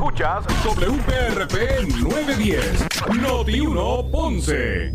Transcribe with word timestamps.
Escuchas 0.00 0.46
WPRP 0.64 1.86
910, 2.00 2.86
Noti 3.20 3.60
1 3.60 4.10
Ponce. 4.10 4.92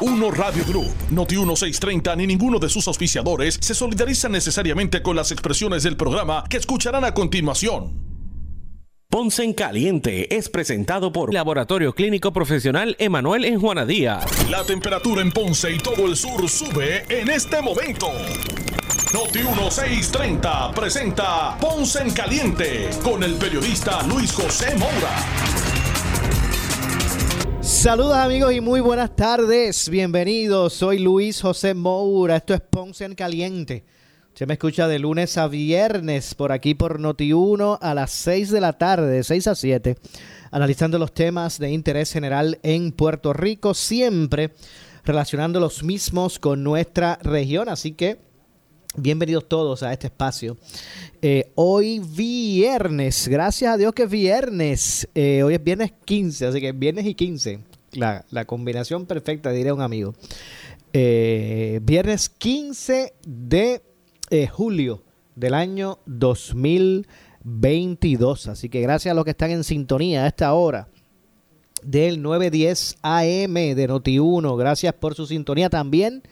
Uno 0.00 0.30
Radio 0.30 0.64
Group, 0.64 0.94
Noti 1.10 1.36
1630 1.36 2.16
ni 2.16 2.26
ninguno 2.26 2.58
de 2.58 2.70
sus 2.70 2.88
auspiciadores 2.88 3.58
se 3.60 3.74
solidariza 3.74 4.30
necesariamente 4.30 5.02
con 5.02 5.14
las 5.14 5.30
expresiones 5.30 5.82
del 5.82 5.98
programa 5.98 6.44
que 6.48 6.56
escucharán 6.56 7.04
a 7.04 7.12
continuación. 7.12 8.00
Ponce 9.10 9.44
en 9.44 9.52
Caliente 9.52 10.34
es 10.34 10.48
presentado 10.48 11.12
por 11.12 11.34
Laboratorio 11.34 11.94
Clínico 11.94 12.32
Profesional 12.32 12.96
Emanuel 12.98 13.44
en 13.44 13.60
Juana 13.60 13.84
Díaz. 13.84 14.24
La 14.48 14.64
temperatura 14.64 15.20
en 15.20 15.30
Ponce 15.32 15.70
y 15.70 15.76
todo 15.76 16.06
el 16.06 16.16
sur 16.16 16.48
sube 16.48 17.04
en 17.10 17.28
este 17.28 17.60
momento. 17.60 18.08
Noti 19.12 19.40
1630 19.40 20.72
presenta 20.74 21.58
Ponce 21.60 22.00
en 22.00 22.14
Caliente 22.14 22.88
con 23.02 23.22
el 23.22 23.34
periodista 23.34 24.02
Luis 24.06 24.32
José 24.32 24.74
Moura. 24.76 25.10
Saludos 27.60 28.16
amigos 28.16 28.54
y 28.54 28.60
muy 28.60 28.80
buenas 28.80 29.14
tardes. 29.14 29.90
Bienvenidos. 29.90 30.72
Soy 30.72 30.98
Luis 30.98 31.42
José 31.42 31.74
Moura. 31.74 32.36
Esto 32.36 32.54
es 32.54 32.62
Ponce 32.62 33.04
en 33.04 33.14
Caliente 33.14 33.84
se 34.34 34.46
me 34.46 34.54
escucha 34.54 34.88
de 34.88 34.98
lunes 34.98 35.36
a 35.36 35.46
viernes 35.46 36.34
por 36.34 36.52
aquí 36.52 36.74
por 36.74 36.98
Noti1 36.98 37.78
a 37.82 37.94
las 37.94 38.12
6 38.12 38.50
de 38.50 38.60
la 38.62 38.72
tarde, 38.72 39.08
de 39.08 39.24
6 39.24 39.46
a 39.46 39.54
7, 39.54 39.98
analizando 40.50 40.98
los 40.98 41.12
temas 41.12 41.58
de 41.58 41.70
interés 41.70 42.10
general 42.10 42.58
en 42.62 42.92
Puerto 42.92 43.34
Rico, 43.34 43.74
siempre 43.74 44.52
relacionando 45.04 45.60
los 45.60 45.82
mismos 45.82 46.38
con 46.38 46.64
nuestra 46.64 47.18
región. 47.22 47.68
Así 47.68 47.92
que 47.92 48.31
bienvenidos 48.96 49.48
todos 49.48 49.82
a 49.82 49.92
este 49.92 50.06
espacio. 50.08 50.58
Eh, 51.20 51.52
hoy 51.54 52.00
viernes, 52.00 53.28
gracias 53.28 53.74
a 53.74 53.76
Dios 53.76 53.92
que 53.92 54.04
es 54.04 54.10
viernes. 54.10 55.06
Eh, 55.14 55.42
hoy 55.42 55.54
es 55.54 55.64
viernes 55.64 55.92
15, 56.04 56.46
así 56.46 56.60
que 56.60 56.72
viernes 56.72 57.06
y 57.06 57.14
15. 57.14 57.60
La, 57.92 58.24
combinación 58.46 59.06
perfecta, 59.06 59.50
diré 59.50 59.72
un 59.72 59.82
amigo. 59.82 60.14
Eh, 60.92 61.80
viernes 61.82 62.28
15 62.28 63.14
de 63.24 63.82
julio 64.50 65.02
del 65.34 65.54
año 65.54 65.98
2022. 66.06 68.48
Así 68.48 68.68
que 68.68 68.80
gracias 68.80 69.12
a 69.12 69.14
los 69.14 69.24
que 69.24 69.30
están 69.30 69.50
en 69.50 69.64
sintonía 69.64 70.24
a 70.24 70.28
esta 70.28 70.52
hora 70.54 70.88
del 71.82 72.22
910 72.22 72.98
AM 73.02 73.54
de 73.54 73.88
Noti1. 73.88 74.56
Gracias 74.56 74.94
por 74.94 75.14
su 75.14 75.26
sintonía 75.26 75.68
también. 75.68 76.22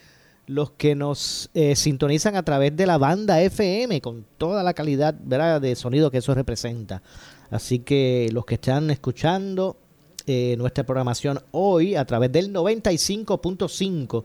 Los 0.51 0.73
que 0.73 0.97
nos 0.97 1.48
eh, 1.55 1.77
sintonizan 1.77 2.34
a 2.34 2.43
través 2.43 2.75
de 2.77 2.84
la 2.84 2.98
banda 2.98 3.41
FM 3.41 4.01
con 4.01 4.27
toda 4.37 4.65
la 4.65 4.75
calidad 4.75 5.15
de 5.15 5.77
sonido 5.77 6.11
que 6.11 6.19
eso 6.19 6.34
representa. 6.34 7.03
Así 7.51 7.79
que 7.79 8.29
los 8.33 8.45
que 8.47 8.55
están 8.55 8.91
escuchando 8.91 9.77
eh, 10.27 10.56
nuestra 10.59 10.84
programación 10.84 11.41
hoy 11.53 11.95
a 11.95 12.05
través 12.05 12.33
del 12.33 12.53
95.5 12.53 14.25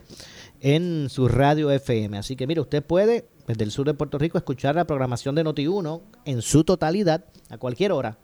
en 0.62 1.10
su 1.10 1.28
radio 1.28 1.70
FM. 1.70 2.18
Así 2.18 2.36
que 2.36 2.48
mire, 2.48 2.62
usted 2.62 2.84
puede 2.84 3.28
desde 3.46 3.64
el 3.64 3.70
sur 3.70 3.86
de 3.86 3.94
Puerto 3.94 4.18
Rico 4.18 4.40
escuchar 4.40 4.74
la 4.74 4.88
programación 4.88 5.36
de 5.36 5.46
Noti1 5.46 6.02
en 6.26 6.42
su 6.42 6.64
totalidad 6.64 7.26
a 7.50 7.60
cualquier 7.60 7.92
hora. 7.92 8.18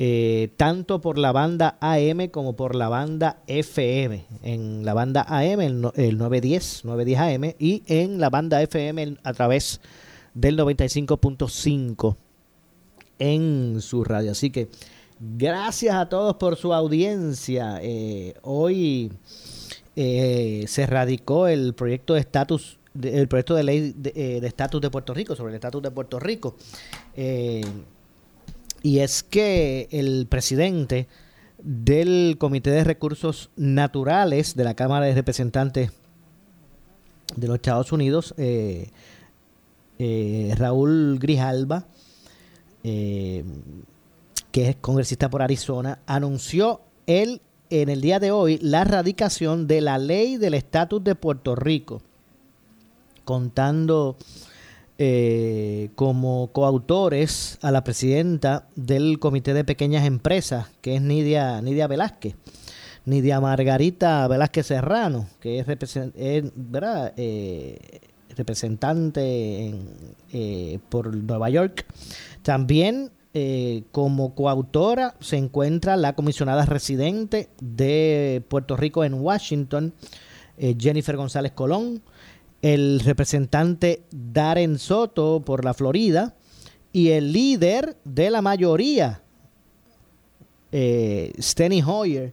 Eh, 0.00 0.52
tanto 0.56 1.00
por 1.00 1.18
la 1.18 1.32
banda 1.32 1.76
AM 1.80 2.28
como 2.28 2.54
por 2.54 2.76
la 2.76 2.88
banda 2.88 3.42
FM. 3.48 4.24
En 4.42 4.84
la 4.84 4.94
banda 4.94 5.22
AM, 5.28 5.60
el, 5.60 5.80
910, 5.80 6.84
910 6.84 7.18
AM, 7.18 7.54
y 7.58 7.82
en 7.86 8.20
la 8.20 8.30
banda 8.30 8.62
FM 8.62 9.16
a 9.24 9.32
través 9.32 9.80
del 10.34 10.56
95.5 10.56 12.16
en 13.18 13.80
su 13.80 14.04
radio. 14.04 14.30
Así 14.30 14.50
que 14.50 14.68
gracias 15.18 15.96
a 15.96 16.08
todos 16.08 16.36
por 16.36 16.56
su 16.56 16.72
audiencia. 16.72 17.80
Eh, 17.82 18.34
hoy 18.42 19.10
eh, 19.96 20.64
se 20.68 20.86
radicó 20.86 21.48
el 21.48 21.74
proyecto 21.74 22.14
de 22.14 22.20
estatus 22.20 22.78
el 23.02 23.28
proyecto 23.28 23.54
de 23.54 23.62
ley 23.62 23.94
eh, 24.14 24.38
de 24.40 24.46
estatus 24.46 24.80
de, 24.80 24.90
Puerto 24.90 25.14
Rico, 25.14 25.36
sobre 25.36 25.50
el 25.50 25.56
estatus 25.56 25.82
de 25.82 25.90
Puerto 25.90 26.18
Rico. 26.18 26.56
Eh, 28.82 28.88
y 28.88 28.98
es 29.00 29.22
que 29.22 29.88
el 29.90 30.26
presidente 30.28 31.08
del 31.58 32.36
Comité 32.38 32.70
de 32.70 32.84
Recursos 32.84 33.50
Naturales 33.56 34.54
de 34.54 34.64
la 34.64 34.74
Cámara 34.74 35.06
de 35.06 35.14
Representantes 35.14 35.90
de 37.36 37.46
los 37.46 37.56
Estados 37.56 37.92
Unidos, 37.92 38.34
eh, 38.38 38.90
Raúl 40.56 41.18
Grijalba, 41.18 41.86
que 42.82 43.44
es 44.54 44.76
congresista 44.76 45.28
por 45.28 45.42
Arizona, 45.42 45.98
anunció 46.06 46.80
él 47.06 47.42
en 47.70 47.88
el 47.88 48.00
día 48.00 48.18
de 48.18 48.30
hoy 48.30 48.58
la 48.62 48.84
radicación 48.84 49.66
de 49.66 49.80
la 49.80 49.98
ley 49.98 50.36
del 50.36 50.54
estatus 50.54 51.02
de 51.04 51.14
Puerto 51.14 51.54
Rico 51.54 52.00
contando 53.28 54.16
eh, 55.00 55.90
como 55.94 56.50
coautores 56.50 57.60
a 57.62 57.70
la 57.70 57.84
presidenta 57.84 58.66
del 58.74 59.20
Comité 59.20 59.54
de 59.54 59.62
Pequeñas 59.62 60.04
Empresas, 60.04 60.66
que 60.80 60.96
es 60.96 61.02
Nidia, 61.02 61.62
Nidia 61.62 61.86
Velázquez. 61.86 62.34
Nidia 63.04 63.40
Margarita 63.40 64.26
Velázquez 64.26 64.66
Serrano, 64.66 65.28
que 65.38 65.60
es, 65.60 65.66
eh, 66.16 66.50
representante 68.36 69.72
eh, 70.32 70.78
por 70.88 71.14
Nueva 71.14 71.48
York. 71.48 71.86
También 72.42 73.12
como 73.92 74.34
coautora 74.34 75.14
se 75.20 75.36
encuentra 75.36 75.96
la 75.96 76.16
comisionada 76.16 76.66
residente 76.66 77.50
de 77.60 78.42
Puerto 78.48 78.76
Rico 78.76 79.04
en 79.04 79.14
Washington, 79.14 79.94
Jennifer 80.58 81.16
González 81.16 81.52
Colón, 81.52 82.02
el 82.62 83.00
representante 83.00 84.02
Darren 84.10 84.78
Soto 84.78 85.42
por 85.44 85.64
la 85.64 85.74
Florida 85.74 86.34
y 86.92 87.10
el 87.10 87.32
líder 87.32 87.96
de 88.04 88.30
la 88.30 88.42
mayoría, 88.42 89.22
eh, 90.72 91.32
Steny 91.40 91.82
Hoyer, 91.82 92.32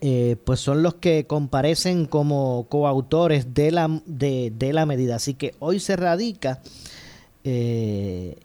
eh, 0.00 0.36
pues 0.44 0.60
son 0.60 0.82
los 0.82 0.94
que 0.94 1.26
comparecen 1.26 2.06
como 2.06 2.66
coautores 2.68 3.54
de 3.54 3.70
la, 3.70 4.00
de, 4.06 4.72
la 4.72 4.86
medida. 4.86 5.16
Así 5.16 5.34
que 5.34 5.54
hoy 5.58 5.78
se 5.78 5.94
radica 5.96 6.62
eh, 7.44 8.36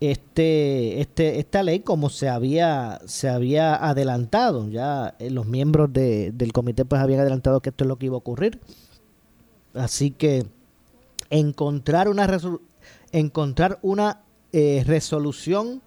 este, 0.00 1.00
este, 1.00 1.38
esta 1.38 1.62
ley 1.62 1.80
como 1.80 2.08
se 2.08 2.28
había, 2.28 3.00
se 3.04 3.28
había 3.28 3.74
adelantado. 3.74 4.68
Ya 4.70 5.14
los 5.20 5.46
miembros 5.46 5.92
del 5.92 6.52
comité 6.52 6.84
pues 6.86 7.02
habían 7.02 7.20
adelantado 7.20 7.60
que 7.60 7.68
esto 7.68 7.84
es 7.84 7.88
lo 7.88 7.96
que 7.96 8.06
iba 8.06 8.14
a 8.14 8.18
ocurrir. 8.18 8.58
Así 9.74 10.10
que 10.10 10.46
encontrar 11.30 12.08
una, 12.08 12.38
encontrar 13.12 13.78
una 13.82 14.22
eh, 14.52 14.82
resolución 14.86 15.82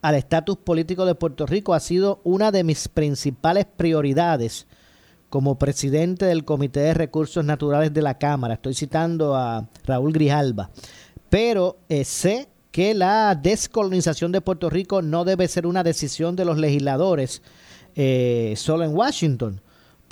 al 0.00 0.16
estatus 0.16 0.56
político 0.56 1.04
de 1.04 1.14
Puerto 1.14 1.46
Rico 1.46 1.74
ha 1.74 1.80
sido 1.80 2.20
una 2.24 2.50
de 2.50 2.64
mis 2.64 2.88
principales 2.88 3.66
prioridades 3.76 4.66
como 5.28 5.58
presidente 5.58 6.26
del 6.26 6.44
Comité 6.44 6.80
de 6.80 6.94
Recursos 6.94 7.44
Naturales 7.44 7.94
de 7.94 8.02
la 8.02 8.18
Cámara. 8.18 8.54
Estoy 8.54 8.74
citando 8.74 9.34
a 9.34 9.68
Raúl 9.86 10.12
Grijalba. 10.12 10.70
Pero 11.30 11.78
eh, 11.88 12.04
sé 12.04 12.48
que 12.70 12.94
la 12.94 13.34
descolonización 13.34 14.32
de 14.32 14.40
Puerto 14.40 14.68
Rico 14.68 15.00
no 15.00 15.24
debe 15.24 15.48
ser 15.48 15.66
una 15.66 15.82
decisión 15.84 16.36
de 16.36 16.44
los 16.44 16.58
legisladores 16.58 17.42
eh, 17.94 18.54
solo 18.56 18.84
en 18.84 18.94
Washington 18.94 19.60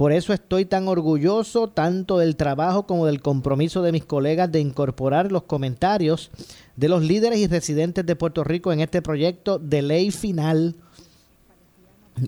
por 0.00 0.12
eso 0.12 0.32
estoy 0.32 0.64
tan 0.64 0.88
orgulloso 0.88 1.68
tanto 1.68 2.16
del 2.16 2.34
trabajo 2.36 2.86
como 2.86 3.04
del 3.04 3.20
compromiso 3.20 3.82
de 3.82 3.92
mis 3.92 4.06
colegas 4.06 4.50
de 4.50 4.58
incorporar 4.58 5.30
los 5.30 5.42
comentarios 5.42 6.30
de 6.74 6.88
los 6.88 7.02
líderes 7.02 7.38
y 7.38 7.46
residentes 7.46 8.06
de 8.06 8.16
Puerto 8.16 8.42
Rico 8.42 8.72
en 8.72 8.80
este 8.80 9.02
proyecto 9.02 9.58
de 9.58 9.82
ley 9.82 10.10
final. 10.10 10.74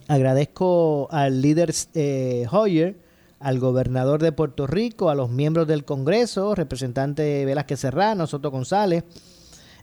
Agradezco 0.07 1.09
al 1.11 1.41
líder 1.41 1.73
eh, 1.95 2.47
Hoyer, 2.51 2.99
al 3.41 3.59
gobernador 3.59 4.21
de 4.21 4.33
Puerto 4.33 4.67
Rico, 4.67 5.09
a 5.09 5.15
los 5.15 5.31
miembros 5.31 5.67
del 5.67 5.87
Congreso, 5.87 6.55
representante 6.55 7.47
Velázquez 7.47 7.81
Serrano, 7.81 8.27
Soto 8.27 8.51
González, 8.51 9.03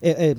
eh, 0.00 0.14
eh, 0.16 0.36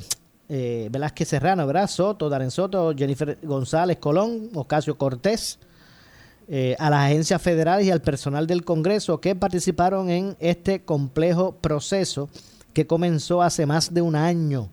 eh, 0.48 0.88
Velázquez 0.90 1.28
Serrano, 1.28 1.68
¿verdad? 1.68 1.90
Soto, 1.90 2.30
Darren 2.30 2.50
Soto, 2.50 2.94
Jennifer 2.96 3.38
González 3.44 3.98
Colón, 3.98 4.52
Ocasio 4.54 4.98
Cortés, 4.98 5.60
eh, 6.54 6.76
a 6.80 6.90
las 6.90 7.06
agencias 7.06 7.42
federales 7.42 7.88
y 7.88 7.92
al 7.92 8.02
personal 8.02 8.46
del 8.46 8.66
Congreso 8.66 9.22
que 9.22 9.36
participaron 9.36 10.10
en 10.10 10.36
este 10.42 10.84
complejo 10.84 11.56
proceso 11.56 12.28
que 12.74 12.86
comenzó 12.86 13.42
hace 13.42 13.66
más 13.66 13.94
de 13.94 14.02
un 14.02 14.18
año. 14.18 14.70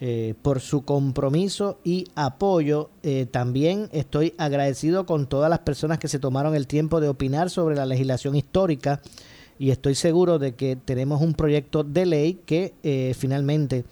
Eh, 0.00 0.34
por 0.42 0.60
su 0.60 0.82
compromiso 0.82 1.80
y 1.82 2.04
apoyo. 2.14 2.90
Eh, 3.02 3.26
también 3.28 3.88
estoy 3.90 4.32
agradecido 4.38 5.06
con 5.06 5.28
todas 5.28 5.50
las 5.50 5.58
personas 5.58 5.98
que 5.98 6.06
se 6.06 6.20
tomaron 6.20 6.54
el 6.54 6.68
tiempo 6.68 7.00
de 7.00 7.08
opinar 7.08 7.50
sobre 7.50 7.74
la 7.74 7.84
legislación 7.84 8.36
histórica 8.36 9.00
y 9.58 9.72
estoy 9.72 9.96
seguro 9.96 10.38
de 10.38 10.54
que 10.54 10.76
tenemos 10.76 11.20
un 11.20 11.34
proyecto 11.34 11.82
de 11.82 12.06
ley 12.06 12.40
que 12.46 13.16
finalmente 13.18 13.84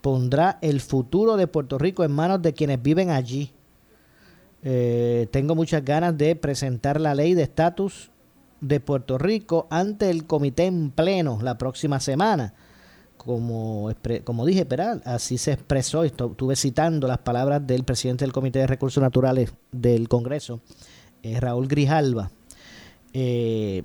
pondrá 0.00 0.58
el 0.62 0.80
futuro 0.80 1.36
de 1.36 1.46
Puerto 1.46 1.78
Rico 1.78 2.02
en 2.02 2.10
manos 2.10 2.42
de 2.42 2.54
quienes 2.54 2.82
viven 2.82 3.10
allí. 3.10 3.52
Eh, 4.62 5.26
tengo 5.30 5.54
muchas 5.54 5.84
ganas 5.84 6.16
de 6.16 6.36
presentar 6.36 7.00
la 7.00 7.14
ley 7.14 7.34
de 7.34 7.42
estatus 7.42 8.10
de 8.60 8.78
Puerto 8.78 9.18
Rico 9.18 9.66
ante 9.70 10.08
el 10.08 10.24
comité 10.24 10.66
en 10.66 10.90
pleno 10.90 11.38
la 11.42 11.58
próxima 11.58 12.00
semana. 12.00 12.54
Como, 13.16 13.90
como 14.24 14.46
dije, 14.46 14.64
pero 14.64 15.00
así 15.04 15.38
se 15.38 15.52
expresó, 15.52 16.02
estuve 16.02 16.56
citando 16.56 17.06
las 17.06 17.18
palabras 17.18 17.64
del 17.64 17.84
presidente 17.84 18.24
del 18.24 18.32
Comité 18.32 18.58
de 18.58 18.66
Recursos 18.66 19.00
Naturales 19.00 19.54
del 19.70 20.08
Congreso, 20.08 20.60
eh, 21.22 21.38
Raúl 21.38 21.68
Grijalva. 21.68 22.32
Eh, 23.12 23.84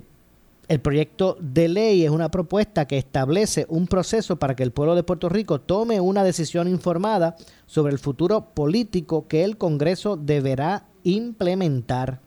el 0.68 0.80
proyecto 0.80 1.36
de 1.40 1.68
ley 1.68 2.04
es 2.04 2.10
una 2.10 2.30
propuesta 2.30 2.86
que 2.86 2.98
establece 2.98 3.66
un 3.68 3.86
proceso 3.86 4.38
para 4.38 4.54
que 4.54 4.62
el 4.62 4.70
pueblo 4.70 4.94
de 4.94 5.02
Puerto 5.02 5.28
Rico 5.28 5.60
tome 5.60 6.00
una 6.00 6.22
decisión 6.22 6.68
informada 6.68 7.36
sobre 7.66 7.92
el 7.92 7.98
futuro 7.98 8.50
político 8.54 9.26
que 9.26 9.44
el 9.44 9.56
Congreso 9.56 10.16
deberá 10.16 10.86
implementar. 11.04 12.20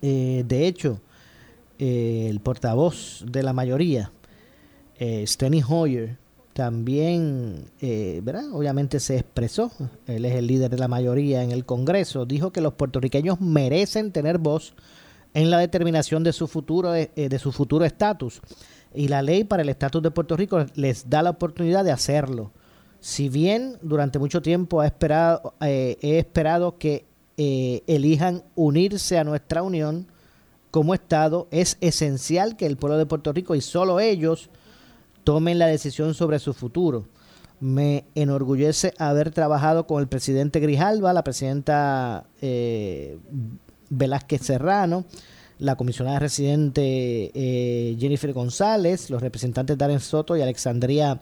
Eh, 0.00 0.44
de 0.46 0.68
hecho, 0.68 1.00
eh, 1.80 2.28
el 2.30 2.38
portavoz 2.38 3.24
de 3.26 3.42
la 3.42 3.52
mayoría, 3.52 4.12
eh, 4.98 5.24
Steny 5.26 5.62
Hoyer, 5.68 6.16
también, 6.52 7.66
eh. 7.80 8.20
Obviamente 8.52 8.98
se 8.98 9.16
expresó, 9.16 9.70
él 10.08 10.24
es 10.24 10.34
el 10.34 10.48
líder 10.48 10.70
de 10.70 10.78
la 10.78 10.88
mayoría 10.88 11.44
en 11.44 11.52
el 11.52 11.64
Congreso, 11.64 12.26
dijo 12.26 12.50
que 12.50 12.60
los 12.60 12.74
puertorriqueños 12.74 13.40
merecen 13.40 14.10
tener 14.10 14.38
voz 14.38 14.74
en 15.34 15.50
la 15.50 15.58
determinación 15.58 16.24
de 16.24 16.32
su 16.32 16.46
futuro 16.48 16.94
eh, 16.94 17.10
de 17.14 17.38
su 17.38 17.52
futuro 17.52 17.84
estatus 17.84 18.40
y 18.94 19.08
la 19.08 19.22
ley 19.22 19.44
para 19.44 19.62
el 19.62 19.68
estatus 19.68 20.02
de 20.02 20.10
Puerto 20.10 20.36
Rico 20.36 20.64
les 20.74 21.08
da 21.08 21.22
la 21.22 21.30
oportunidad 21.30 21.84
de 21.84 21.92
hacerlo. 21.92 22.52
Si 23.00 23.28
bien 23.28 23.76
durante 23.82 24.18
mucho 24.18 24.42
tiempo 24.42 24.80
ha 24.80 24.86
esperado, 24.86 25.54
eh, 25.60 25.96
he 26.00 26.18
esperado 26.18 26.78
que 26.78 27.04
eh, 27.36 27.82
elijan 27.86 28.42
unirse 28.56 29.18
a 29.18 29.24
nuestra 29.24 29.62
unión 29.62 30.06
como 30.70 30.94
Estado, 30.94 31.48
es 31.50 31.78
esencial 31.80 32.56
que 32.56 32.66
el 32.66 32.76
pueblo 32.76 32.98
de 32.98 33.06
Puerto 33.06 33.32
Rico 33.32 33.54
y 33.54 33.60
solo 33.60 34.00
ellos 34.00 34.50
tomen 35.24 35.58
la 35.58 35.66
decisión 35.66 36.14
sobre 36.14 36.38
su 36.38 36.52
futuro. 36.52 37.06
Me 37.60 38.04
enorgullece 38.14 38.92
haber 38.98 39.30
trabajado 39.30 39.86
con 39.86 40.00
el 40.00 40.08
presidente 40.08 40.60
Grijalva, 40.60 41.12
la 41.12 41.24
presidenta 41.24 42.26
Velázquez 43.90 44.42
Serrano, 44.42 45.04
la 45.58 45.76
comisionada 45.76 46.18
residente 46.18 47.30
eh, 47.34 47.96
Jennifer 47.98 48.32
González, 48.32 49.10
los 49.10 49.22
representantes 49.22 49.76
Darren 49.76 50.00
Soto 50.00 50.36
y 50.36 50.42
Alexandria 50.42 51.20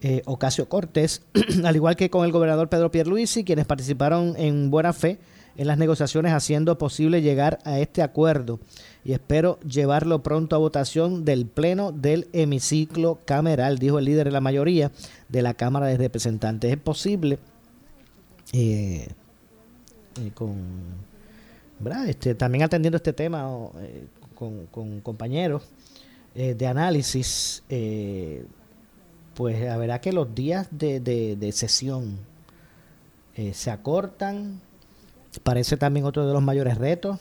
eh, 0.00 0.22
Ocasio 0.24 0.68
Cortés, 0.68 1.22
al 1.64 1.76
igual 1.76 1.96
que 1.96 2.10
con 2.10 2.24
el 2.24 2.32
gobernador 2.32 2.68
Pedro 2.68 2.90
Pierluisi, 2.90 3.44
quienes 3.44 3.66
participaron 3.66 4.34
en 4.36 4.70
buena 4.70 4.92
fe 4.92 5.18
en 5.56 5.66
las 5.66 5.78
negociaciones 5.78 6.32
haciendo 6.32 6.78
posible 6.78 7.22
llegar 7.22 7.58
a 7.64 7.78
este 7.78 8.02
acuerdo 8.02 8.58
y 9.04 9.12
espero 9.12 9.60
llevarlo 9.60 10.22
pronto 10.22 10.56
a 10.56 10.58
votación 10.58 11.24
del 11.24 11.46
pleno 11.46 11.92
del 11.92 12.28
hemiciclo 12.32 13.18
cameral, 13.24 13.78
dijo 13.78 13.98
el 13.98 14.06
líder 14.06 14.26
de 14.26 14.32
la 14.32 14.40
mayoría 14.40 14.90
de 15.28 15.42
la 15.42 15.54
Cámara 15.54 15.86
de 15.86 15.98
Representantes. 15.98 16.72
Es 16.72 16.78
posible 16.78 17.38
eh, 18.52 19.08
con 20.34 20.56
este, 22.06 22.34
también 22.34 22.64
atendiendo 22.64 22.96
este 22.96 23.12
tema 23.12 23.48
eh, 23.80 24.06
con, 24.70 25.00
compañeros 25.00 25.62
eh, 26.34 26.54
de 26.54 26.66
análisis, 26.66 27.62
eh, 27.68 28.44
pues 29.34 29.60
verá 29.60 30.00
que 30.00 30.12
los 30.12 30.34
días 30.34 30.68
de, 30.70 31.50
sesión 31.52 32.18
se 33.52 33.70
acortan. 33.70 34.60
Parece 35.42 35.76
también 35.76 36.04
otro 36.04 36.26
de 36.26 36.32
los 36.34 36.42
mayores 36.42 36.76
retos, 36.76 37.18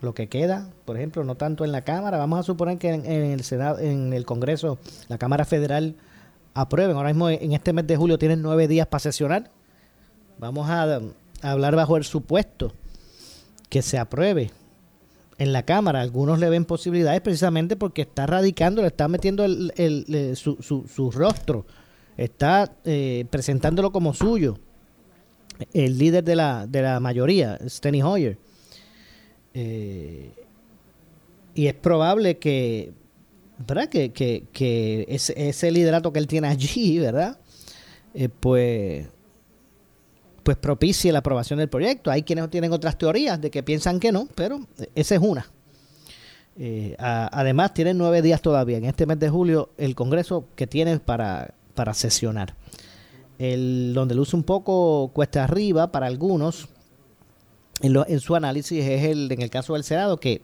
lo 0.00 0.14
que 0.14 0.28
queda, 0.28 0.68
por 0.84 0.96
ejemplo, 0.96 1.24
no 1.24 1.34
tanto 1.34 1.64
en 1.64 1.72
la 1.72 1.82
Cámara. 1.82 2.18
Vamos 2.18 2.38
a 2.38 2.42
suponer 2.44 2.78
que 2.78 2.90
en, 2.90 3.04
el 3.04 3.42
Senado, 3.42 3.80
en 3.80 4.12
el 4.12 4.24
Congreso, 4.24 4.78
la 5.08 5.18
Cámara 5.18 5.44
Federal 5.44 5.96
aprueben. 6.54 6.96
Ahora 6.96 7.08
mismo 7.08 7.28
en 7.28 7.52
este 7.52 7.72
mes 7.72 7.86
de 7.88 7.96
julio 7.96 8.18
tienen 8.18 8.42
nueve 8.42 8.68
días 8.68 8.86
para 8.86 9.00
sesionar. 9.00 9.50
Vamos 10.38 10.70
a 10.70 11.00
hablar 11.42 11.74
bajo 11.74 11.96
el 11.96 12.04
supuesto 12.04 12.72
que 13.70 13.80
se 13.80 13.96
apruebe 13.96 14.50
en 15.38 15.54
la 15.54 15.64
Cámara. 15.64 16.02
Algunos 16.02 16.38
le 16.38 16.50
ven 16.50 16.66
posibilidades 16.66 17.22
precisamente 17.22 17.76
porque 17.76 18.02
está 18.02 18.26
radicando, 18.26 18.82
le 18.82 18.88
está 18.88 19.08
metiendo 19.08 19.44
el, 19.44 20.36
su, 20.36 20.56
su, 20.60 21.10
rostro, 21.10 21.64
está 22.18 22.76
eh, 22.84 23.24
presentándolo 23.30 23.90
como 23.90 24.12
suyo. 24.12 24.58
El 25.72 25.98
líder 25.98 26.24
de 26.24 26.36
la, 26.36 26.66
de 26.66 26.82
la 26.82 27.00
mayoría, 27.00 27.58
Steny 27.66 28.02
Hoyer. 28.02 28.38
Eh, 29.54 30.32
y 31.54 31.66
es 31.66 31.74
probable 31.74 32.38
que, 32.38 32.92
¿verdad? 33.66 33.88
Que, 33.88 34.12
que, 34.12 34.44
que 34.52 35.04
ese, 35.08 35.48
ese, 35.48 35.70
liderato 35.70 36.12
que 36.12 36.18
él 36.18 36.26
tiene 36.26 36.48
allí, 36.48 36.98
¿verdad? 36.98 37.38
Eh, 38.14 38.28
pues 38.28 39.06
pues 40.42 40.56
propicie 40.56 41.12
la 41.12 41.20
aprobación 41.20 41.58
del 41.58 41.68
proyecto. 41.68 42.10
Hay 42.10 42.22
quienes 42.22 42.48
tienen 42.50 42.72
otras 42.72 42.98
teorías 42.98 43.40
de 43.40 43.50
que 43.50 43.62
piensan 43.62 44.00
que 44.00 44.12
no, 44.12 44.28
pero 44.34 44.60
esa 44.94 45.14
es 45.14 45.20
una. 45.20 45.46
Eh, 46.56 46.94
además, 46.98 47.72
tienen 47.74 47.96
nueve 47.96 48.22
días 48.22 48.42
todavía 48.42 48.78
en 48.78 48.84
este 48.84 49.06
mes 49.06 49.18
de 49.18 49.30
julio 49.30 49.70
el 49.78 49.94
Congreso 49.94 50.46
que 50.56 50.66
tiene 50.66 50.98
para, 50.98 51.54
para 51.74 51.94
sesionar. 51.94 52.54
El, 53.38 53.92
donde 53.94 54.14
luce 54.14 54.36
un 54.36 54.42
poco 54.42 55.10
cuesta 55.14 55.44
arriba 55.44 55.90
para 55.90 56.06
algunos 56.06 56.68
en, 57.80 57.96
en 58.06 58.20
su 58.20 58.36
análisis 58.36 58.84
es 58.84 59.04
el 59.04 59.32
en 59.32 59.40
el 59.40 59.48
caso 59.48 59.72
del 59.72 59.84
Senado 59.84 60.18
que, 60.18 60.42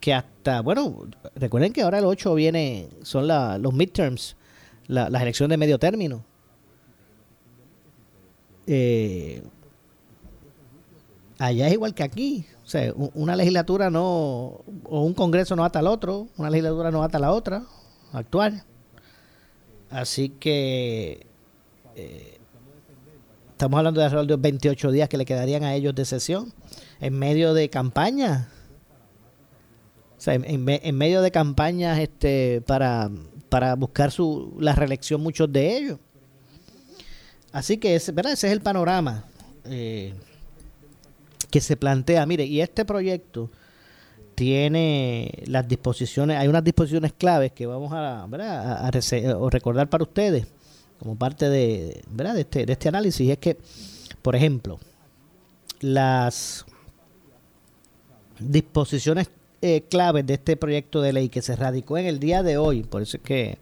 que 0.00 0.14
hasta, 0.14 0.60
bueno, 0.60 1.08
recuerden 1.34 1.72
que 1.72 1.82
ahora 1.82 1.98
el 1.98 2.04
8 2.04 2.32
viene, 2.34 2.90
son 3.02 3.26
los 3.26 3.74
midterms, 3.74 4.36
las 4.86 5.20
elecciones 5.20 5.54
de 5.54 5.56
medio 5.56 5.80
término 5.80 6.24
eh, 8.66 9.42
allá 11.38 11.66
es 11.66 11.72
igual 11.72 11.94
que 11.94 12.02
aquí. 12.02 12.46
O 12.64 12.68
sea, 12.68 12.92
una 13.14 13.36
legislatura 13.36 13.90
no, 13.90 14.64
o 14.84 15.00
un 15.02 15.14
congreso 15.14 15.54
no 15.54 15.64
ata 15.64 15.78
al 15.78 15.86
otro, 15.86 16.28
una 16.36 16.50
legislatura 16.50 16.90
no 16.90 17.02
ata 17.02 17.18
a 17.18 17.20
la 17.20 17.32
otra, 17.32 17.64
actual. 18.12 18.64
Así 19.88 20.30
que 20.30 21.26
eh, 21.94 22.38
estamos 23.50 23.78
hablando 23.78 24.00
de 24.00 24.06
alrededor 24.06 24.26
de 24.26 24.36
28 24.36 24.90
días 24.90 25.08
que 25.08 25.16
le 25.16 25.24
quedarían 25.24 25.62
a 25.62 25.74
ellos 25.74 25.94
de 25.94 26.04
sesión 26.04 26.52
en 27.00 27.16
medio 27.16 27.54
de 27.54 27.70
campaña. 27.70 28.48
O 30.18 30.20
sea, 30.20 30.34
en, 30.34 30.64
medio 30.96 31.22
de 31.22 31.30
campañas 31.30 31.98
este, 31.98 32.62
para, 32.66 33.10
para 33.48 33.76
buscar 33.76 34.10
su, 34.10 34.56
la 34.58 34.74
reelección 34.74 35.20
muchos 35.20 35.52
de 35.52 35.76
ellos. 35.76 35.98
Así 37.56 37.78
que 37.78 37.96
ese, 37.96 38.12
¿verdad? 38.12 38.34
ese 38.34 38.48
es 38.48 38.52
el 38.52 38.60
panorama 38.60 39.24
eh, 39.64 40.12
que 41.50 41.62
se 41.62 41.74
plantea. 41.74 42.26
Mire, 42.26 42.44
y 42.44 42.60
este 42.60 42.84
proyecto 42.84 43.48
tiene 44.34 45.42
las 45.46 45.66
disposiciones, 45.66 46.36
hay 46.36 46.48
unas 46.48 46.62
disposiciones 46.62 47.14
claves 47.14 47.52
que 47.52 47.64
vamos 47.64 47.94
a, 47.94 48.26
¿verdad? 48.28 48.84
a, 48.84 48.90
recordar 49.48 49.88
para 49.88 50.04
ustedes 50.04 50.46
como 50.98 51.16
parte 51.16 51.48
de, 51.48 52.02
¿verdad? 52.10 52.34
de, 52.34 52.42
este, 52.42 52.66
de 52.66 52.72
este 52.74 52.90
análisis. 52.90 53.30
Es 53.30 53.38
que, 53.38 53.56
por 54.20 54.36
ejemplo, 54.36 54.78
las 55.80 56.66
disposiciones 58.38 59.30
eh, 59.62 59.80
claves 59.88 60.26
de 60.26 60.34
este 60.34 60.58
proyecto 60.58 61.00
de 61.00 61.14
ley 61.14 61.30
que 61.30 61.40
se 61.40 61.56
radicó 61.56 61.96
en 61.96 62.04
el 62.04 62.20
día 62.20 62.42
de 62.42 62.58
hoy, 62.58 62.82
por 62.82 63.00
eso 63.00 63.16
es 63.16 63.22
que 63.22 63.56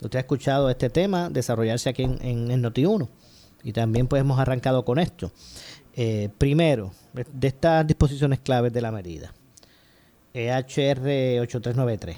usted 0.00 0.16
ha 0.16 0.20
escuchado 0.20 0.70
este 0.70 0.88
tema 0.88 1.28
desarrollarse 1.28 1.90
aquí 1.90 2.04
en, 2.04 2.18
en, 2.22 2.50
en 2.50 2.62
Noti1 2.62 3.10
y 3.66 3.72
también 3.72 4.06
pues 4.06 4.20
hemos 4.20 4.38
arrancado 4.38 4.84
con 4.84 5.00
esto. 5.00 5.32
Eh, 5.96 6.28
primero, 6.38 6.92
de 7.12 7.48
estas 7.48 7.84
disposiciones 7.84 8.38
claves 8.38 8.72
de 8.72 8.80
la 8.80 8.92
medida, 8.92 9.34
EHR 10.32 11.40
8393. 11.40 12.16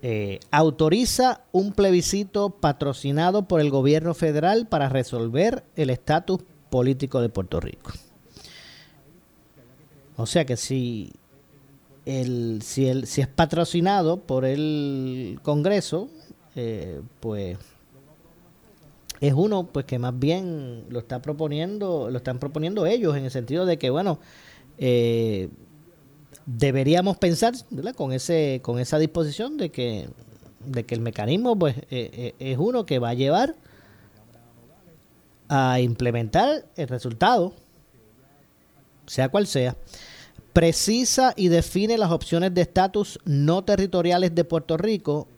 Eh, 0.00 0.40
autoriza 0.50 1.42
un 1.52 1.74
plebiscito 1.74 2.48
patrocinado 2.48 3.46
por 3.46 3.60
el 3.60 3.68
gobierno 3.68 4.14
federal 4.14 4.66
para 4.66 4.88
resolver 4.88 5.62
el 5.76 5.90
estatus 5.90 6.40
político 6.70 7.20
de 7.20 7.28
Puerto 7.28 7.60
Rico. 7.60 7.92
O 10.16 10.24
sea 10.24 10.46
que 10.46 10.56
si, 10.56 11.12
el, 12.06 12.62
si, 12.62 12.86
el, 12.88 13.06
si 13.06 13.20
es 13.20 13.28
patrocinado 13.28 14.20
por 14.20 14.46
el 14.46 15.38
Congreso, 15.42 16.08
eh, 16.56 17.02
pues 17.20 17.58
es 19.22 19.32
uno 19.34 19.68
pues 19.68 19.86
que 19.86 19.98
más 19.98 20.18
bien 20.18 20.84
lo 20.90 20.98
está 20.98 21.22
proponiendo, 21.22 22.10
lo 22.10 22.18
están 22.18 22.38
proponiendo 22.38 22.84
ellos 22.84 23.16
en 23.16 23.24
el 23.24 23.30
sentido 23.30 23.64
de 23.64 23.78
que 23.78 23.88
bueno 23.88 24.18
eh, 24.78 25.48
deberíamos 26.44 27.16
pensar 27.16 27.54
con 27.94 28.12
ese 28.12 28.60
con 28.62 28.78
esa 28.78 28.98
disposición 28.98 29.56
de 29.56 29.70
que 29.70 30.08
de 30.66 30.84
que 30.84 30.94
el 30.94 31.00
mecanismo 31.00 31.58
pues 31.58 31.76
es 31.88 32.58
uno 32.58 32.84
que 32.84 32.98
va 32.98 33.10
a 33.10 33.14
llevar 33.14 33.54
a 35.54 35.80
implementar 35.80 36.64
el 36.76 36.88
resultado, 36.88 37.52
sea 39.06 39.28
cual 39.28 39.46
sea. 39.46 39.76
Precisa 40.54 41.34
y 41.36 41.48
define 41.48 41.98
las 41.98 42.10
opciones 42.10 42.54
de 42.54 42.62
estatus 42.62 43.18
no 43.26 43.62
territoriales 43.62 44.34
de 44.34 44.44
Puerto 44.44 44.78
Rico 44.78 45.28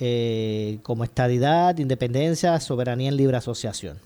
eh, 0.00 0.78
como 0.82 1.04
estadidad, 1.04 1.78
independencia, 1.78 2.58
soberanía 2.58 3.08
en 3.08 3.16
libre 3.16 3.36
asociación, 3.36 3.98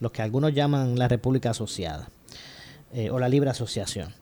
los 0.00 0.10
que 0.10 0.22
algunos 0.22 0.52
llaman 0.52 0.98
la 0.98 1.06
República 1.06 1.50
Asociada 1.50 2.08
eh, 2.92 3.10
o 3.10 3.18
la 3.18 3.28
libre 3.28 3.50
asociación. 3.50 4.12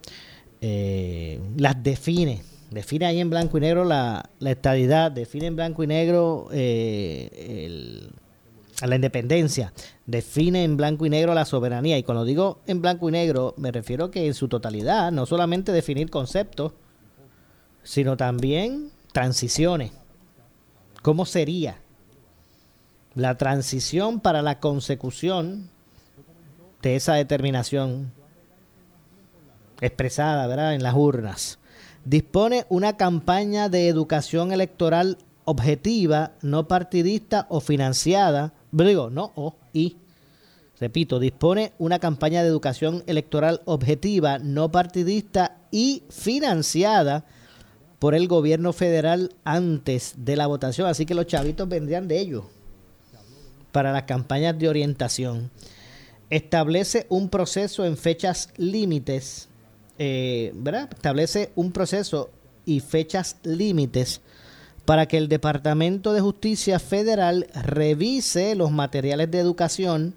Eh, 0.60 1.40
las 1.56 1.82
define, 1.82 2.42
define 2.70 3.06
ahí 3.06 3.20
en 3.20 3.30
blanco 3.30 3.56
y 3.56 3.62
negro 3.62 3.84
la, 3.84 4.28
estadidad, 4.44 5.10
define 5.10 5.46
en 5.46 5.56
blanco 5.56 5.82
y 5.82 5.86
negro 5.86 6.48
el, 6.52 8.10
a 8.82 8.86
la 8.86 8.94
independencia, 8.96 9.72
define 10.04 10.64
en 10.64 10.76
blanco 10.76 11.06
y 11.06 11.10
negro 11.10 11.32
la 11.32 11.46
soberanía. 11.46 11.96
Y 11.96 12.02
cuando 12.02 12.24
digo 12.26 12.60
en 12.66 12.82
blanco 12.82 13.08
y 13.08 13.12
negro, 13.12 13.54
me 13.56 13.72
refiero 13.72 14.10
que 14.10 14.26
en 14.26 14.34
su 14.34 14.48
totalidad, 14.48 15.12
no 15.12 15.24
solamente 15.24 15.72
definir 15.72 16.10
conceptos, 16.10 16.72
sino 17.82 18.16
también 18.18 18.90
transiciones. 19.12 19.92
¿Cómo 21.02 21.26
sería 21.26 21.78
la 23.14 23.36
transición 23.36 24.20
para 24.20 24.42
la 24.42 24.60
consecución 24.60 25.70
de 26.82 26.96
esa 26.96 27.14
determinación 27.14 28.12
expresada 29.80 30.46
¿verdad? 30.46 30.74
en 30.74 30.82
las 30.82 30.94
urnas? 30.94 31.58
Dispone 32.04 32.66
una 32.68 32.96
campaña 32.96 33.68
de 33.68 33.88
educación 33.88 34.52
electoral 34.52 35.18
objetiva, 35.44 36.32
no 36.42 36.68
partidista 36.68 37.46
o 37.48 37.60
financiada 37.60 38.52
digo, 38.72 39.10
no 39.10 39.32
o, 39.34 39.56
y, 39.72 39.96
repito, 40.78 41.18
dispone 41.18 41.72
una 41.78 41.98
campaña 41.98 42.42
de 42.42 42.48
educación 42.48 43.02
electoral 43.06 43.62
objetiva, 43.64 44.38
no 44.38 44.70
partidista 44.70 45.58
y 45.70 46.04
financiada 46.10 47.24
por 48.00 48.14
el 48.14 48.26
gobierno 48.26 48.72
federal 48.72 49.32
antes 49.44 50.14
de 50.16 50.34
la 50.34 50.48
votación. 50.48 50.88
Así 50.88 51.06
que 51.06 51.14
los 51.14 51.26
chavitos 51.26 51.68
vendrían 51.68 52.08
de 52.08 52.18
ellos 52.18 52.44
para 53.70 53.92
las 53.92 54.04
campañas 54.04 54.58
de 54.58 54.68
orientación. 54.68 55.50
Establece 56.30 57.06
un 57.10 57.28
proceso 57.28 57.84
en 57.84 57.96
fechas 57.96 58.48
límites, 58.56 59.48
eh, 59.98 60.50
¿verdad? 60.54 60.88
Establece 60.92 61.52
un 61.54 61.72
proceso 61.72 62.30
y 62.64 62.80
fechas 62.80 63.36
límites 63.42 64.22
para 64.86 65.06
que 65.06 65.18
el 65.18 65.28
Departamento 65.28 66.14
de 66.14 66.22
Justicia 66.22 66.78
Federal 66.78 67.48
revise 67.54 68.54
los 68.54 68.70
materiales 68.70 69.30
de 69.30 69.40
educación 69.40 70.14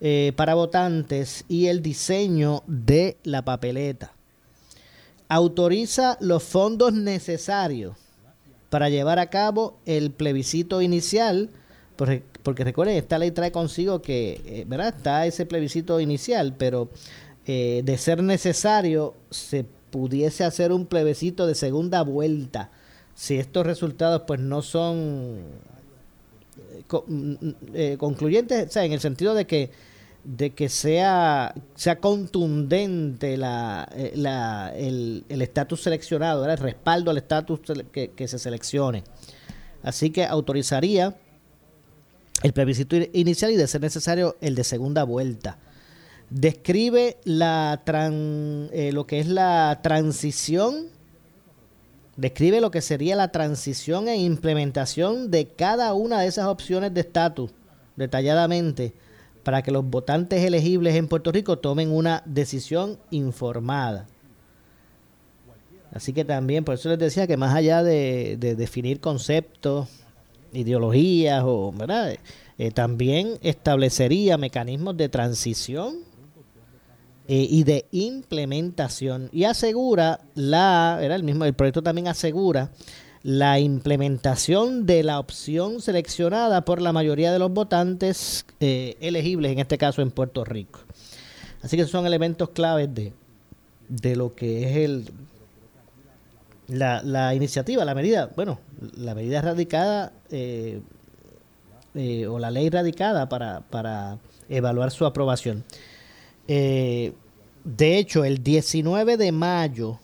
eh, 0.00 0.32
para 0.34 0.54
votantes 0.54 1.44
y 1.48 1.66
el 1.66 1.80
diseño 1.80 2.64
de 2.66 3.18
la 3.22 3.44
papeleta. 3.44 4.13
Autoriza 5.34 6.16
los 6.20 6.44
fondos 6.44 6.92
necesarios 6.92 7.96
para 8.70 8.88
llevar 8.88 9.18
a 9.18 9.30
cabo 9.30 9.78
el 9.84 10.10
plebiscito 10.10 10.80
inicial, 10.80 11.50
porque, 11.96 12.22
porque 12.42 12.62
recuerden, 12.62 12.96
esta 12.96 13.18
ley 13.18 13.32
trae 13.32 13.50
consigo 13.50 14.00
que, 14.00 14.40
eh, 14.46 14.64
¿verdad? 14.68 14.94
Está 14.96 15.26
ese 15.26 15.44
plebiscito 15.44 15.98
inicial, 15.98 16.54
pero 16.56 16.88
eh, 17.46 17.82
de 17.84 17.98
ser 17.98 18.22
necesario, 18.22 19.14
se 19.30 19.64
pudiese 19.90 20.44
hacer 20.44 20.72
un 20.72 20.86
plebiscito 20.86 21.46
de 21.46 21.54
segunda 21.54 22.02
vuelta 22.02 22.70
si 23.14 23.36
estos 23.36 23.64
resultados 23.64 24.22
pues 24.26 24.40
no 24.40 24.62
son 24.62 25.38
eh, 26.58 26.82
mm, 27.06 27.34
eh, 27.74 27.96
concluyentes, 27.98 28.68
o 28.68 28.72
sea, 28.72 28.84
en 28.84 28.92
el 28.92 29.00
sentido 29.00 29.34
de 29.34 29.46
que 29.46 29.70
de 30.24 30.50
que 30.50 30.68
sea 30.68 31.54
sea 31.74 32.00
contundente 32.00 33.36
la, 33.36 33.88
eh, 33.94 35.22
el 35.28 35.42
estatus 35.42 35.82
seleccionado, 35.82 36.48
el 36.48 36.58
respaldo 36.58 37.10
al 37.10 37.18
estatus 37.18 37.60
que, 37.92 38.10
que, 38.10 38.28
se 38.28 38.38
seleccione. 38.38 39.04
Así 39.82 40.10
que 40.10 40.24
autorizaría 40.24 41.14
el 42.42 42.52
plebiscito 42.52 42.96
inicial 43.12 43.50
y 43.52 43.56
de 43.56 43.66
ser 43.66 43.82
necesario 43.82 44.36
el 44.40 44.54
de 44.54 44.64
segunda 44.64 45.04
vuelta. 45.04 45.58
Describe 46.30 47.18
la 47.24 47.82
tran, 47.84 48.70
lo 48.92 49.06
que 49.06 49.20
es 49.20 49.28
la 49.28 49.80
transición 49.82 50.94
describe 52.16 52.60
lo 52.60 52.70
que 52.70 52.80
sería 52.80 53.16
la 53.16 53.28
transición 53.28 54.08
e 54.08 54.16
implementación 54.16 55.30
de 55.30 55.48
cada 55.48 55.94
una 55.94 56.20
de 56.20 56.28
esas 56.28 56.46
opciones 56.46 56.94
de 56.94 57.00
estatus 57.00 57.50
detalladamente 57.96 58.92
para 59.44 59.62
que 59.62 59.70
los 59.70 59.84
votantes 59.84 60.42
elegibles 60.42 60.96
en 60.96 61.06
Puerto 61.06 61.30
Rico 61.30 61.58
tomen 61.58 61.90
una 61.90 62.22
decisión 62.24 62.98
informada. 63.10 64.06
Así 65.92 66.12
que 66.12 66.24
también, 66.24 66.64
por 66.64 66.74
eso 66.74 66.88
les 66.88 66.98
decía 66.98 67.28
que 67.28 67.36
más 67.36 67.54
allá 67.54 67.84
de, 67.84 68.36
definir 68.36 68.98
conceptos, 68.98 69.88
ideologías, 70.52 71.44
o, 71.46 71.72
¿verdad? 71.72 72.16
Eh, 72.58 72.70
también 72.70 73.38
establecería 73.42 74.36
mecanismos 74.38 74.96
de 74.96 75.08
transición 75.08 75.98
eh, 77.26 77.46
y 77.48 77.64
de 77.64 77.86
implementación 77.90 79.28
y 79.32 79.44
asegura 79.44 80.20
la 80.34 80.98
era 81.00 81.16
el 81.16 81.24
mismo 81.24 81.46
el 81.46 81.54
proyecto 81.54 81.82
también 81.82 82.06
asegura 82.06 82.70
la 83.24 83.58
implementación 83.58 84.86
de 84.86 85.02
la 85.02 85.18
opción 85.18 85.80
seleccionada 85.80 86.64
por 86.64 86.80
la 86.80 86.92
mayoría 86.92 87.32
de 87.32 87.40
los 87.40 87.50
votantes 87.50 88.46
eh, 88.60 88.96
elegibles 89.00 89.50
en 89.50 89.58
este 89.58 89.78
caso 89.78 90.00
en 90.02 90.12
Puerto 90.12 90.44
Rico. 90.44 90.78
Así 91.62 91.76
que 91.76 91.86
son 91.86 92.06
elementos 92.06 92.50
claves 92.50 92.94
de, 92.94 93.12
de 93.88 94.14
lo 94.14 94.34
que 94.36 94.70
es 94.70 94.76
el 94.76 95.10
la, 96.68 97.02
la 97.02 97.34
iniciativa 97.34 97.84
la 97.84 97.94
medida 97.94 98.30
bueno 98.36 98.58
la 98.96 99.14
medida 99.14 99.42
radicada 99.42 100.12
eh, 101.94 102.26
o 102.26 102.40
la 102.40 102.50
ley 102.50 102.70
radicada 102.70 103.28
para, 103.28 103.60
para 103.60 104.18
evaluar 104.48 104.90
su 104.90 105.06
aprobación. 105.06 105.64
Eh, 106.48 107.12
de 107.62 107.98
hecho, 107.98 108.24
el 108.24 108.42
19 108.42 109.16
de 109.16 109.30
mayo, 109.30 110.00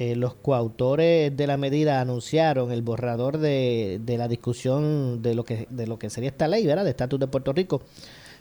eh, 0.00 0.14
los 0.14 0.34
coautores 0.34 1.36
de 1.36 1.46
la 1.48 1.56
medida 1.56 2.00
anunciaron 2.00 2.70
el 2.70 2.82
borrador 2.82 3.38
de, 3.38 4.00
la 4.06 4.28
discusión 4.28 5.22
de 5.22 5.34
lo, 5.34 5.44
que, 5.44 5.66
de 5.70 5.88
lo 5.88 5.98
que 5.98 6.08
sería 6.08 6.30
esta 6.30 6.46
ley, 6.46 6.64
¿verdad? 6.64 6.84
De 6.84 6.90
estatus 6.90 7.18
de 7.18 7.26
Puerto 7.26 7.52
Rico, 7.52 7.82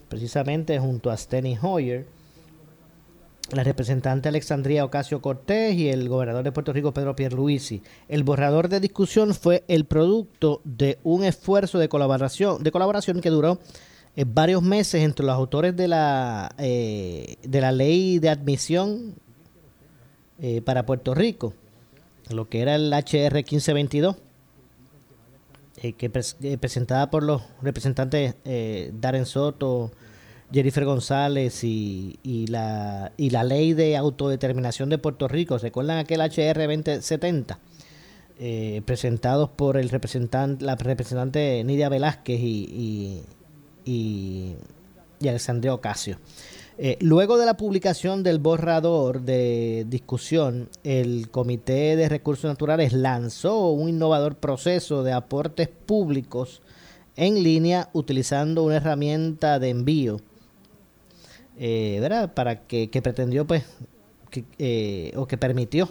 precisamente 0.08 0.78
junto 0.78 1.10
a 1.10 1.18
Steny 1.18 1.58
Hoyer, 1.60 2.06
la 3.52 3.64
representante 3.64 4.30
Alexandria 4.30 4.86
Ocasio 4.86 5.20
Cortés 5.20 5.74
y 5.74 5.90
el 5.90 6.10
gobernador 6.10 6.44
de 6.44 6.52
Puerto 6.52 6.74
Rico, 6.74 6.94
Pedro 6.94 7.16
Pierluisi. 7.16 7.82
El 8.08 8.24
borrador 8.24 8.70
de 8.70 8.80
discusión 8.80 9.34
fue 9.34 9.64
el 9.68 9.86
producto 9.86 10.62
de 10.64 11.00
un 11.04 11.24
esfuerzo 11.24 11.80
de 11.80 11.90
colaboración, 11.90 12.62
de 12.62 12.72
colaboración 12.72 13.20
que 13.20 13.32
duró 13.32 13.58
eh, 14.16 14.26
varios 14.28 14.62
meses 14.62 15.02
entre 15.02 15.26
los 15.26 15.34
autores 15.34 15.76
de 15.76 15.88
la, 15.88 16.54
eh, 16.60 17.38
de 17.42 17.62
la 17.62 17.72
ley 17.72 18.20
de 18.20 18.30
admisión 18.30 19.16
eh, 20.42 20.62
para 20.62 20.86
Puerto 20.86 21.14
Rico, 21.14 21.54
lo 22.30 22.50
que 22.50 22.62
era 22.62 22.76
el 22.76 22.92
HR 22.92 23.36
1522, 23.36 24.16
que 25.96 26.10
presentada 26.60 27.12
por 27.12 27.22
los 27.22 27.44
representantes 27.62 28.34
Darren 28.94 29.28
Soto, 29.28 29.92
Jennifer 30.52 30.86
González 30.86 31.64
y, 31.64 32.18
y, 32.24 32.48
la, 32.48 33.12
y 33.16 33.30
la 33.30 33.44
ley 33.44 33.74
de 33.74 33.96
autodeterminación 33.96 34.90
de 34.90 34.98
Puerto 34.98 35.28
Rico. 35.28 35.58
¿Recuerdan 35.60 36.00
aquel 36.00 36.22
HR 36.22 36.68
2070? 36.68 37.60
presentados 38.86 39.50
por 39.50 39.78
el 39.78 39.90
representante, 39.90 40.64
la 40.64 40.76
representante 40.76 41.64
Nidia 41.64 41.90
Velázquez 41.90 42.40
y, 42.40 43.24
y, 43.88 44.56
Alexandria 45.28 45.74
Ocasio. 45.74 46.18
Eh, 46.80 46.98
luego 47.02 47.40
de 47.40 47.48
la 47.48 47.58
publicación 47.58 48.22
del 48.22 48.38
borrador 48.38 49.22
de 49.22 49.86
discusión, 49.90 50.70
el 50.84 51.30
Comité 51.32 51.96
de 51.96 52.08
Recursos 52.08 52.48
Naturales 52.48 52.94
lanzó 52.94 53.72
un 53.72 53.90
innovador 53.90 54.36
proceso 54.36 55.02
de 55.02 55.12
aportes 55.12 55.70
públicos 55.70 56.62
en 57.16 57.42
línea 57.42 57.90
utilizando 57.94 58.62
una 58.62 58.76
herramienta 58.76 59.58
de 59.58 59.70
envío, 59.70 60.22
eh, 61.58 61.98
¿verdad? 62.00 62.36
Para 62.36 62.68
que, 62.68 62.88
pretendió, 63.02 63.48
pues, 63.48 63.64
eh, 64.60 65.14
o 65.16 65.26
que 65.26 65.38
permitió 65.38 65.90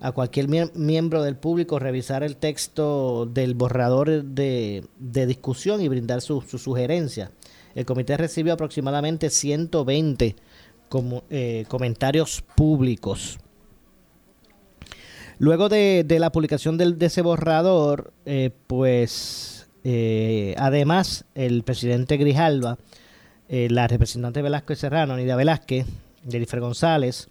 a 0.00 0.10
cualquier 0.10 0.48
miembro 0.74 1.22
del 1.22 1.36
público 1.36 1.78
revisar 1.78 2.24
el 2.24 2.36
texto 2.36 3.26
del 3.26 3.54
borrador 3.54 4.24
de, 4.24 4.84
discusión 4.98 5.80
y 5.80 5.86
brindar 5.86 6.22
sus 6.22 6.44
su 6.46 6.58
sugerencias. 6.58 7.30
El 7.74 7.84
comité 7.84 8.16
recibió 8.16 8.52
aproximadamente 8.54 9.30
120 9.30 10.36
como, 10.88 11.24
eh, 11.30 11.64
comentarios 11.68 12.42
públicos. 12.56 13.38
Luego 15.38 15.68
de, 15.68 16.04
la 16.18 16.32
publicación 16.32 16.78
de 16.78 17.06
ese 17.06 17.22
borrador, 17.22 18.12
eh, 18.26 18.50
pues 18.66 19.68
eh, 19.84 20.54
además 20.58 21.26
el 21.34 21.62
presidente 21.62 22.16
Grijalva, 22.16 22.78
la 23.48 23.86
representante 23.86 24.42
Velázquez 24.42 24.78
Serrano, 24.78 25.16
Nidia 25.16 25.34
Velázquez, 25.34 25.86
Jennifer 26.28 26.60
González 26.60 27.28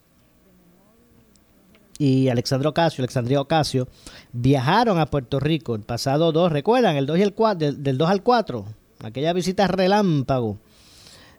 y 2.00 2.30
Alexandro 2.30 2.72
Ocasio, 2.72 3.04
Alexandria 3.04 3.40
Ocasio, 3.40 3.88
viajaron 4.32 5.00
a 5.00 5.06
Puerto 5.06 5.40
Rico 5.40 5.76
el 5.76 5.82
pasado 5.82 6.32
2, 6.32 6.52
recuerdan, 6.52 6.96
el 6.96 7.06
2 7.06 7.20
y 7.20 7.22
el 7.22 7.34
4, 7.34 7.60
del, 7.60 7.84
del 7.84 7.98
2 8.00 8.10
al 8.10 8.24
4, 8.24 8.66
aquella 9.04 9.34
visita 9.34 9.68
relámpago 9.68 10.58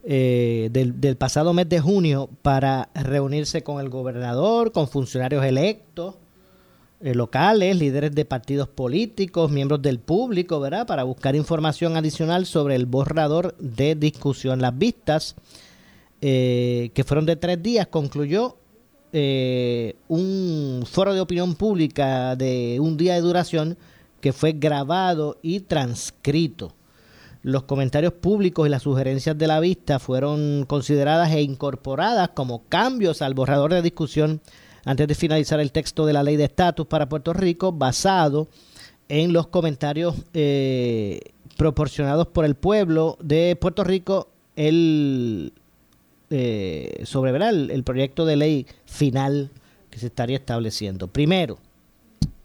eh, 0.04 0.70
del, 0.70 1.16
pasado 1.16 1.52
mes 1.52 1.68
de 1.68 1.80
junio 1.80 2.30
para 2.42 2.88
reunirse 2.94 3.62
con 3.62 3.80
el 3.80 3.88
gobernador, 3.88 4.72
con 4.72 4.88
funcionarios 4.88 5.44
electos 5.44 6.14
eh, 7.00 7.14
locales, 7.14 7.76
líderes 7.76 8.14
de 8.14 8.24
partidos 8.24 8.68
políticos, 8.68 9.50
miembros 9.50 9.82
del 9.82 9.98
público, 9.98 10.60
¿verdad? 10.60 10.86
Para 10.86 11.02
buscar 11.02 11.34
información 11.34 11.96
adicional 11.96 12.46
sobre 12.46 12.76
el 12.76 12.86
borrador 12.86 13.56
de 13.58 13.96
discusión. 13.96 14.62
Las 14.62 14.78
vistas, 14.78 15.34
eh, 16.20 16.90
que 16.94 17.04
fueron 17.04 17.26
de 17.26 17.36
tres 17.36 17.62
días, 17.62 17.88
concluyó 17.88 18.56
un 19.10 20.84
foro 20.86 21.14
de 21.14 21.20
opinión 21.20 21.54
pública 21.54 22.36
de 22.36 22.78
un 22.78 22.96
día 22.96 23.14
de 23.14 23.20
duración 23.22 23.78
que 24.20 24.32
fue 24.32 24.52
grabado 24.52 25.38
y 25.42 25.60
transcrito. 25.60 26.74
Los 27.42 27.64
comentarios 27.64 28.12
públicos 28.14 28.66
y 28.66 28.70
las 28.70 28.82
sugerencias 28.82 29.38
de 29.38 29.46
la 29.46 29.60
vista 29.60 29.98
fueron 29.98 30.64
consideradas 30.66 31.32
e 31.32 31.42
incorporadas 31.42 32.30
como 32.30 32.64
cambios 32.68 33.22
al 33.22 33.34
borrador 33.34 33.72
de 33.72 33.82
discusión 33.82 34.40
antes 34.84 35.06
de 35.06 35.14
finalizar 35.14 35.60
el 35.60 35.70
texto 35.70 36.06
de 36.06 36.12
la 36.12 36.22
ley 36.22 36.36
de 36.36 36.44
estatus 36.44 36.86
para 36.86 37.08
Puerto 37.08 37.32
Rico, 37.32 37.72
basado 37.72 38.48
en 39.08 39.32
los 39.32 39.48
comentarios 39.48 40.14
eh, 40.34 41.20
proporcionados 41.56 42.26
por 42.28 42.44
el 42.44 42.54
pueblo 42.54 43.16
de 43.20 43.56
Puerto 43.56 43.84
Rico 43.84 44.28
el, 44.56 45.52
eh, 46.30 47.02
sobre 47.04 47.30
El, 47.30 47.70
el, 47.70 47.84
proyecto 47.84 48.26
de 48.26 48.36
ley 48.36 48.66
final 48.84 49.50
que 49.90 49.98
se 49.98 50.06
estaría 50.06 50.36
estableciendo. 50.36 51.08
Primero, 51.08 51.58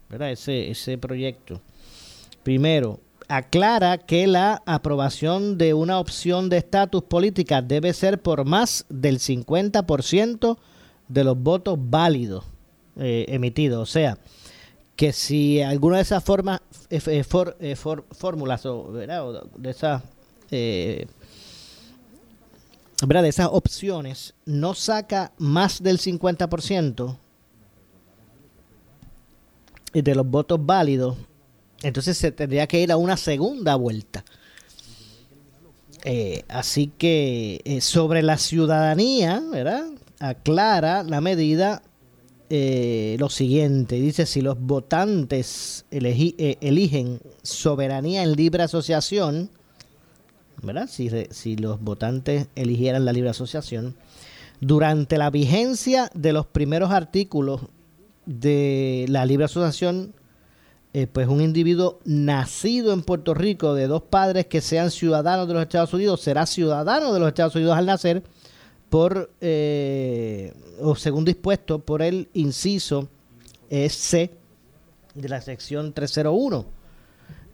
¿verdad? 0.08 0.30
Ese, 0.30 0.70
ese 0.70 0.96
proyecto. 0.98 1.60
Primero, 2.42 3.00
aclara 3.28 3.98
que 3.98 4.26
la 4.26 4.62
aprobación 4.66 5.58
de 5.58 5.74
una 5.74 5.98
opción 5.98 6.48
de 6.48 6.58
estatus 6.58 7.02
política 7.02 7.62
debe 7.62 7.92
ser 7.92 8.20
por 8.20 8.44
más 8.44 8.84
del 8.88 9.18
50% 9.18 10.58
de 11.08 11.24
los 11.24 11.38
votos 11.38 11.78
válidos 11.78 12.44
eh, 12.96 13.26
emitidos. 13.28 13.88
O 13.88 13.92
sea, 13.92 14.18
que 14.96 15.12
si 15.12 15.60
alguna 15.60 15.96
de 15.96 16.02
esas 16.02 16.22
formas, 16.22 16.60
eh, 16.90 17.24
eh, 17.60 17.76
fórmulas 18.12 18.66
o, 18.66 18.92
de 18.92 19.70
esas 19.70 20.02
de 20.50 21.08
esas 23.28 23.48
opciones 23.50 24.34
no 24.44 24.74
saca 24.74 25.32
más 25.36 25.82
del 25.82 25.98
50% 25.98 27.16
de 29.92 30.14
los 30.14 30.26
votos 30.26 30.64
válidos, 30.64 31.16
entonces 31.82 32.16
se 32.16 32.32
tendría 32.32 32.66
que 32.66 32.80
ir 32.80 32.92
a 32.92 32.96
una 32.96 33.16
segunda 33.16 33.76
vuelta. 33.76 34.24
Eh, 36.04 36.44
así 36.48 36.92
que 36.98 37.62
eh, 37.64 37.80
sobre 37.80 38.22
la 38.22 38.36
ciudadanía, 38.36 39.42
¿verdad? 39.50 39.86
Aclara 40.20 41.02
la 41.02 41.22
medida 41.22 41.82
eh, 42.50 43.16
lo 43.18 43.30
siguiente. 43.30 43.96
Dice, 43.96 44.26
si 44.26 44.42
los 44.42 44.60
votantes 44.60 45.86
eligen 45.90 47.20
soberanía 47.42 48.22
en 48.22 48.32
libre 48.32 48.62
asociación, 48.62 49.48
¿verdad? 50.62 50.88
Si, 50.90 51.10
si 51.30 51.56
los 51.56 51.80
votantes 51.80 52.48
eligieran 52.54 53.06
la 53.06 53.12
libre 53.12 53.30
asociación, 53.30 53.96
durante 54.60 55.16
la 55.16 55.30
vigencia 55.30 56.10
de 56.14 56.34
los 56.34 56.46
primeros 56.46 56.90
artículos 56.90 57.62
de 58.26 59.06
la 59.08 59.24
libre 59.24 59.46
asociación, 59.46 60.14
eh, 60.96 61.08
pues 61.08 61.26
un 61.26 61.40
individuo 61.40 61.98
nacido 62.04 62.92
en 62.92 63.02
Puerto 63.02 63.34
Rico 63.34 63.74
de 63.74 63.88
dos 63.88 64.02
padres 64.02 64.46
que 64.46 64.60
sean 64.60 64.92
ciudadanos 64.92 65.48
de 65.48 65.54
los 65.54 65.62
Estados 65.64 65.92
Unidos 65.92 66.20
será 66.20 66.46
ciudadano 66.46 67.12
de 67.12 67.18
los 67.18 67.26
Estados 67.26 67.56
Unidos 67.56 67.76
al 67.76 67.86
nacer 67.86 68.22
por 68.90 69.32
eh, 69.40 70.54
o 70.80 70.94
según 70.94 71.24
dispuesto 71.24 71.80
por 71.80 72.00
el 72.00 72.28
inciso 72.32 73.08
C 73.68 74.30
de 75.16 75.28
la 75.28 75.40
sección 75.40 75.92
301 75.92 76.64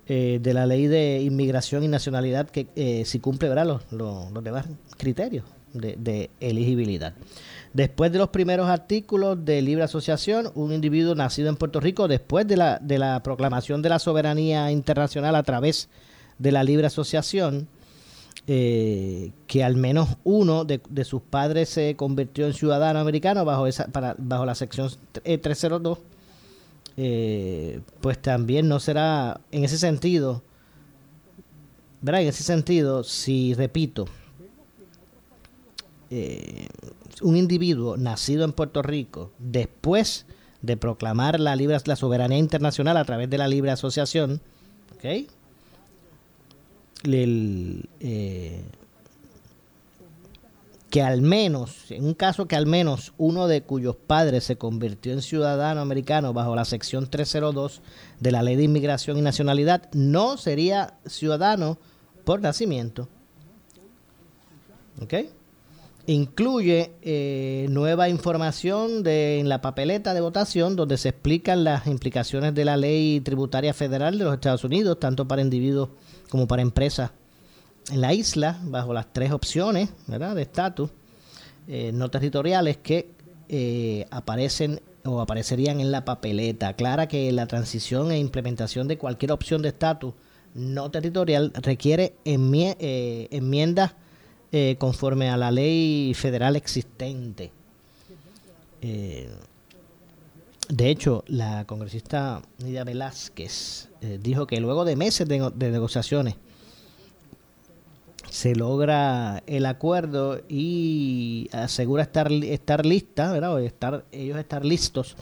eh, 0.07 0.39
de 0.43 0.53
la 0.53 0.67
ley 0.67 0.87
de 0.87 1.23
inmigración 1.23 1.83
y 1.83 1.89
nacionalidad 1.89 2.51
que 2.51 3.07
si 3.07 3.21
cumple 3.21 3.49
¿verdad? 3.49 3.65
Los, 3.91 3.91
los, 3.91 4.45
demás 4.45 4.67
criterios 4.99 5.47
de, 5.73 6.31
elegibilidad. 6.41 7.15
Después 7.73 8.13
de 8.13 8.19
los 8.19 8.31
primeros 8.31 8.69
artículos 8.69 9.45
de 9.45 9.63
libre 9.63 9.85
asociación, 9.85 10.51
un 10.55 10.73
individuo 10.73 11.15
nacido 11.15 11.49
en 11.49 11.57
Puerto 11.57 11.81
Rico, 11.81 12.09
después 12.09 12.47
de 12.47 12.57
la, 12.57 12.79
de 12.81 12.99
la 12.99 13.23
proclamación 13.23 13.83
de 13.83 13.89
la 13.89 13.99
soberanía 13.99 14.71
internacional 14.73 15.37
a 15.37 15.43
través 15.43 15.89
de 16.39 16.53
la 16.53 16.65
libre 16.65 16.87
asociación, 16.87 17.69
eh, 18.47 19.31
que 19.47 19.63
al 19.63 19.77
menos 19.77 20.09
uno 20.25 20.65
de, 20.65 20.81
sus 21.05 21.23
padres 21.23 21.69
se 21.69 21.95
convirtió 21.95 22.47
en 22.47 22.55
ciudadano 22.55 22.99
americano 22.99 23.45
bajo, 23.45 23.67
esa, 23.67 23.87
para, 23.87 24.17
bajo 24.19 24.45
la 24.47 24.55
sección 24.55 24.91
302, 25.13 25.99
eh, 25.99 26.03
eh, 26.97 27.81
pues 28.01 28.21
también 28.21 28.67
no 28.69 28.81
será, 28.81 29.41
en 29.53 29.65
ese 29.65 29.79
sentido, 29.79 30.43
¿verdad? 32.01 32.23
En 32.23 32.29
ese 32.29 32.43
sentido, 32.43 33.05
si 33.05 33.55
repito, 33.55 34.07
eh, 36.11 36.67
un 37.23 37.37
individuo 37.37 37.97
nacido 37.97 38.45
en 38.45 38.53
Puerto 38.53 38.83
Rico, 38.83 39.31
después 39.39 40.27
de 40.63 40.77
proclamar 40.77 41.41
la, 41.41 41.57
libre, 41.57 41.79
la 41.85 41.97
soberanía 41.97 42.39
internacional 42.39 42.97
a 42.97 43.05
través 43.05 43.31
de 43.31 43.39
la 43.39 43.49
libre 43.49 43.71
asociación, 43.71 44.41
¿ok? 44.97 45.29
Eh, 47.05 48.65
que 50.91 51.03
al 51.03 51.23
menos, 51.23 51.91
en 51.91 52.05
un 52.05 52.15
caso 52.15 52.47
que 52.47 52.57
al 52.57 52.67
menos 52.67 53.13
uno 53.17 53.47
de 53.47 53.63
cuyos 53.63 53.95
padres 53.95 54.45
se 54.45 54.59
convirtió 54.59 55.13
en 55.13 55.23
ciudadano 55.23 55.81
americano 55.81 56.33
bajo 56.33 56.57
la 56.57 56.65
sección 56.65 57.09
302 57.09 57.81
de 58.19 58.33
la 58.33 58.43
ley 58.43 58.57
de 58.57 58.65
inmigración 58.65 59.17
y 59.17 59.23
nacionalidad, 59.23 59.89
no 59.93 60.37
sería 60.37 60.95
ciudadano 61.07 61.79
por 62.25 62.41
nacimiento. 62.41 63.09
¿Ok? 65.01 65.15
Incluye 66.13 66.93
eh, 67.03 67.67
nueva 67.71 68.09
información 68.09 69.05
de, 69.05 69.39
en 69.39 69.49
la 69.49 69.61
papeleta 69.61 70.13
de 70.13 70.21
votación 70.21 70.75
donde 70.75 70.99
se 70.99 71.11
explican 71.11 71.63
las 71.63 71.87
implicaciones 71.87 72.53
de 72.53 72.65
la 72.65 72.77
ley 72.77 73.21
tributaria 73.21 73.73
federal 73.73 74.19
de 74.19 74.25
los 74.25 74.35
Estados 74.35 74.65
Unidos, 74.65 74.99
tanto 74.99 75.29
para 75.29 75.41
individuos 75.41 75.91
como 76.29 76.49
para 76.49 76.63
empresas 76.63 77.13
en 77.93 78.01
la 78.01 78.13
isla, 78.13 78.59
bajo 78.65 78.93
las 78.93 79.13
tres 79.13 79.31
opciones 79.31 79.91
de 80.09 80.43
estatus 80.43 80.91
eh, 81.69 81.93
no 81.95 82.11
territoriales 82.11 82.79
que 82.79 83.13
eh, 83.49 84.07
aparecen 84.11 84.81
o 85.05 85.21
aparecerían 85.21 85.81
en 85.81 85.93
la 85.93 86.05
papeleta. 86.05 86.69
Aclara 86.69 87.07
que 87.07 87.31
la 87.31 87.47
transición 87.47 88.11
e 88.11 88.19
implementación 88.19 88.89
de 88.89 88.99
cualquier 88.99 89.31
opción 89.31 89.63
de 89.63 89.69
estatus 89.69 90.15
no 90.55 90.91
territorial 90.91 91.53
requiere 91.63 92.17
enmiendas 92.25 93.95
eh, 94.53 94.75
conforme 94.79 95.31
a 95.31 95.37
la 95.37 95.53
ley 95.53 96.13
federal 96.15 96.57
existente. 96.57 97.53
Eh, 98.83 99.31
de 100.69 100.91
hecho, 100.91 101.23
la 101.29 101.65
congresista 101.67 102.43
Nidia 102.59 102.83
Velázquez 102.83 103.91
eh, 104.01 104.19
dijo 104.21 104.49
que 104.49 104.59
luego 104.59 104.85
de 104.85 104.97
meses 104.97 105.29
de, 105.29 105.53
negociaciones 105.71 106.35
se 108.29 108.57
logra 108.57 109.45
el 109.47 109.67
acuerdo 109.67 110.41
y 110.49 111.49
asegura 111.53 112.03
estar, 112.03 112.33
estar 112.33 112.85
lista, 112.85 113.31
¿verdad? 113.31 113.63
Estar, 113.63 114.05
ellos 114.11 114.37
estar 114.37 114.65
listos 114.65 115.15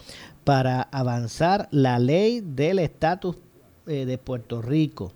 para 0.45 0.83
avanzar 0.91 1.69
la 1.71 1.99
ley 1.99 2.41
del 2.41 2.79
estatus 2.79 3.37
de 3.85 4.17
Puerto 4.17 4.63
Rico. 4.63 5.13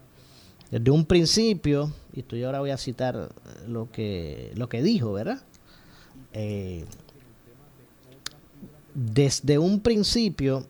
Desde 0.72 0.90
un 0.90 1.04
principio, 1.04 1.92
y 2.14 2.20
esto 2.20 2.35
yo 2.35 2.46
ahora 2.46 2.61
voy 2.61 2.70
a 2.70 2.78
citar 2.78 3.28
lo 3.68 3.92
que, 3.92 4.52
lo 4.56 4.70
que 4.70 4.82
dijo, 4.82 5.12
¿verdad? 5.12 5.42
Eh, 6.32 6.87
desde 8.94 9.58
un 9.58 9.80
principio, 9.80 10.66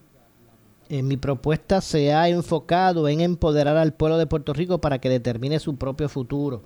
mi 0.89 1.17
propuesta 1.17 1.81
se 1.81 2.13
ha 2.13 2.29
enfocado 2.29 3.09
en 3.09 3.21
empoderar 3.21 3.77
al 3.77 3.95
pueblo 3.95 4.19
de 4.19 4.27
Puerto 4.27 4.53
Rico 4.53 4.81
para 4.81 4.99
que 4.99 5.09
determine 5.09 5.61
su 5.61 5.77
propio 5.77 6.09
futuro. 6.09 6.63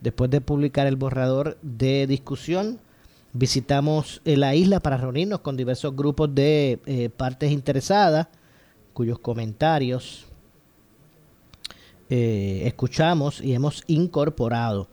Después 0.00 0.30
de 0.30 0.40
publicar 0.40 0.86
el 0.86 0.96
borrador 0.96 1.58
de 1.60 2.06
discusión, 2.06 2.80
visitamos 3.34 4.22
la 4.24 4.54
isla 4.54 4.80
para 4.80 4.96
reunirnos 4.96 5.40
con 5.40 5.58
diversos 5.58 5.94
grupos 5.94 6.34
de 6.34 6.80
eh, 6.86 7.10
partes 7.10 7.52
interesadas 7.52 8.28
cuyos 8.94 9.18
comentarios 9.18 10.27
escuchamos 12.08 13.40
y 13.40 13.54
hemos 13.54 13.84
incorporado 13.86 14.88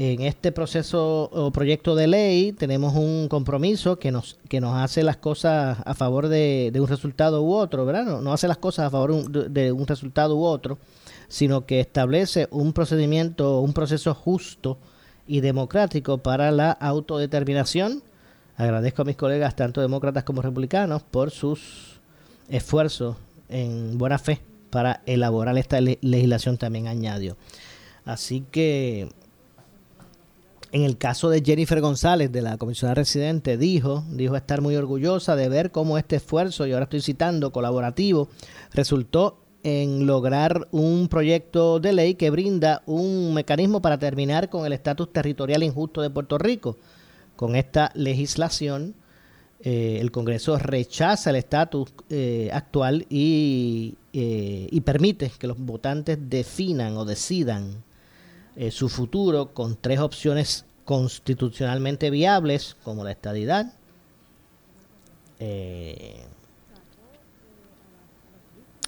en 0.00 0.20
este 0.20 0.52
proceso 0.52 1.24
o 1.32 1.50
proyecto 1.50 1.96
de 1.96 2.06
ley 2.06 2.52
tenemos 2.52 2.94
un 2.94 3.26
compromiso 3.28 3.98
que 3.98 4.12
nos, 4.12 4.38
que 4.48 4.60
nos 4.60 4.76
hace 4.76 5.02
las 5.02 5.16
cosas 5.16 5.78
a 5.84 5.92
favor 5.94 6.28
de, 6.28 6.70
un 6.78 6.86
resultado 6.86 7.42
u 7.42 7.52
otro, 7.52 7.84
¿verdad? 7.84 8.20
No, 8.20 8.32
hace 8.32 8.46
las 8.46 8.58
cosas 8.58 8.86
a 8.86 8.90
favor 8.90 9.28
de, 9.28 9.72
un 9.72 9.88
resultado 9.88 10.36
u 10.36 10.44
otro, 10.44 10.78
sino 11.26 11.66
que 11.66 11.80
establece 11.80 12.46
un 12.52 12.72
procedimiento, 12.72 13.58
un 13.58 13.72
proceso 13.72 14.14
justo 14.14 14.78
y 15.26 15.40
democrático 15.40 16.18
para 16.18 16.52
la 16.52 16.70
autodeterminación. 16.70 18.04
Agradezco 18.56 19.02
a 19.02 19.04
mis 19.04 19.16
colegas, 19.16 19.56
tanto 19.56 19.80
demócratas 19.80 20.22
como 20.22 20.42
republicanos, 20.42 21.02
por 21.02 21.32
sus 21.32 21.98
esfuerzos 22.48 23.16
en 23.48 23.98
buena 23.98 24.20
fe 24.20 24.47
para 24.70 25.02
elaborar 25.06 25.56
esta 25.58 25.80
legislación 25.80 26.58
también 26.58 26.86
añadió. 26.86 27.36
Así 28.04 28.44
que 28.50 29.08
en 30.72 30.82
el 30.82 30.98
caso 30.98 31.30
de 31.30 31.42
Jennifer 31.42 31.80
González, 31.80 32.30
de 32.30 32.42
la 32.42 32.58
comisionada 32.58 32.96
residente, 32.96 33.56
dijo, 33.56 34.04
dijo 34.10 34.36
estar 34.36 34.60
muy 34.60 34.76
orgullosa 34.76 35.34
de 35.34 35.48
ver 35.48 35.70
cómo 35.70 35.96
este 35.96 36.16
esfuerzo, 36.16 36.66
y 36.66 36.72
ahora 36.72 36.84
estoy 36.84 37.00
citando, 37.00 37.52
colaborativo, 37.52 38.28
resultó 38.72 39.38
en 39.62 40.06
lograr 40.06 40.68
un 40.70 41.08
proyecto 41.08 41.80
de 41.80 41.92
ley 41.92 42.14
que 42.14 42.30
brinda 42.30 42.82
un 42.86 43.34
mecanismo 43.34 43.80
para 43.80 43.98
terminar 43.98 44.50
con 44.50 44.66
el 44.66 44.72
estatus 44.72 45.12
territorial 45.12 45.62
injusto 45.62 46.02
de 46.02 46.10
Puerto 46.10 46.38
Rico. 46.38 46.76
Con 47.34 47.56
esta 47.56 47.90
legislación, 47.94 48.94
eh, 49.60 49.98
el 50.00 50.12
Congreso 50.12 50.56
rechaza 50.56 51.30
el 51.30 51.36
estatus 51.36 51.92
eh, 52.10 52.48
actual 52.52 53.06
y, 53.10 53.96
eh, 54.12 54.68
y 54.70 54.80
permite 54.82 55.32
que 55.36 55.48
los 55.48 55.58
votantes 55.58 56.16
definan 56.20 56.96
o 56.96 57.04
decidan 57.04 57.82
su 58.72 58.88
futuro 58.88 59.54
con 59.54 59.76
tres 59.76 60.00
opciones 60.00 60.64
constitucionalmente 60.84 62.10
viables, 62.10 62.76
como 62.82 63.04
la 63.04 63.12
estadidad, 63.12 63.72
en 65.38 66.26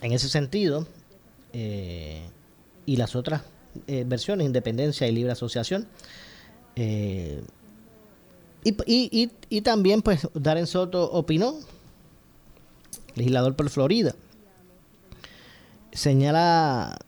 ese 0.01 0.29
sentido, 0.29 0.89
y 1.53 2.97
las 2.97 3.15
otras 3.15 3.43
versiones, 3.87 4.45
independencia 4.45 5.07
y 5.07 5.13
libre 5.13 5.31
asociación. 5.31 5.87
Y, 8.63 9.31
y, 9.49 9.61
también, 9.63 10.03
pues, 10.03 10.29
Darren 10.35 10.67
Soto 10.67 11.11
opinó, 11.11 11.55
legislador 13.15 13.57
por 13.57 13.71
Florida, 13.71 14.15
señala 15.93 16.99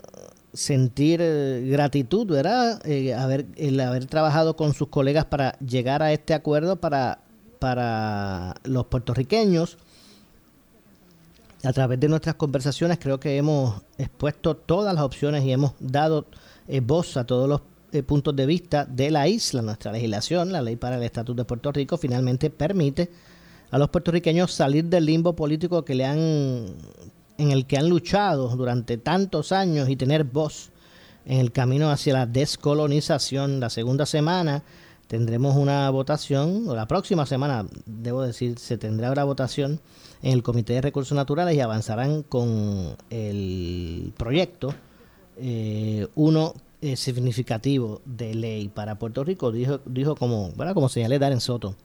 sentir 0.53 1.21
eh, 1.23 1.67
gratitud, 1.71 2.27
¿verdad? 2.27 2.81
Eh, 2.87 3.15
haber, 3.15 3.47
el 3.57 3.81
haber 3.81 4.07
trabajado 4.07 4.57
con 4.57 4.75
sus 4.75 4.89
colegas 4.89 5.25
para 5.25 5.59
llegar 5.59 6.03
a 6.03 6.13
este 6.13 6.35
acuerdo 6.35 6.77
para, 6.77 7.21
para 7.59 8.55
los 8.65 8.87
puertorriqueños. 8.87 9.79
A 11.65 11.73
través 11.73 12.01
de 12.01 12.09
nuestras 12.09 12.35
conversaciones 12.35 12.99
creo 12.99 13.21
que 13.21 13.37
hemos 13.37 13.83
expuesto 13.97 14.57
todas 14.57 14.95
las 14.95 15.05
opciones 15.05 15.45
y 15.45 15.53
hemos 15.53 15.75
dado 15.79 16.27
eh, 16.67 16.81
voz 16.81 17.17
a 17.17 17.25
todos 17.25 17.49
los 17.49 17.61
puntos 18.07 18.35
de 18.35 18.47
vista 18.47 18.87
de 18.87 19.11
la 19.11 19.29
isla. 19.29 19.61
Nuestra 19.61 19.93
legislación, 19.93 20.53
la 20.53 20.63
ley 20.63 20.77
para 20.77 20.97
el 20.97 21.03
Estatuto 21.03 21.43
de 21.43 21.45
Puerto 21.45 21.71
Rico, 21.73 21.99
finalmente 21.99 22.49
permite 22.49 23.11
a 23.71 23.79
los 23.79 23.91
puertorriqueños 23.91 24.53
salir 24.53 24.85
del 24.85 25.05
limbo 25.05 25.35
político 25.35 25.85
que 25.85 25.95
le 25.95 26.07
han 26.07 26.75
en 27.39 27.51
el 27.51 27.67
que 27.67 27.77
han 27.77 27.89
luchado 27.89 28.49
durante 28.57 28.99
tantos 28.99 29.53
años 29.53 29.89
y 29.89 29.97
tener 29.97 30.25
voz 30.25 30.71
en 31.25 31.41
el 31.41 31.53
camino 31.53 31.91
hacia 31.91 32.13
la 32.13 32.27
descolonización. 32.27 33.61
La 33.61 33.71
segunda 33.71 34.07
semana 34.07 34.63
tendremos 35.07 35.57
una 35.57 35.91
votación, 35.91 36.69
o 36.69 36.75
la 36.75 36.87
próxima 36.87 37.27
semana, 37.27 37.67
debo 37.85 38.23
decir, 38.23 38.59
se 38.59 38.79
tendrá 38.79 39.11
una 39.11 39.25
votación 39.25 39.81
en 40.23 40.33
el 40.33 40.43
Comité 40.43 40.75
de 40.75 40.81
Recursos 40.81 41.17
Naturales 41.17 41.55
y 41.57 41.61
avanzarán 41.61 42.23
con 42.23 42.97
el 43.11 44.13
proyecto, 44.17 44.75
eh, 45.37 46.07
uno 46.15 46.55
eh, 46.83 46.97
significativo 46.97 48.03
de 48.05 48.35
ley 48.35 48.69
para 48.69 48.99
Puerto 48.99 49.25
Rico, 49.25 49.53
dijo, 49.53 49.81
dijo 49.87 50.17
como, 50.17 50.51
bueno, 50.51 50.75
como 50.75 50.89
señalé 50.89 51.19
Darren 51.19 51.41
Soto 51.41 51.77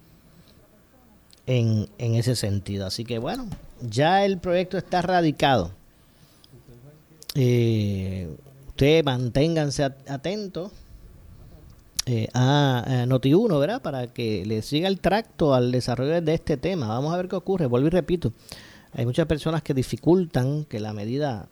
en, 1.46 1.88
en 1.98 2.16
ese 2.16 2.36
sentido. 2.36 2.86
Así 2.86 3.06
que 3.06 3.20
bueno, 3.20 3.48
ya 3.82 4.26
el 4.26 4.40
proyecto 4.40 4.78
está 4.78 5.02
radicado. 5.02 5.72
Eh, 7.36 8.36
ustedes 8.70 9.06
manténganse 9.06 9.84
atentos 9.84 10.72
eh, 12.08 12.28
a, 12.34 13.06
Noti1, 13.08 13.60
¿verdad? 13.60 13.82
Para 13.82 14.08
que 14.08 14.46
le 14.46 14.62
siga 14.64 14.88
el 14.88 15.00
tracto 15.00 15.54
al 15.54 15.72
desarrollo 15.72 16.22
de 16.22 16.34
este 16.34 16.58
tema. 16.58 16.88
Vamos 16.88 17.14
a 17.14 17.18
ver 17.18 17.28
qué 17.28 17.36
ocurre. 17.36 17.68
Vuelvo 17.68 17.88
y 17.88 17.92
repito, 17.92 18.34
hay 18.94 19.06
muchas 19.06 19.28
personas 19.28 19.62
que 19.62 19.74
dificultan 19.74 20.66
que 20.66 20.80
la 20.80 20.94
medida 20.94 21.50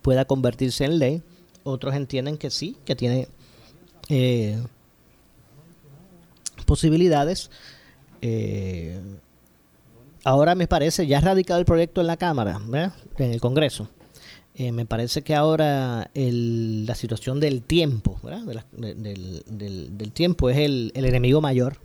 pueda 0.00 0.24
convertirse 0.24 0.84
en 0.84 0.98
ley. 0.98 1.22
Otros 1.64 1.94
entienden 1.94 2.36
que 2.36 2.50
sí, 2.50 2.76
que 2.84 2.94
tiene 2.94 3.28
eh, 4.08 4.62
posibilidades. 6.66 7.50
Eh, 8.22 9.00
ahora 10.24 10.54
me 10.54 10.66
parece, 10.66 11.06
ya 11.06 11.18
ha 11.18 11.22
radicado 11.22 11.58
el 11.60 11.66
proyecto 11.66 12.00
en 12.00 12.06
la 12.06 12.16
Cámara, 12.16 12.60
en 13.18 13.32
el 13.32 13.40
Congreso. 13.40 13.88
Eh, 14.56 14.70
me 14.70 14.86
parece 14.86 15.22
que 15.22 15.34
ahora 15.34 16.10
la 16.14 16.94
situación 16.94 17.40
del 17.40 17.62
tiempo, 17.62 18.20
del, 18.22 20.12
tiempo 20.12 20.48
es 20.48 20.58
el, 20.58 20.92
enemigo 20.94 21.40
mayor 21.40 21.78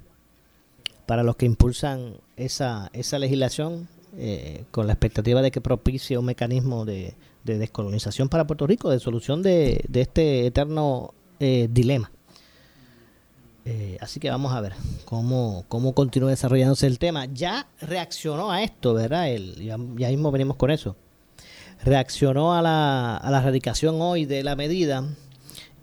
para 1.07 1.23
los 1.23 1.35
que 1.35 1.47
impulsan 1.47 2.13
esa, 2.37 2.91
esa 2.93 3.17
legislación 3.17 3.87
eh, 4.17 4.65
con 4.69 4.85
la 4.85 4.93
expectativa 4.93 5.41
de 5.41 5.49
que 5.49 5.61
propicie 5.61 6.19
un 6.19 6.25
mecanismo 6.25 6.85
de, 6.85 7.15
descolonización 7.43 8.29
para 8.29 8.45
Puerto 8.45 8.67
Rico, 8.67 8.89
de 8.89 8.99
solución 8.99 9.41
de, 9.41 9.85
este 9.93 10.47
eterno 10.47 11.13
dilema. 11.39 12.11
Eh, 13.71 13.97
así 14.01 14.19
que 14.19 14.31
vamos 14.31 14.51
a 14.53 14.61
ver 14.61 14.73
cómo, 15.05 15.63
cómo 15.67 15.93
continúa 15.93 16.31
desarrollándose 16.31 16.87
el 16.87 16.97
tema. 16.97 17.25
Ya 17.25 17.67
reaccionó 17.79 18.51
a 18.51 18.63
esto, 18.63 18.95
¿verdad? 18.95 19.29
El, 19.29 19.63
ya, 19.63 19.77
mismo 19.77 20.31
venimos 20.31 20.57
con 20.57 20.71
eso. 20.71 20.95
Reaccionó 21.83 22.55
a 22.55 22.63
la, 22.63 23.17
a 23.17 23.29
la 23.29 23.41
radicación 23.41 24.01
hoy 24.01 24.25
de 24.25 24.43
la 24.43 24.55
medida 24.55 25.07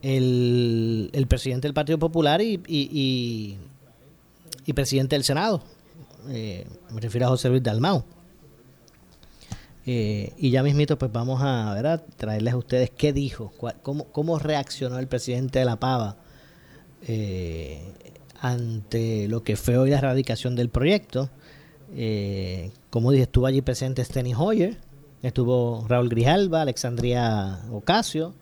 el, 0.02 1.10
el 1.12 1.26
presidente 1.28 1.68
del 1.68 1.74
Partido 1.74 1.98
Popular 1.98 2.42
y, 2.42 2.60
y, 2.66 3.56
y, 4.66 4.72
presidente 4.72 5.14
del 5.14 5.22
Senado. 5.22 5.62
Eh, 6.28 6.66
me 6.90 7.00
refiero 7.00 7.26
a 7.26 7.30
José 7.30 7.48
Luis 7.48 7.62
Dalmau. 7.62 8.04
Eh, 9.88 10.32
y 10.36 10.50
ya 10.50 10.64
mismito, 10.64 10.98
pues 10.98 11.12
vamos 11.12 11.40
a 11.42 11.72
¿verdad? 11.72 12.04
traerles 12.16 12.54
a 12.54 12.56
ustedes 12.56 12.90
qué 12.90 13.12
dijo, 13.12 13.52
cómo, 13.82 14.06
cómo 14.06 14.40
reaccionó 14.40 14.98
el 14.98 15.06
presidente 15.06 15.60
de 15.60 15.64
la 15.64 15.76
Pava 15.76 16.16
eh, 17.06 17.92
ante 18.40 19.28
lo 19.28 19.44
que 19.44 19.56
fue 19.56 19.78
hoy 19.78 19.90
la 19.90 19.98
erradicación 19.98 20.56
del 20.56 20.70
proyecto. 20.70 21.30
Eh, 21.94 22.72
como 22.90 23.12
dije, 23.12 23.24
estuvo 23.24 23.46
allí 23.46 23.62
presente 23.62 24.04
Steny 24.04 24.34
Hoyer, 24.34 24.76
estuvo 25.22 25.86
Raúl 25.88 26.08
Grijalba, 26.08 26.62
Alexandria 26.62 27.60
Ocasio, 27.70 28.34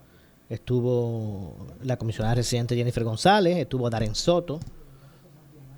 estuvo 0.48 1.66
la 1.82 1.98
comisionada 1.98 2.36
residente 2.36 2.74
Jennifer 2.74 3.04
González, 3.04 3.58
estuvo 3.58 3.90
Darren 3.90 4.14
Soto. 4.14 4.60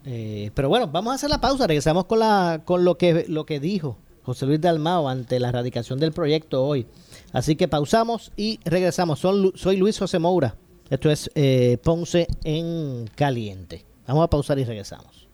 Eh, 0.05 0.53
pero 0.55 0.69
bueno, 0.69 0.87
vamos 0.87 1.11
a 1.11 1.15
hacer 1.17 1.29
la 1.29 1.41
pausa, 1.41 1.67
regresamos 1.67 2.05
con, 2.05 2.21
la, 2.21 2.63
con 2.65 2.85
lo, 2.85 2.97
que, 2.97 3.25
lo 3.27 3.45
que 3.45 3.59
dijo 3.59 3.99
José 4.27 4.45
Luis 4.45 4.61
Dalmao 4.61 5.09
ante 5.09 5.39
la 5.39 5.51
erradicación 5.51 6.01
del 6.01 6.11
proyecto 6.11 6.67
hoy. 6.67 6.85
Así 7.33 7.55
que 7.55 7.69
pausamos 7.69 8.33
y 8.37 8.59
regresamos. 8.65 9.21
soy 9.21 9.77
Luis 9.77 9.97
José 9.97 10.19
Moura. 10.19 10.57
Esto 10.91 11.13
es 11.13 11.31
eh, 11.37 11.79
Ponce 11.81 12.27
en 12.43 13.09
Caliente. 13.15 13.85
Vamos 14.05 14.25
a 14.25 14.31
pausar 14.31 14.59
y 14.59 14.65
regresamos. 14.65 15.29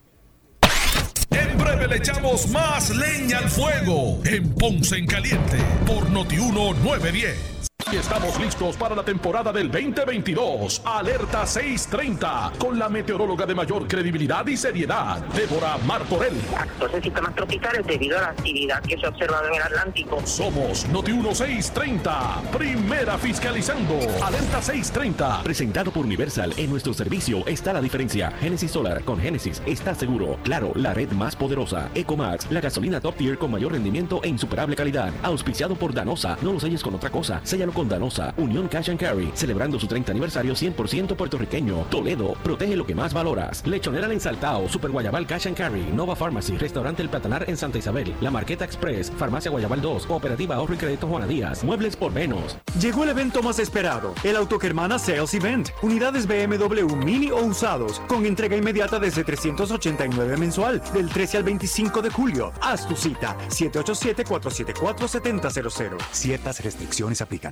En 1.31 1.57
breve 1.57 1.88
le 1.88 1.96
echamos 1.96 2.48
más 2.50 2.94
leña 2.94 3.38
al 3.38 3.48
fuego 3.48 4.20
en 4.26 4.55
Ponce 4.55 4.98
en 4.98 5.07
Caliente 5.07 5.57
por 5.87 6.11
Notiuno 6.11 6.74
910. 6.74 7.71
Estamos 7.90 8.38
listos 8.40 8.76
para 8.76 8.94
la 8.94 9.02
temporada 9.02 9.52
del 9.52 9.70
2022. 9.70 10.82
Alerta 10.84 11.44
630 11.44 12.52
con 12.58 12.78
la 12.78 12.88
meteoróloga 12.88 13.44
de 13.44 13.54
mayor 13.54 13.86
credibilidad 13.86 14.46
y 14.46 14.56
seriedad, 14.56 15.18
Débora 15.34 15.76
Martorell. 15.86 16.36
Actos 16.56 16.92
de 16.92 17.02
sistemas 17.02 17.34
tropicales 17.34 17.86
debido 17.86 18.16
a 18.18 18.22
la 18.22 18.28
actividad 18.28 18.82
que 18.82 18.96
se 18.96 19.04
ha 19.04 19.10
observado 19.10 19.46
en 19.48 19.54
el 19.54 19.62
Atlántico. 19.62 20.20
Somos 20.24 20.86
Noti 20.88 21.12
1630, 21.12 22.42
primera 22.56 23.18
fiscalizando. 23.18 23.94
Alerta 24.24 24.62
630. 24.62 25.42
Presentado 25.42 25.90
por 25.90 26.06
Universal, 26.06 26.54
en 26.56 26.70
nuestro 26.70 26.94
servicio 26.94 27.46
está 27.46 27.74
la 27.74 27.82
diferencia. 27.82 28.30
Genesis 28.40 28.70
Solar 28.70 29.04
con 29.04 29.20
Genesis 29.20 29.62
está 29.66 29.94
seguro. 29.94 30.38
Claro, 30.44 30.72
la 30.76 30.94
red 30.94 31.10
más 31.12 31.36
poderosa. 31.36 31.90
Ecomax, 31.94 32.50
la 32.50 32.60
gasolina 32.60 33.00
top 33.00 33.16
tier 33.16 33.38
con 33.38 33.50
mayor 33.50 33.72
rendimiento 33.72 34.20
e 34.22 34.28
insuperable 34.28 34.76
calidad. 34.76 35.12
Auspiciado 35.22 35.74
por 35.74 35.92
Danosa. 35.92 36.38
No 36.40 36.52
lo 36.52 36.60
selles 36.60 36.82
con 36.82 36.94
otra 36.94 37.10
cosa. 37.10 37.40
Séllalo 37.44 37.71
con 37.72 37.88
Danosa, 37.88 38.35
Unión 38.37 38.68
Cash 38.68 38.90
and 38.90 39.00
Carry, 39.00 39.30
celebrando 39.35 39.78
su 39.78 39.87
30 39.87 40.12
aniversario 40.12 40.54
100% 40.54 41.16
puertorriqueño. 41.16 41.87
Toledo, 41.90 42.35
protege 42.42 42.76
lo 42.76 42.87
que 42.87 42.94
más 42.94 43.12
valoras. 43.12 43.66
Lechonera 43.66 44.12
en 44.12 44.20
Saltao, 44.20 44.68
Super 44.68 44.90
Guayabal 44.90 45.26
Cash 45.26 45.48
and 45.48 45.56
Carry, 45.56 45.85
Nova 45.92 46.14
Pharmacy, 46.14 46.56
Restaurante 46.56 47.02
El 47.02 47.08
Platanar 47.08 47.48
en 47.48 47.56
Santa 47.56 47.78
Isabel, 47.78 48.14
La 48.20 48.30
Marqueta 48.30 48.64
Express, 48.64 49.11
Farmacia 49.11 49.50
Guayabal 49.50 49.80
2, 49.80 50.06
Cooperativa 50.06 50.56
Ahorro 50.56 50.74
y 50.74 50.78
Crédito 50.78 51.06
Juana 51.06 51.26
Díaz, 51.26 51.64
Muebles 51.64 51.96
por 51.96 52.12
menos. 52.12 52.56
Llegó 52.80 53.04
el 53.04 53.11
evento 53.11 53.42
más 53.42 53.58
esperado, 53.58 54.14
el 54.24 54.37
Autogermana 54.37 54.98
Sales 54.98 55.35
Event. 55.35 55.68
Unidades 55.82 56.26
BMW 56.26 56.96
mini 56.96 57.30
o 57.30 57.44
usados, 57.44 58.00
con 58.08 58.26
entrega 58.26 58.56
inmediata 58.56 58.98
desde 58.98 59.24
389 59.24 60.37
mensual, 60.37 60.82
del 60.92 61.08
13 61.08 61.38
al 61.38 61.44
25 61.44 62.02
de 62.02 62.11
julio. 62.11 62.52
Haz 62.61 62.87
tu 62.87 62.96
cita, 62.96 63.37
787-474-7000. 63.48 65.96
Ciertas 66.12 66.62
restricciones 66.62 67.20
aplican 67.20 67.51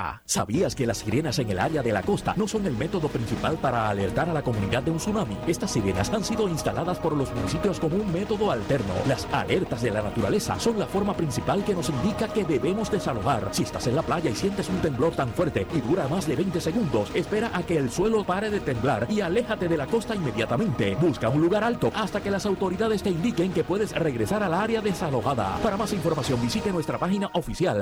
¿Sabías 0.25 0.75
que 0.75 0.87
las 0.87 0.99
sirenas 0.99 1.39
en 1.39 1.49
el 1.49 1.59
área 1.59 1.81
de 1.81 1.91
la 1.91 2.01
costa 2.01 2.33
no 2.37 2.47
son 2.47 2.65
el 2.65 2.77
método 2.77 3.07
principal 3.07 3.57
para 3.57 3.89
alertar 3.89 4.29
a 4.29 4.33
la 4.33 4.41
comunidad 4.41 4.83
de 4.83 4.91
un 4.91 4.97
tsunami? 4.97 5.37
Estas 5.47 5.71
sirenas 5.71 6.09
han 6.11 6.23
sido 6.23 6.47
instaladas 6.47 6.99
por 6.99 7.15
los 7.15 7.33
municipios 7.33 7.79
como 7.79 7.97
un 7.97 8.11
método 8.11 8.51
alterno. 8.51 8.93
Las 9.07 9.27
alertas 9.31 9.81
de 9.81 9.91
la 9.91 10.01
naturaleza 10.01 10.59
son 10.59 10.79
la 10.79 10.85
forma 10.85 11.15
principal 11.15 11.63
que 11.63 11.73
nos 11.73 11.89
indica 11.89 12.27
que 12.27 12.43
debemos 12.43 12.91
desalojar. 12.91 13.49
Si 13.51 13.63
estás 13.63 13.87
en 13.87 13.95
la 13.95 14.01
playa 14.01 14.29
y 14.29 14.35
sientes 14.35 14.69
un 14.69 14.81
temblor 14.81 15.13
tan 15.13 15.29
fuerte 15.29 15.67
y 15.73 15.81
dura 15.81 16.07
más 16.07 16.27
de 16.27 16.35
20 16.35 16.61
segundos, 16.61 17.11
espera 17.13 17.51
a 17.53 17.63
que 17.63 17.77
el 17.77 17.91
suelo 17.91 18.23
pare 18.23 18.49
de 18.49 18.59
temblar 18.59 19.07
y 19.09 19.21
aléjate 19.21 19.67
de 19.67 19.77
la 19.77 19.87
costa 19.87 20.15
inmediatamente. 20.15 20.95
Busca 20.95 21.29
un 21.29 21.41
lugar 21.41 21.63
alto 21.63 21.91
hasta 21.95 22.21
que 22.21 22.31
las 22.31 22.45
autoridades 22.45 23.03
te 23.03 23.09
indiquen 23.09 23.53
que 23.53 23.63
puedes 23.63 23.93
regresar 23.93 24.43
al 24.43 24.53
área 24.53 24.81
desalojada. 24.81 25.57
Para 25.63 25.77
más 25.77 25.93
información 25.93 26.41
visite 26.41 26.71
nuestra 26.71 26.97
página 26.97 27.29
oficial 27.33 27.81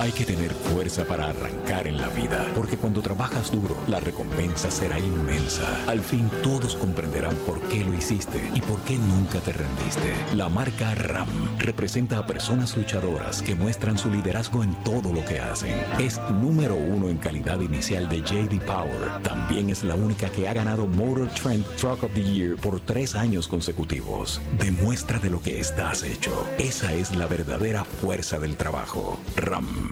Hay 0.00 0.10
que 0.10 0.24
tener 0.26 0.52
fuerza 0.52 1.04
para 1.04 1.28
arrancar 1.28 1.86
en 1.86 1.96
la 1.96 2.08
vida, 2.08 2.44
porque 2.54 2.76
cuando 2.76 3.00
trabajas 3.00 3.50
duro, 3.50 3.76
la 3.86 4.00
recompensa 4.00 4.70
será 4.70 4.98
inmensa. 4.98 5.64
Al 5.86 6.00
fin 6.00 6.28
todos 6.42 6.76
comprenderán 6.76 7.34
por 7.46 7.60
qué 7.68 7.84
lo 7.84 7.94
hiciste 7.94 8.50
y 8.54 8.60
por 8.60 8.80
qué 8.80 8.98
nunca 8.98 9.38
te 9.38 9.52
rendiste. 9.52 10.12
La 10.34 10.48
marca 10.48 10.94
RAM 10.94 11.28
representa 11.58 12.18
a 12.18 12.26
personas 12.26 12.76
luchadoras 12.76 13.40
que 13.40 13.54
muestran 13.54 13.96
su 13.96 14.10
liderazgo 14.10 14.62
en 14.62 14.74
todo 14.82 15.12
lo 15.12 15.24
que 15.24 15.38
hacen. 15.38 15.74
Es 15.98 16.20
número 16.32 16.74
uno 16.74 17.08
en 17.08 17.16
calidad 17.16 17.60
inicial 17.60 18.08
de 18.08 18.20
JD 18.20 18.60
Power. 18.66 19.22
También 19.22 19.70
es 19.70 19.84
la 19.84 19.94
única 19.94 20.28
que 20.28 20.48
ha 20.48 20.52
ganado 20.52 20.86
Motor 20.86 21.28
Trend 21.28 21.64
Truck 21.76 22.02
of 22.02 22.12
the 22.12 22.22
Year 22.22 22.56
por 22.56 22.80
tres 22.80 23.14
años 23.14 23.48
consecutivos. 23.48 24.40
Demuestra 24.58 25.18
de 25.18 25.30
lo 25.30 25.40
que 25.40 25.60
estás 25.60 26.02
hecho. 26.02 26.46
Esa 26.58 26.92
es 26.92 27.16
la 27.16 27.26
verdadera 27.26 27.84
fuerza 27.84 28.38
del 28.38 28.56
trabajo. 28.56 29.18
RAM. 29.36 29.83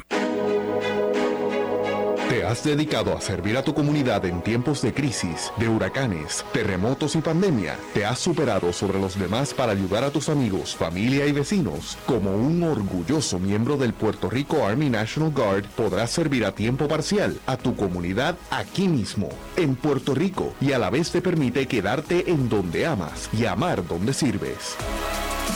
¿Te 2.29 2.45
has 2.45 2.65
dedicado 2.65 3.17
a 3.17 3.21
servir 3.21 3.57
a 3.57 3.63
tu 3.63 3.75
comunidad 3.75 4.25
en 4.25 4.41
tiempos 4.43 4.81
de 4.81 4.95
crisis, 4.95 5.53
de 5.59 5.69
huracanes, 5.69 6.45
terremotos 6.53 7.15
y 7.15 7.21
pandemia? 7.21 7.77
¿Te 7.93 8.07
has 8.07 8.19
superado 8.19 8.73
sobre 8.73 8.99
los 8.99 9.19
demás 9.19 9.53
para 9.53 9.73
ayudar 9.73 10.03
a 10.05 10.11
tus 10.11 10.29
amigos, 10.29 10.75
familia 10.75 11.27
y 11.27 11.33
vecinos? 11.33 11.99
Como 12.07 12.35
un 12.35 12.63
orgulloso 12.63 13.39
miembro 13.39 13.77
del 13.77 13.93
Puerto 13.93 14.31
Rico 14.31 14.67
Army 14.67 14.89
National 14.89 15.31
Guard, 15.33 15.67
podrás 15.77 16.11
servir 16.11 16.47
a 16.47 16.55
tiempo 16.55 16.89
parcial 16.89 17.39
a 17.47 17.57
tu 17.59 17.77
comunidad 17.77 18.37
aquí 18.51 18.89
mismo, 18.89 19.29
en 19.57 19.77
Puerto 19.77 20.15
Rico, 20.15 20.55
y 20.61 20.73
a 20.73 20.79
la 20.79 20.91
vez 20.91 21.11
te 21.11 21.21
permite 21.21 21.67
quedarte 21.67 22.31
en 22.31 22.49
donde 22.49 22.87
amas 22.87 23.29
y 23.39 23.45
amar 23.45 23.87
donde 23.87 24.15
sirves. 24.15 24.77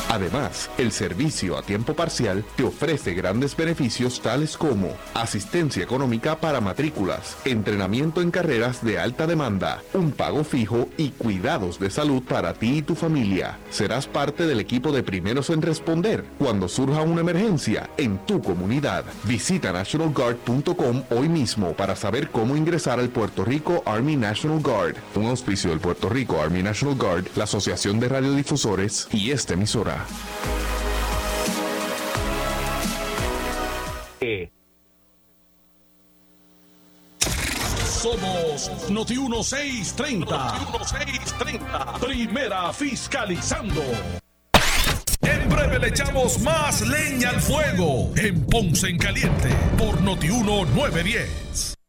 Además, 0.08 0.70
el 0.78 0.92
servicio 0.92 1.58
a 1.58 1.62
tiempo 1.62 1.94
parcial 1.94 2.44
te 2.56 2.62
ofrece 2.62 3.12
grandes 3.14 3.56
beneficios 3.56 4.20
tales 4.20 4.56
como 4.56 4.94
asistencia 5.14 5.82
económica 5.82 6.40
para 6.40 6.60
matrículas, 6.60 7.36
entrenamiento 7.44 8.22
en 8.22 8.30
carreras 8.30 8.84
de 8.84 8.98
alta 8.98 9.26
demanda, 9.26 9.82
un 9.94 10.12
pago 10.12 10.44
fijo 10.44 10.88
y 10.96 11.10
cuidados 11.10 11.78
de 11.78 11.90
salud 11.90 12.22
para 12.22 12.54
ti 12.54 12.78
y 12.78 12.82
tu 12.82 12.94
familia. 12.94 13.58
Serás 13.70 14.06
parte 14.06 14.46
del 14.46 14.60
equipo 14.60 14.92
de 14.92 15.02
primeros 15.02 15.50
en 15.50 15.62
responder 15.62 16.24
cuando 16.38 16.68
surja 16.68 17.02
una 17.02 17.20
emergencia 17.22 17.90
en 17.96 18.18
tu 18.26 18.40
comunidad. 18.40 19.04
Visita 19.24 19.72
nationalguard.com 19.72 21.02
hoy 21.10 21.28
mismo 21.28 21.72
para 21.72 21.96
saber 21.96 22.30
cómo 22.30 22.56
ingresar 22.56 23.00
al 23.00 23.08
Puerto 23.08 23.44
Rico 23.44 23.82
Army 23.84 24.16
National 24.16 24.60
Guard, 24.60 24.96
un 25.14 25.26
auspicio 25.26 25.70
del 25.70 25.80
Puerto 25.80 26.08
Rico 26.08 26.40
Army 26.40 26.62
National 26.62 26.96
Guard, 26.96 27.26
la 27.34 27.44
Asociación 27.44 27.98
de 27.98 28.08
Radiodifusores 28.08 29.08
y 29.12 29.30
esta 29.30 29.54
emisora. 29.54 29.95
Somos 38.06 38.70
Noti 38.88 39.16
1630. 39.16 40.36
Noti 40.36 40.64
1630. 40.78 41.98
Primera 42.00 42.72
fiscalizando. 42.72 43.82
En 45.22 45.48
breve 45.48 45.78
le 45.78 45.88
echamos 45.88 46.38
más 46.40 46.82
leña 46.82 47.30
al 47.30 47.40
fuego 47.40 48.12
en 48.16 48.46
Ponce 48.46 48.88
en 48.88 48.98
Caliente 48.98 49.48
por 49.76 50.00
Noti 50.02 50.28
1910. 50.28 51.75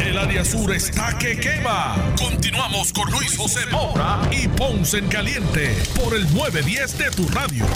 El 0.00 0.16
área 0.16 0.44
sur 0.44 0.72
está 0.74 1.16
que 1.18 1.38
quema. 1.38 2.14
Continuamos 2.18 2.90
con 2.92 3.10
Luis 3.10 3.36
José 3.36 3.60
Moura 3.70 4.22
y 4.32 4.48
Ponce 4.48 4.98
en 4.98 5.08
Caliente 5.08 5.76
por 6.02 6.14
el 6.14 6.22
910 6.34 6.98
de 6.98 7.10
tu 7.10 7.28
radio. 7.28 7.66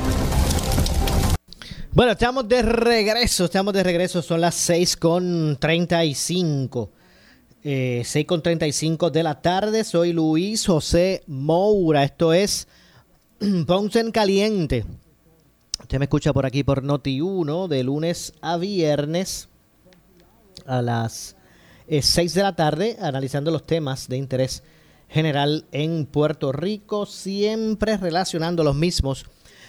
Bueno, 1.93 2.13
estamos 2.13 2.49
de 2.49 2.63
regreso, 2.63 3.45
estamos 3.45 3.75
de 3.75 3.83
regreso, 3.83 4.23
son 4.23 4.41
las 4.41 4.55
6 4.55 4.97
con 4.97 5.59
35. 5.61 6.91
Eh, 7.63 8.03
6 8.05 8.27
con 8.27 8.43
35 8.43 9.11
de 9.11 9.23
la 9.23 9.43
tarde, 9.43 9.85
soy 9.85 10.15
Luis 10.15 10.67
José 10.67 11.23
Moura, 11.27 12.05
esto 12.05 12.33
es 12.33 12.69
Ponce 13.67 14.01
en 14.01 14.11
Caliente. 14.11 14.87
Usted 15.79 15.99
me 15.99 16.07
escucha 16.07 16.33
por 16.33 16.47
aquí 16.47 16.65
por 16.65 16.83
Noti1 16.83 17.69
de 17.69 17.85
lunes 17.85 18.33
a 18.41 18.57
viernes 18.57 19.49
a 20.67 20.81
las 20.81 21.37
6 21.89 22.35
de 22.35 22.43
la 22.43 22.57
tarde, 22.57 22.97
analizando 23.01 23.51
los 23.51 23.67
temas 23.67 24.09
de 24.09 24.17
interés 24.17 24.63
general 25.09 25.67
en 25.73 26.07
Puerto 26.07 26.53
Rico, 26.53 27.07
siempre 27.07 27.97
relacionando 27.97 28.65
los 28.65 28.75
mismos 28.75 29.27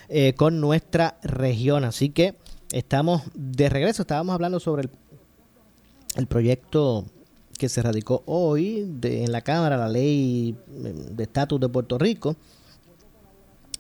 eh, 0.10 0.34
con 0.36 0.60
nuestra 0.60 1.20
región. 1.24 1.84
Así 1.84 2.10
que 2.10 2.36
estamos 2.72 3.22
de 3.34 3.70
regreso, 3.70 4.04
estábamos 4.04 4.34
hablando 4.34 4.60
sobre 4.60 4.84
el, 4.84 4.90
el 6.16 6.28
proyecto 6.28 7.06
que 7.58 7.70
se 7.70 7.82
radicó 7.82 8.24
hoy 8.26 8.86
de, 8.88 9.24
en 9.24 9.32
la 9.32 9.42
Cámara, 9.42 9.78
la 9.78 9.90
ley 9.90 10.56
de 10.68 11.24
estatus 11.24 11.60
de 11.60 11.70
Puerto 11.70 11.98
Rico. 11.98 12.36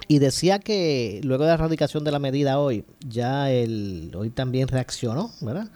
Y 0.08 0.20
decía 0.20 0.60
que 0.60 1.20
luego 1.24 1.46
de 1.46 1.52
la 1.52 1.58
radicación 1.58 2.04
de 2.04 2.12
la 2.12 2.20
medida 2.20 2.60
hoy, 2.60 2.86
ya 3.08 3.52
el 3.52 4.12
hoy 4.16 4.30
también 4.30 4.68
reaccionó, 4.68 5.32
¿verdad? 5.42 5.70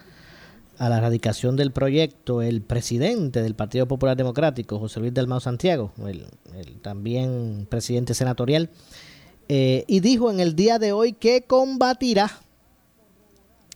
A 0.80 0.88
la 0.88 1.02
radicación 1.02 1.58
del 1.58 1.72
proyecto 1.72 2.42
el 2.42 2.62
presidente 2.62 3.44
del 3.44 3.54
Partido 3.54 3.86
Popular 3.86 4.15
Democrático, 4.15 4.80
José 4.80 5.02
Luis 5.02 5.13
Dalmau 5.13 5.42
Santiago, 5.42 5.92
el, 6.08 6.26
el 6.56 6.80
también 6.80 7.68
presidente 7.70 8.13
senatorial, 8.13 8.70
eh, 9.50 9.84
y 9.88 10.00
dijo 10.00 10.32
en 10.32 10.39
el 10.39 10.56
día 10.56 10.80
de 10.80 10.94
hoy 10.94 11.12
que 11.12 11.42
combatirá 11.42 12.32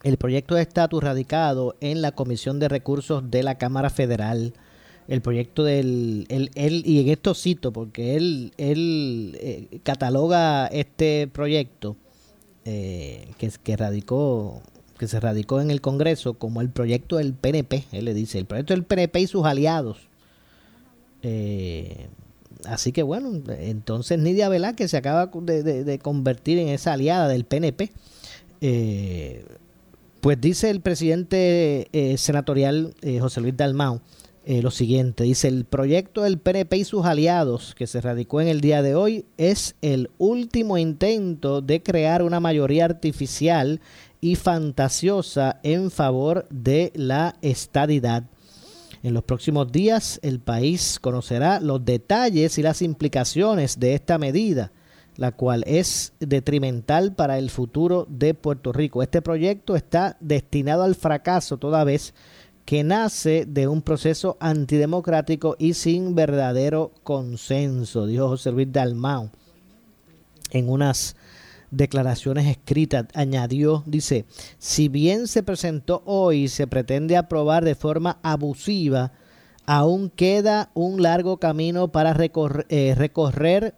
el 0.04 0.16
proyecto 0.18 0.56
de 0.56 0.62
estatus 0.62 1.04
radicado 1.04 1.76
en 1.82 2.02
la 2.02 2.14
Comisión 2.14 2.60
de 2.60 2.70
Recursos 2.70 3.30
de 3.30 3.44
la 3.44 3.58
Cámara 3.58 3.90
Federal. 3.90 4.54
El 5.10 5.22
proyecto 5.22 5.66
del. 5.66 6.26
Él, 6.30 6.52
él, 6.56 6.84
y 6.86 7.02
en 7.02 7.10
esto 7.10 7.34
cito, 7.34 7.74
porque 7.74 8.16
él, 8.16 8.54
él 8.58 9.38
eh, 9.42 9.80
cataloga 9.84 10.68
este 10.68 11.28
proyecto 11.28 11.98
eh, 12.64 13.28
que, 13.38 13.52
que 13.62 13.76
radicó 13.76 14.62
que 15.04 15.10
se 15.10 15.20
radicó 15.20 15.60
en 15.60 15.70
el 15.70 15.82
Congreso 15.82 16.36
como 16.36 16.62
el 16.62 16.70
proyecto 16.70 17.18
del 17.18 17.34
PNP, 17.34 17.84
él 17.92 18.06
le 18.06 18.14
dice, 18.14 18.40
el 18.40 18.46
proyecto 18.46 18.74
del 18.74 18.86
PNP 18.86 19.20
y 19.20 19.28
sus 19.28 19.44
aliados. 19.44 19.98
Eh, 21.24 22.08
así 22.64 22.94
que 22.94 23.04
bueno, 23.04 23.34
entonces 23.60 24.18
Nidia 24.18 24.48
Velázquez 24.48 24.92
se 24.92 24.96
acaba 24.96 25.26
de, 25.26 26.00
convertir 26.02 26.58
en 26.58 26.70
esa 26.70 26.94
aliada 26.94 27.28
del 27.28 27.44
PNP. 27.44 27.92
Eh, 28.62 29.46
pues 30.22 30.40
dice 30.40 30.70
el 30.70 30.80
presidente 30.80 31.90
eh, 31.92 32.18
senatorial 32.18 32.96
José 33.20 33.42
Luis 33.42 33.58
Dalmau 33.58 34.00
lo 34.46 34.72
siguiente, 34.72 35.24
dice 35.24 35.50
el 35.50 35.66
proyecto 35.66 36.24
del 36.24 36.38
PNP 36.38 36.78
y 36.78 36.84
sus 36.86 37.06
aliados 37.06 37.76
que 37.76 37.88
se 37.88 38.00
radicó 38.00 38.42
en 38.42 38.50
el 38.50 38.60
día 38.60 38.82
de 38.82 38.96
hoy 38.96 39.26
es 39.38 39.76
el 39.82 40.10
último 40.18 40.78
intento 40.78 41.62
de 41.62 41.82
crear 41.82 42.24
una 42.24 42.42
mayoría 42.42 42.84
artificial 42.84 43.80
y 44.24 44.38
fantasiosa 44.38 45.60
en 45.64 45.92
favor 45.92 46.48
de 46.50 46.94
la 46.96 47.36
estadidad. 47.42 48.24
En 49.04 49.14
los 49.14 49.26
próximos 49.26 49.70
días 49.70 50.18
el 50.24 50.40
país 50.40 50.98
conocerá 50.98 51.60
los 51.60 51.84
detalles 51.84 52.58
y 52.58 52.62
las 52.62 52.82
implicaciones 52.82 53.82
de 53.82 53.96
esta 53.96 54.18
medida, 54.18 54.72
la 55.18 55.34
cual 55.34 55.66
es 55.68 56.14
detrimental 56.22 57.14
para 57.14 57.38
el 57.38 57.50
futuro 57.50 58.08
de 58.10 58.34
Puerto 58.34 58.72
Rico. 58.72 59.04
Este 59.04 59.22
proyecto 59.22 59.76
está 59.76 60.16
destinado 60.22 60.84
al 60.84 60.96
fracaso 60.96 61.58
toda 61.58 61.84
vez 61.84 62.14
que 62.64 62.86
nace 62.86 63.44
de 63.46 63.68
un 63.68 63.82
proceso 63.82 64.38
antidemocrático 64.40 65.58
y 65.60 65.74
sin 65.74 66.16
verdadero 66.16 66.94
consenso, 67.04 68.08
dijo 68.08 68.30
José 68.30 68.54
Luis 68.54 68.72
Dalmau 68.72 69.32
en 70.52 70.70
unas 70.70 71.18
declaraciones 71.74 72.48
escritas. 72.48 73.06
Añadió, 73.14 73.84
dice, 73.86 74.26
si 74.58 74.88
bien 74.88 75.28
se 75.28 75.44
presentó 75.44 76.04
hoy 76.06 76.44
y 76.44 76.48
se 76.48 76.68
pretende 76.68 77.18
aprobar 77.18 77.66
de 77.66 77.76
forma 77.76 78.20
abusiva, 78.24 79.12
aún 79.66 80.10
queda 80.10 80.70
un 80.74 81.02
largo 81.02 81.38
camino 81.38 81.92
para 81.92 82.14
recorrer, 82.14 82.66
eh, 82.70 82.96
recorrer 82.96 83.76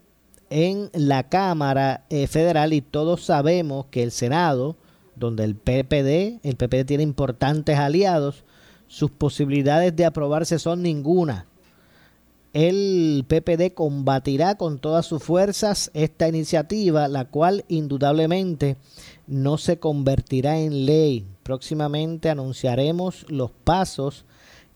en 0.50 0.90
la 0.94 1.30
Cámara 1.30 2.06
eh, 2.10 2.28
Federal 2.28 2.74
y 2.74 2.82
todos 2.82 3.24
sabemos 3.24 3.88
que 3.88 4.04
el 4.04 4.12
Senado, 4.12 4.78
donde 5.16 5.44
el 5.44 5.56
PPD, 5.56 6.40
el 6.44 6.56
PPD 6.58 6.86
tiene 6.86 7.04
importantes 7.04 7.78
aliados, 7.78 8.44
sus 8.88 9.10
posibilidades 9.10 9.96
de 9.96 10.06
aprobarse 10.06 10.60
son 10.60 10.84
ninguna 10.84 11.48
el 12.56 13.26
PPD 13.28 13.74
combatirá 13.74 14.56
con 14.56 14.80
todas 14.80 15.06
sus 15.06 15.22
fuerzas 15.22 15.91
esta 15.94 16.30
iniciativa, 16.30 17.10
la 17.10 17.26
cual 17.26 17.65
indudablemente 17.68 18.78
no 19.28 19.58
se 19.58 19.78
convertirá 19.78 20.58
en 20.58 20.86
ley. 20.86 21.28
Próximamente 21.44 22.30
anunciaremos 22.30 23.26
los 23.28 23.52
pasos 23.52 24.24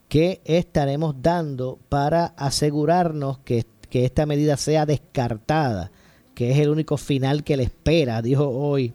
que 0.09 0.41
estaremos 0.43 1.15
dando 1.21 1.79
para 1.87 2.25
asegurarnos 2.35 3.39
que, 3.45 3.65
que 3.89 4.03
esta 4.03 4.25
medida 4.25 4.57
sea 4.57 4.85
descartada, 4.85 5.89
que 6.35 6.51
es 6.51 6.57
el 6.57 6.71
único 6.71 6.97
final 6.97 7.45
que 7.45 7.55
le 7.55 7.63
espera, 7.63 8.21
dijo 8.21 8.49
hoy 8.49 8.93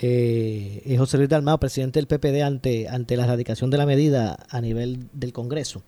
eh, 0.00 0.94
José 0.96 1.16
Luis 1.16 1.30
Dalmao, 1.30 1.58
presidente 1.58 1.98
del 1.98 2.06
PPD, 2.06 2.42
ante, 2.42 2.88
ante 2.88 3.16
la 3.16 3.24
erradicación 3.24 3.70
de 3.70 3.78
la 3.78 3.86
medida 3.86 4.38
a 4.50 4.60
nivel 4.60 5.08
del 5.12 5.32
Congreso 5.32 5.82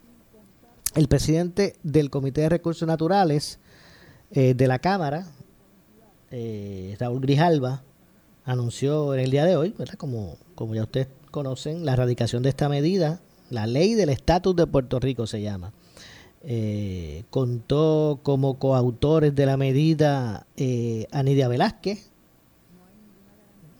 el 0.97 1.09
presidente 1.09 1.77
del 1.83 2.11
Comité 2.11 2.41
de 2.41 2.49
Recursos 2.49 2.89
Naturales 2.89 3.59
eh, 4.31 4.55
de 4.55 4.67
la 4.67 4.79
Cámara, 4.79 5.27
eh, 6.31 6.97
Raúl 6.99 7.21
Grijalva, 7.21 7.83
anunció 8.45 9.13
en 9.15 9.21
el 9.21 9.31
día 9.31 9.45
de 9.45 9.57
hoy. 9.57 9.75
Como, 9.99 10.39
ya 10.75 10.83
ustedes 10.83 11.09
conocen, 11.31 11.85
la 11.85 11.93
erradicación 11.93 12.43
de 12.43 12.49
esta 12.49 12.69
medida, 12.69 13.21
la 13.51 13.67
ley 13.67 13.95
del 13.95 14.09
estatus 14.09 14.57
de 14.57 14.67
Puerto 14.67 14.99
Rico 14.99 15.27
se 15.27 15.43
llama. 15.43 15.73
Eh, 16.43 17.25
contó 17.29 18.21
como 18.23 18.59
coautores 18.59 19.35
de 19.35 19.47
la 19.47 19.57
medida 19.57 20.47
eh, 20.57 21.09
a 21.11 21.23
Nidia 21.23 21.49
Velázquez, 21.49 22.11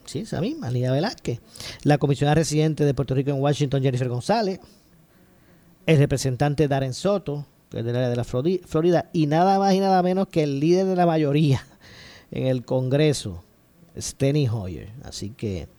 sí, 0.05 0.19
esa 0.19 0.41
misma, 0.41 0.69
Nidia 0.69 0.91
Velázquez, 0.91 1.39
la 1.83 1.97
comisionada 1.97 2.35
residente 2.35 2.83
de 2.83 2.93
Puerto 2.93 3.15
Rico 3.15 3.31
en 3.31 3.41
Washington, 3.41 3.81
Jennifer 3.81 4.09
González, 4.09 4.59
el 5.87 5.97
representante 5.97 6.67
Darren 6.67 6.93
Soto, 6.93 7.45
que 7.71 7.79
es 7.79 7.85
del 7.85 7.95
área 7.95 8.09
de 8.09 8.15
la 8.15 8.25
Florida, 8.25 9.09
y 9.13 9.25
nada 9.25 9.57
más 9.57 9.73
y 9.73 9.79
nada 9.79 10.03
menos 10.03 10.27
que 10.27 10.43
el 10.43 10.59
líder 10.59 10.85
de 10.85 10.95
la 10.95 11.05
mayoría 11.05 11.65
en 12.31 12.45
el 12.45 12.63
Congreso, 12.65 13.43
Steny 13.97 14.49
Hoyer. 14.49 14.89
Así 15.03 15.29
que, 15.29 15.69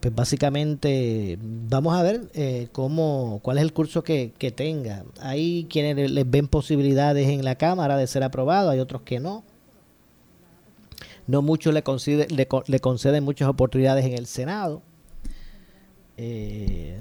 pues 0.00 0.12
básicamente, 0.12 1.38
vamos 1.40 1.94
a 1.94 2.02
ver 2.02 2.28
eh, 2.34 2.66
cómo, 2.72 3.38
cuál 3.42 3.58
es 3.58 3.62
el 3.62 3.72
curso 3.72 4.02
que, 4.02 4.32
que 4.36 4.50
tenga. 4.50 5.04
Hay 5.20 5.68
quienes 5.70 6.10
les 6.10 6.28
ven 6.28 6.48
posibilidades 6.48 7.28
en 7.28 7.44
la 7.44 7.54
Cámara 7.54 7.96
de 7.96 8.08
ser 8.08 8.24
aprobado, 8.24 8.70
hay 8.70 8.80
otros 8.80 9.02
que 9.02 9.20
no. 9.20 9.44
No 11.28 11.42
muchos 11.42 11.72
le, 11.72 11.84
concede, 11.84 12.26
le, 12.28 12.48
le 12.66 12.80
conceden 12.80 13.22
muchas 13.22 13.48
oportunidades 13.48 14.04
en 14.04 14.14
el 14.14 14.26
Senado. 14.26 14.82
Eh, 16.16 16.98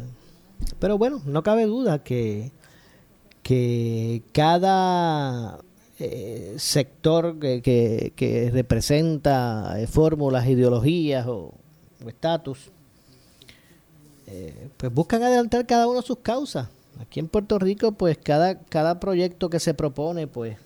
pero 0.80 0.98
bueno, 0.98 1.22
no 1.26 1.44
cabe 1.44 1.66
duda 1.66 2.04
que, 2.04 2.52
que 3.42 4.22
cada 4.32 5.60
eh, 6.00 6.56
sector 6.58 7.40
que, 7.40 7.62
que, 7.62 8.14
que 8.16 8.52
representa 8.52 9.80
eh, 9.80 9.88
fórmulas, 9.88 10.48
ideologías 10.48 11.26
o 11.28 11.54
estatus 12.08 12.72
eh, 14.28 14.70
pues 14.78 14.94
buscan 14.94 15.22
adelantar 15.24 15.66
cada 15.68 15.88
uno 15.88 16.02
sus 16.02 16.18
causas. 16.18 16.68
Aquí 17.00 17.20
en 17.20 17.28
Puerto 17.28 17.60
Rico, 17.60 17.92
pues 17.92 18.18
cada, 18.18 18.60
cada 18.60 19.00
proyecto 19.00 19.50
que 19.50 19.60
se 19.60 19.74
propone, 19.74 20.28
pues 20.28 20.58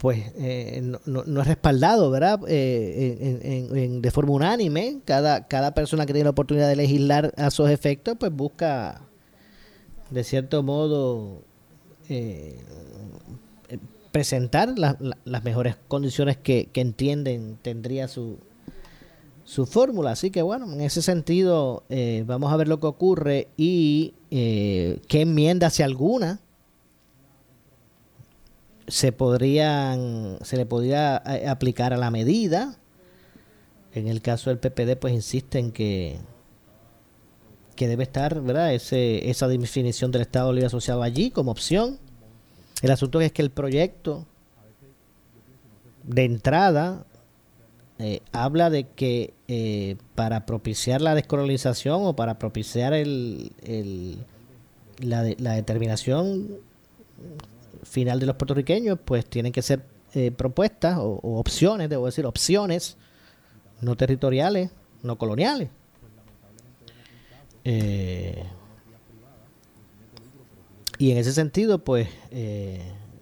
pues 0.00 0.32
eh, 0.38 0.80
no, 0.82 1.22
no- 1.26 1.40
es 1.42 1.46
respaldado, 1.46 2.10
¿verdad? 2.10 2.40
Eh, 2.48 3.18
en- 3.20 3.52
en- 3.52 3.76
en- 3.76 4.02
de 4.02 4.10
forma 4.10 4.32
unánime, 4.32 5.00
cada, 5.04 5.46
cada 5.46 5.74
persona 5.74 6.06
que 6.06 6.14
tiene 6.14 6.24
la 6.24 6.30
oportunidad 6.30 6.68
de 6.68 6.76
legislar 6.76 7.34
a 7.36 7.50
sus 7.50 7.68
efectos, 7.68 8.16
pues 8.18 8.32
busca, 8.32 9.02
de 10.10 10.24
cierto 10.24 10.62
modo, 10.62 11.42
eh, 12.08 12.58
presentar 14.10 14.76
la- 14.78 14.96
la- 15.00 15.18
las 15.24 15.44
mejores 15.44 15.76
condiciones 15.86 16.36
que, 16.36 16.68
entienden 16.74 17.58
tendría 17.62 18.08
su, 18.08 18.38
su 19.44 19.66
fórmula. 19.66 20.12
Así 20.12 20.30
que 20.30 20.42
bueno, 20.42 20.72
en 20.72 20.80
ese 20.80 21.02
sentido, 21.02 21.84
eh, 21.90 22.24
vamos 22.26 22.52
a 22.52 22.56
ver 22.56 22.66
lo 22.68 22.80
que 22.80 22.86
ocurre 22.88 23.48
y 23.56 24.14
eh, 24.32 25.00
qué 25.08 25.20
enmiendas, 25.22 25.74
si 25.74 25.82
alguna, 25.82 26.40
se 28.90 29.12
podrían 29.12 30.38
se 30.42 30.56
le 30.56 30.66
podría 30.66 31.22
eh, 31.26 31.48
aplicar 31.48 31.92
a 31.92 31.96
la 31.96 32.10
medida. 32.10 32.76
En 33.94 34.06
el 34.08 34.20
caso 34.22 34.50
del 34.50 34.58
PPD 34.58 34.96
pues 35.00 35.14
insisten 35.14 35.72
que 35.72 36.18
que 37.76 37.88
debe 37.88 38.02
estar 38.02 38.40
verdad 38.42 38.74
ese 38.74 39.30
esa 39.30 39.48
definición 39.48 40.10
del 40.10 40.22
Estado 40.22 40.52
Libre 40.52 40.66
Asociado 40.66 41.02
allí 41.02 41.30
como 41.30 41.50
opción. 41.50 41.98
El 42.82 42.90
asunto 42.90 43.20
es 43.20 43.32
que 43.32 43.42
el 43.42 43.50
proyecto 43.50 44.26
de 46.04 46.24
entrada 46.24 47.04
eh, 47.98 48.20
habla 48.32 48.70
de 48.70 48.84
que 48.84 49.34
eh, 49.48 49.96
para 50.14 50.46
propiciar 50.46 51.00
la 51.02 51.14
descolonización 51.14 52.00
o 52.04 52.16
para 52.16 52.38
propiciar 52.38 52.92
el, 52.94 53.52
el- 53.62 54.18
la, 54.98 55.24
la 55.38 55.52
determinación 55.54 56.48
final 57.82 58.20
de 58.20 58.26
los 58.26 58.36
puertorriqueños, 58.36 58.98
pues 59.04 59.24
tienen 59.26 59.52
que 59.52 59.62
ser 59.62 59.84
eh, 60.14 60.30
propuestas 60.30 60.98
o, 60.98 61.20
opciones, 61.38 61.88
debo 61.88 62.06
decir, 62.06 62.26
opciones 62.26 62.96
no 63.80 63.96
territoriales, 63.96 64.70
no 65.02 65.16
coloniales. 65.18 65.68
Eh, 67.64 68.44
y 70.98 71.12
en 71.12 71.18
ese 71.18 71.32
sentido, 71.32 71.78
pues 71.78 72.08
eh, 72.30 72.80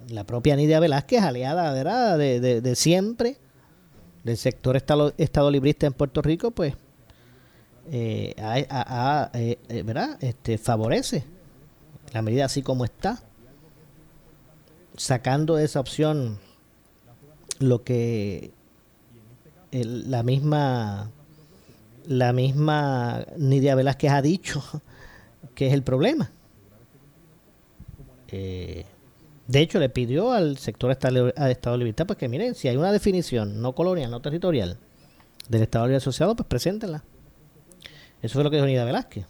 la 0.08 0.24
propia 0.24 0.56
Nidia 0.56 0.80
Velázquez, 0.80 1.22
aliada. 1.22 2.16
De, 2.16 2.40
de- 2.40 2.74
siempre 2.76 3.36
del 4.24 4.36
sector 4.36 4.76
estado, 4.76 5.12
estado 5.16 5.50
librista 5.50 5.86
en 5.86 5.92
Puerto 5.92 6.22
Rico, 6.22 6.50
pues 6.50 6.74
eh, 7.90 8.34
ha- 8.38 8.64
ha, 8.70 9.30
eh, 9.38 9.58
eh, 9.68 9.82
¿verdad? 9.82 10.18
Este, 10.20 10.58
favorece 10.58 11.24
la 12.12 12.22
medida 12.22 12.44
así 12.46 12.62
como 12.62 12.84
está 12.84 13.22
sacando 14.98 15.56
de 15.56 15.64
esa 15.64 15.80
opción 15.80 16.38
lo 17.60 17.82
que 17.82 18.52
la 19.70 20.22
misma 20.22 21.10
la 22.06 22.32
misma 22.32 23.26
Nidia 23.36 23.74
Velázquez 23.74 24.10
ha 24.10 24.22
dicho 24.22 24.62
que 25.54 25.68
es 25.68 25.74
el 25.74 25.82
problema. 25.82 26.30
Eh, 28.28 28.86
de 29.46 29.60
hecho, 29.60 29.78
le 29.78 29.88
pidió 29.88 30.32
al 30.32 30.58
sector 30.58 30.90
al 30.90 31.50
Estado 31.50 31.76
de 31.76 31.78
Libertad 31.78 32.06
pues 32.06 32.18
que 32.18 32.28
miren, 32.28 32.54
si 32.54 32.68
hay 32.68 32.76
una 32.76 32.92
definición 32.92 33.60
no 33.60 33.74
colonial, 33.74 34.10
no 34.10 34.20
territorial 34.20 34.78
del 35.48 35.62
Estado 35.62 35.86
Libre 35.86 35.98
Asociado, 35.98 36.34
pues 36.34 36.46
preséntenla. 36.46 37.04
Eso 38.22 38.34
fue 38.34 38.44
lo 38.44 38.50
que 38.50 38.56
dijo 38.56 38.66
Nidia 38.66 38.84
Velázquez. 38.84 39.26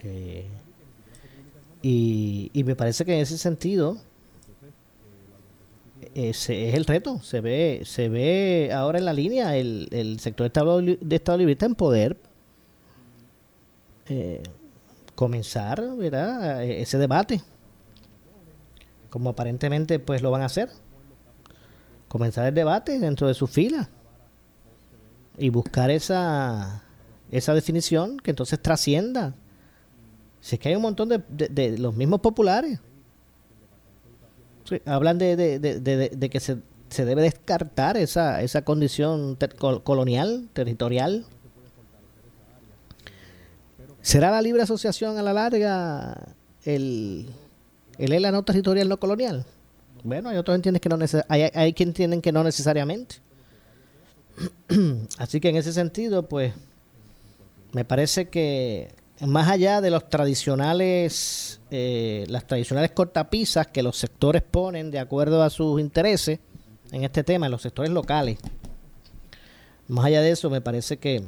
Eh, 0.00 0.46
y, 1.82 2.50
y 2.52 2.64
me 2.64 2.74
parece 2.76 3.04
que 3.04 3.14
en 3.14 3.20
ese 3.20 3.38
sentido 3.38 3.98
ese 6.14 6.68
es 6.68 6.74
el 6.74 6.84
reto. 6.84 7.20
Se 7.22 7.40
ve, 7.40 7.82
se 7.84 8.08
ve 8.08 8.70
ahora 8.74 8.98
en 8.98 9.04
la 9.04 9.12
línea 9.12 9.56
el, 9.56 9.88
el 9.92 10.18
sector 10.20 10.44
de 10.44 10.48
Estado, 10.48 10.80
li- 10.80 10.98
de 11.00 11.16
Estado 11.16 11.38
Librista 11.38 11.66
en 11.66 11.74
poder 11.74 12.16
eh, 14.08 14.42
comenzar 15.14 15.82
¿verdad? 15.96 16.62
E- 16.64 16.82
ese 16.82 16.98
debate. 16.98 17.40
Como 19.10 19.30
aparentemente 19.30 19.98
pues 19.98 20.22
lo 20.22 20.30
van 20.30 20.42
a 20.42 20.46
hacer. 20.46 20.70
Comenzar 22.08 22.46
el 22.46 22.54
debate 22.54 22.98
dentro 22.98 23.28
de 23.28 23.34
sus 23.34 23.50
filas. 23.50 23.88
Y 25.36 25.50
buscar 25.50 25.90
esa, 25.90 26.82
esa 27.30 27.54
definición 27.54 28.16
que 28.18 28.30
entonces 28.30 28.60
trascienda. 28.60 29.34
Si 30.40 30.56
es 30.56 30.60
que 30.60 30.68
hay 30.70 30.76
un 30.76 30.82
montón 30.82 31.08
de, 31.08 31.22
de- 31.28 31.78
los 31.78 31.94
mismos 31.94 32.20
populares. 32.20 32.78
Hablan 34.84 35.18
de, 35.18 35.34
de- 35.36 35.58
que 36.30 36.40
se, 36.40 36.58
se 36.90 37.04
debe 37.04 37.22
descartar 37.22 37.96
esa, 37.96 38.42
esa 38.42 38.62
condición 38.62 39.36
ter- 39.36 39.54
col- 39.56 39.82
colonial, 39.82 40.48
territorial. 40.52 41.24
¿Será 44.02 44.30
la 44.30 44.40
libre 44.42 44.62
asociación 44.62 45.18
a 45.18 45.22
la 45.22 45.32
larga 45.32 46.34
el, 46.64 47.26
el 47.98 48.12
ELA 48.12 48.30
no 48.30 48.42
territorial 48.42 48.88
no 48.88 48.98
colonial? 49.00 49.44
Bueno, 50.04 50.28
hay 50.28 50.36
otros 50.36 50.54
entienden 50.54 50.80
que 50.80 50.88
no 50.88 50.96
neces- 50.96 51.24
hay, 51.28 51.50
hay 51.52 51.72
quien 51.72 51.90
entienden 51.90 52.22
que 52.22 52.32
no 52.32 52.44
necesariamente. 52.44 53.16
Así 55.18 55.40
que 55.40 55.48
en 55.48 55.56
ese 55.56 55.72
sentido, 55.72 56.28
pues, 56.28 56.54
me 57.72 57.84
parece 57.84 58.28
que 58.28 58.88
más 59.26 59.48
allá 59.48 59.80
de 59.80 59.90
los 59.90 60.08
tradicionales, 60.08 61.60
eh, 61.70 62.24
las 62.28 62.46
tradicionales 62.46 62.92
cortapisas 62.92 63.66
que 63.66 63.82
los 63.82 63.96
sectores 63.96 64.42
ponen 64.42 64.90
de 64.90 64.98
acuerdo 64.98 65.42
a 65.42 65.50
sus 65.50 65.80
intereses 65.80 66.38
en 66.92 67.04
este 67.04 67.24
tema, 67.24 67.46
en 67.46 67.52
los 67.52 67.62
sectores 67.62 67.90
locales, 67.90 68.38
más 69.88 70.04
allá 70.04 70.20
de 70.20 70.30
eso, 70.30 70.50
me 70.50 70.60
parece 70.60 70.98
que 70.98 71.24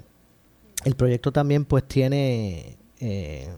el 0.85 0.95
proyecto 0.95 1.33
también 1.33 1.65
pues 1.65 1.85
tiene 1.85 2.77
eh, 3.01 3.49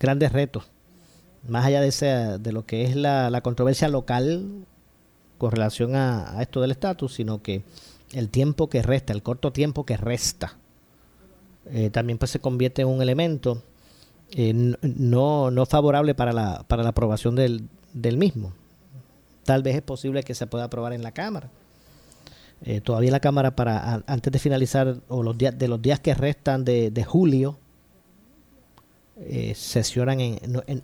grandes 0.00 0.32
retos, 0.32 0.64
más 1.46 1.66
allá 1.66 1.80
de, 1.80 1.88
ese, 1.88 2.06
de 2.06 2.52
lo 2.52 2.64
que 2.64 2.84
es 2.84 2.96
la, 2.96 3.28
la 3.28 3.40
controversia 3.40 3.88
local 3.88 4.64
con 5.38 5.50
relación 5.50 5.96
a, 5.96 6.38
a 6.38 6.42
esto 6.42 6.60
del 6.60 6.70
estatus, 6.70 7.14
sino 7.14 7.42
que 7.42 7.62
el 8.12 8.28
tiempo 8.28 8.68
que 8.68 8.82
resta, 8.82 9.12
el 9.12 9.22
corto 9.22 9.52
tiempo 9.52 9.84
que 9.84 9.96
resta, 9.96 10.56
eh, 11.70 11.90
también 11.90 12.18
pues 12.18 12.30
se 12.30 12.40
convierte 12.40 12.82
en 12.82 12.88
un 12.88 13.02
elemento 13.02 13.62
eh, 14.32 14.52
no, 14.52 15.50
no 15.50 15.66
favorable 15.66 16.14
para 16.14 16.32
la, 16.32 16.64
para 16.66 16.82
la 16.82 16.90
aprobación 16.90 17.36
del, 17.36 17.68
del 17.92 18.16
mismo. 18.16 18.52
Tal 19.44 19.62
vez 19.62 19.76
es 19.76 19.82
posible 19.82 20.22
que 20.22 20.34
se 20.34 20.46
pueda 20.46 20.64
aprobar 20.64 20.92
en 20.92 21.02
la 21.02 21.12
Cámara. 21.12 21.50
Eh, 22.64 22.80
todavía 22.80 23.10
la 23.10 23.20
Cámara 23.20 23.54
para 23.54 24.02
antes 24.06 24.32
de 24.32 24.38
finalizar 24.38 24.96
o 25.08 25.22
los 25.22 25.36
días 25.36 25.58
de 25.58 25.68
los 25.68 25.82
días 25.82 26.00
que 26.00 26.14
restan 26.14 26.64
de, 26.64 26.90
de 26.90 27.04
julio 27.04 27.58
sesionan 29.54 30.18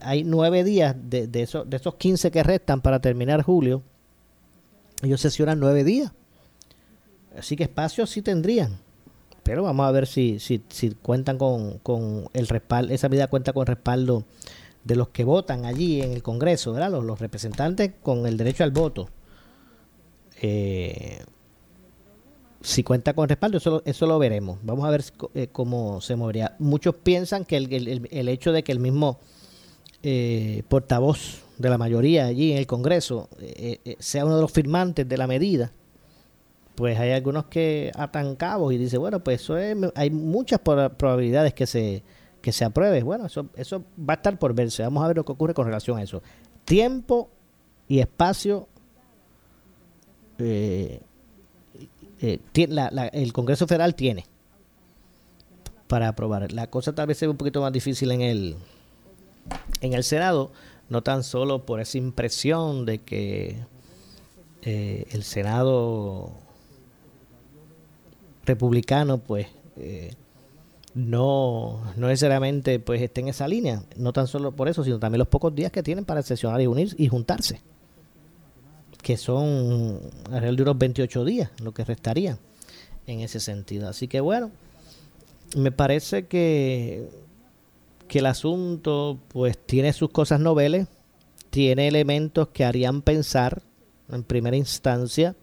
hay 0.00 0.22
nueve 0.22 0.62
días 0.62 0.94
de, 0.96 1.26
de, 1.26 1.42
esos, 1.42 1.68
de 1.68 1.76
esos 1.76 1.94
15 1.96 2.30
que 2.30 2.42
restan 2.42 2.80
para 2.80 3.00
terminar 3.00 3.42
julio 3.42 3.82
ellos 5.02 5.20
sesionan 5.20 5.58
nueve 5.58 5.82
días 5.82 6.12
así 7.36 7.56
que 7.56 7.64
espacios 7.64 8.10
sí 8.10 8.22
tendrían 8.22 8.78
pero 9.48 9.62
vamos 9.62 9.86
a 9.86 9.90
ver 9.92 10.06
si, 10.06 10.38
si, 10.40 10.62
si 10.68 10.90
cuentan 10.90 11.38
con, 11.38 11.78
con 11.78 12.26
el 12.34 12.48
respaldo, 12.48 12.92
esa 12.92 13.08
medida 13.08 13.28
cuenta 13.28 13.54
con 13.54 13.64
respaldo 13.66 14.24
de 14.84 14.94
los 14.94 15.08
que 15.08 15.24
votan 15.24 15.64
allí 15.64 16.02
en 16.02 16.12
el 16.12 16.22
Congreso, 16.22 16.74
¿verdad? 16.74 16.90
Los, 17.02 17.18
representantes 17.18 17.92
con 18.02 18.26
el 18.26 18.36
derecho 18.36 18.62
al 18.62 18.72
voto. 18.72 19.08
Eh, 20.42 21.20
si 22.60 22.82
cuenta 22.82 23.14
con 23.14 23.26
respaldo, 23.28 23.56
eso, 23.56 23.70
lo- 23.70 23.82
eso 23.86 24.06
lo 24.06 24.18
veremos. 24.18 24.58
Vamos 24.62 24.84
a 24.86 24.90
ver 24.90 25.02
eh, 25.34 25.48
cómo 25.50 26.02
se 26.02 26.14
movería. 26.14 26.54
Muchos 26.58 26.94
piensan 26.96 27.46
que 27.46 27.56
el, 27.56 27.72
el- 27.72 28.08
el- 28.10 28.28
hecho 28.28 28.52
de 28.52 28.62
que 28.62 28.72
el 28.72 28.80
mismo 28.80 29.18
eh, 30.02 30.62
portavoz 30.68 31.42
de 31.56 31.70
la 31.70 31.78
mayoría 31.78 32.26
allí 32.26 32.52
en 32.52 32.58
el 32.58 32.66
Congreso 32.66 33.28
eh, 33.40 33.96
sea 33.98 34.26
uno 34.26 34.36
de 34.36 34.42
los 34.42 34.52
firmantes 34.52 35.08
de 35.08 35.16
la 35.16 35.26
medida, 35.26 35.72
pues 36.78 36.96
hay 36.96 37.10
algunos 37.10 37.46
que 37.46 37.90
atan 37.96 38.36
cabos 38.36 38.72
y 38.72 38.78
dicen, 38.78 39.00
bueno, 39.00 39.18
pues 39.18 39.42
eso 39.42 39.56
es, 39.58 39.76
hay 39.96 40.10
muchas 40.10 40.60
proba- 40.62 40.90
probabilidades 40.90 41.52
que 41.52 41.66
se 41.66 42.04
que 42.40 42.52
se 42.52 42.64
apruebe. 42.64 43.02
Bueno, 43.02 43.26
eso 43.26 43.46
eso 43.56 43.82
va 43.98 44.12
a 44.14 44.16
estar 44.16 44.38
por 44.38 44.54
verse. 44.54 44.84
Vamos 44.84 45.02
a 45.02 45.08
ver 45.08 45.16
lo 45.16 45.24
que 45.24 45.32
ocurre 45.32 45.54
con 45.54 45.66
relación 45.66 45.98
a 45.98 46.02
eso. 46.04 46.22
Tiempo 46.64 47.30
y 47.88 47.98
espacio 47.98 48.68
eh, 50.38 51.00
eh, 52.20 52.38
la- 52.68 52.90
la- 52.92 53.08
el 53.08 53.32
Congreso 53.32 53.66
Federal 53.66 53.96
tiene 53.96 54.24
para 55.88 56.06
aprobar. 56.08 56.52
La 56.52 56.68
cosa 56.68 56.94
tal 56.94 57.08
vez 57.08 57.18
sea 57.18 57.28
un 57.28 57.36
poquito 57.36 57.60
más 57.60 57.72
difícil 57.72 58.10
en 58.12 58.20
el 58.20 58.56
en 59.80 59.94
el 59.94 60.04
Senado, 60.04 60.52
no 60.90 61.02
tan 61.02 61.24
solo 61.24 61.64
por 61.66 61.80
esa 61.80 61.98
impresión 61.98 62.86
de 62.86 62.98
que 62.98 63.56
eh, 64.62 65.06
el 65.10 65.24
Senado 65.24 66.32
republicano 68.48 69.18
pues 69.18 69.46
eh, 69.76 70.10
no, 70.94 71.80
no 71.96 72.08
necesariamente 72.08 72.80
pues 72.80 73.00
esté 73.00 73.20
en 73.20 73.28
esa 73.28 73.46
línea, 73.46 73.84
no 73.96 74.12
tan 74.12 74.26
solo 74.26 74.52
por 74.52 74.68
eso, 74.68 74.82
sino 74.82 74.98
también 74.98 75.20
los 75.20 75.28
pocos 75.28 75.54
días 75.54 75.70
que 75.70 75.82
tienen 75.82 76.04
para 76.04 76.22
sesionar 76.22 76.60
y 76.60 76.66
unir 76.66 76.94
y 76.98 77.06
juntarse, 77.06 77.60
que 79.00 79.16
son 79.16 80.00
alrededor 80.32 80.56
de 80.56 80.62
unos 80.62 80.78
28 80.78 81.24
días, 81.24 81.50
lo 81.62 81.72
que 81.72 81.84
restaría 81.84 82.38
en 83.06 83.20
ese 83.20 83.38
sentido. 83.38 83.88
Así 83.88 84.08
que 84.08 84.20
bueno, 84.20 84.50
me 85.56 85.70
parece 85.70 86.26
que, 86.26 87.08
que 88.08 88.18
el 88.18 88.26
asunto 88.26 89.18
pues 89.28 89.56
tiene 89.56 89.92
sus 89.92 90.10
cosas 90.10 90.40
noveles, 90.40 90.88
tiene 91.50 91.86
elementos 91.86 92.48
que 92.48 92.64
harían 92.64 93.02
pensar 93.02 93.62
en 94.10 94.24
primera 94.24 94.56
instancia 94.56 95.36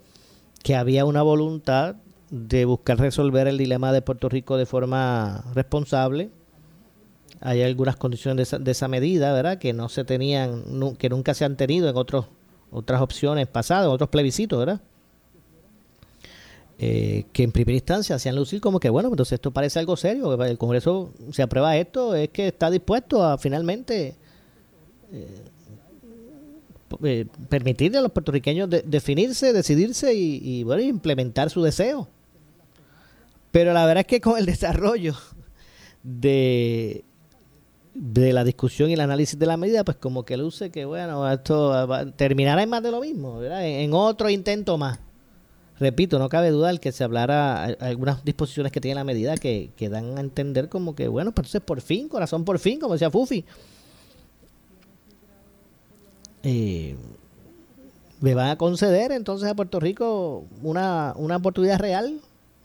que 0.64 0.76
había 0.76 1.06
una 1.06 1.22
voluntad 1.22 1.96
de 2.30 2.66
buscar 2.66 3.00
resolver 3.00 3.48
el 3.48 3.58
dilema 3.58 3.92
de 3.92 4.02
Puerto 4.02 4.30
Rico 4.30 4.58
de 4.58 4.66
forma 4.66 5.44
responsable. 5.54 6.30
Hay 7.42 7.62
algunas 7.62 7.96
condiciones 7.96 8.38
de 8.38 8.44
esa, 8.44 8.60
de 8.60 8.72
esa 8.72 8.88
medida, 8.88 9.34
¿verdad? 9.34 9.58
Que 9.58 9.74
no 9.74 9.90
se 9.90 10.04
tenían, 10.04 10.96
que 10.98 11.10
nunca 11.10 11.34
se 11.34 11.46
han 11.46 11.58
tenido 11.58 11.90
en 11.90 11.98
otros 11.98 12.26
otras 12.76 13.02
opciones 13.02 13.48
pasadas, 13.48 13.88
otros 13.88 14.10
plebiscitos, 14.10 14.60
¿verdad? 14.60 14.82
Eh, 16.78 17.24
que 17.32 17.44
en 17.44 17.54
primera 17.54 17.76
instancia 17.76 18.18
hacían 18.18 18.36
lucir 18.36 18.60
como 18.60 18.82
que, 18.82 18.90
bueno, 18.90 19.08
entonces 19.08 19.34
esto 19.34 19.52
parece 19.52 19.80
algo 19.80 19.96
serio, 19.96 20.44
el 20.44 20.58
Congreso 20.58 21.14
se 21.32 21.42
aprueba 21.42 21.78
esto, 21.78 22.16
es 22.16 22.30
que 22.30 22.48
está 22.48 22.70
dispuesto 22.70 23.24
a 23.24 23.38
finalmente 23.38 24.16
eh, 25.14 25.42
eh, 27.04 27.26
permitirle 27.48 28.00
a 28.00 28.02
los 28.02 28.12
puertorriqueños 28.12 28.70
definirse, 28.70 29.54
decidirse 29.54 30.14
y, 30.14 30.42
y, 30.44 30.64
bueno, 30.64 30.82
implementar 30.82 31.50
su 31.50 31.64
deseo. 31.64 32.10
Pero 33.56 33.72
la 33.72 33.86
verdad 33.86 34.02
es 34.02 34.08
que 34.08 34.20
con 34.20 34.38
el 34.38 34.46
desarrollo 34.46 35.16
de, 36.04 37.06
de 37.94 38.34
la 38.34 38.44
discusión 38.44 38.90
y 38.90 38.96
el 38.96 39.00
análisis 39.00 39.40
de 39.40 39.46
la 39.46 39.56
medida, 39.56 39.86
pues 39.86 39.96
como 39.96 40.26
que 40.26 40.36
luce 40.36 40.72
que, 40.72 40.84
bueno, 40.84 41.32
esto 41.32 41.88
terminará 42.18 42.64
en 42.64 42.70
más 42.70 42.84
de 42.84 42.92
lo 42.92 43.00
mismo. 43.00 43.42
En, 43.42 43.94
otro 43.94 44.30
intento 44.30 44.78
más. 44.78 45.00
Repito, 45.80 46.20
no 46.20 46.28
cabe 46.28 46.50
duda 46.50 46.70
el 46.70 46.82
que 46.82 46.92
se 46.92 47.06
hablara 47.06 47.64
algunas 47.80 48.26
disposiciones 48.26 48.74
que 48.74 48.82
tiene 48.82 48.96
la 48.96 49.06
medida 49.06 49.38
que, 49.38 49.72
que 49.78 49.88
dan 49.88 50.18
a 50.18 50.20
entender 50.20 50.68
como 50.68 50.94
que, 50.94 51.08
bueno, 51.08 51.32
pues 51.32 51.48
entonces 51.48 51.66
por 51.66 51.80
fin, 51.80 52.10
corazón 52.10 52.44
por 52.44 52.60
fin, 52.60 52.78
como 52.78 52.96
decía 52.96 53.10
Fufi. 53.10 53.46
Eh, 56.44 56.98
me 58.20 58.34
van 58.34 58.50
a 58.50 58.58
conceder 58.58 59.14
entonces 59.14 59.50
a 59.50 59.56
Puerto 59.56 59.80
Rico 59.80 60.44
una, 60.62 61.14
una 61.16 61.38
oportunidad 61.38 61.80
real 61.80 62.20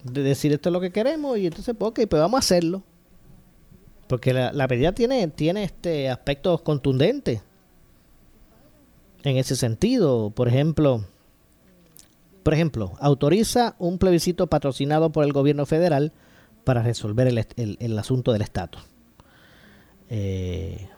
de 0.05 0.22
decir 0.22 0.53
esto 0.53 0.68
es 0.68 0.72
lo 0.72 0.80
que 0.80 0.90
queremos 0.90 1.38
y 1.38 1.46
entonces, 1.46 1.74
pues, 1.78 1.90
ok, 1.90 2.01
pues 2.09 2.20
vamos 2.20 2.38
a 2.38 2.40
hacerlo. 2.40 2.82
Porque 4.07 4.32
la, 4.32 4.53
la 4.53 4.66
medida 4.66 4.92
tiene, 4.92 5.28
tiene 5.28 5.64
este 5.64 6.11
aspectos 6.11 6.62
contundentes 6.62 7.42
en 9.22 9.36
ese 9.36 9.55
sentido. 9.55 10.30
Por 10.30 10.48
ejemplo, 10.48 11.05
por 12.42 12.55
ejemplo, 12.55 12.94
autoriza 13.01 13.76
un 13.78 13.98
plebiscito 13.98 14.48
patrocinado 14.48 15.11
por 15.12 15.24
el 15.24 15.32
gobierno 15.32 15.66
federal 15.66 16.12
para 16.64 16.82
resolver 16.82 17.28
el, 17.28 17.38
el, 17.57 17.76
el 17.80 17.98
asunto 17.98 18.32
del 18.32 18.42
estatus. 18.42 18.82
Eh, 20.09 20.88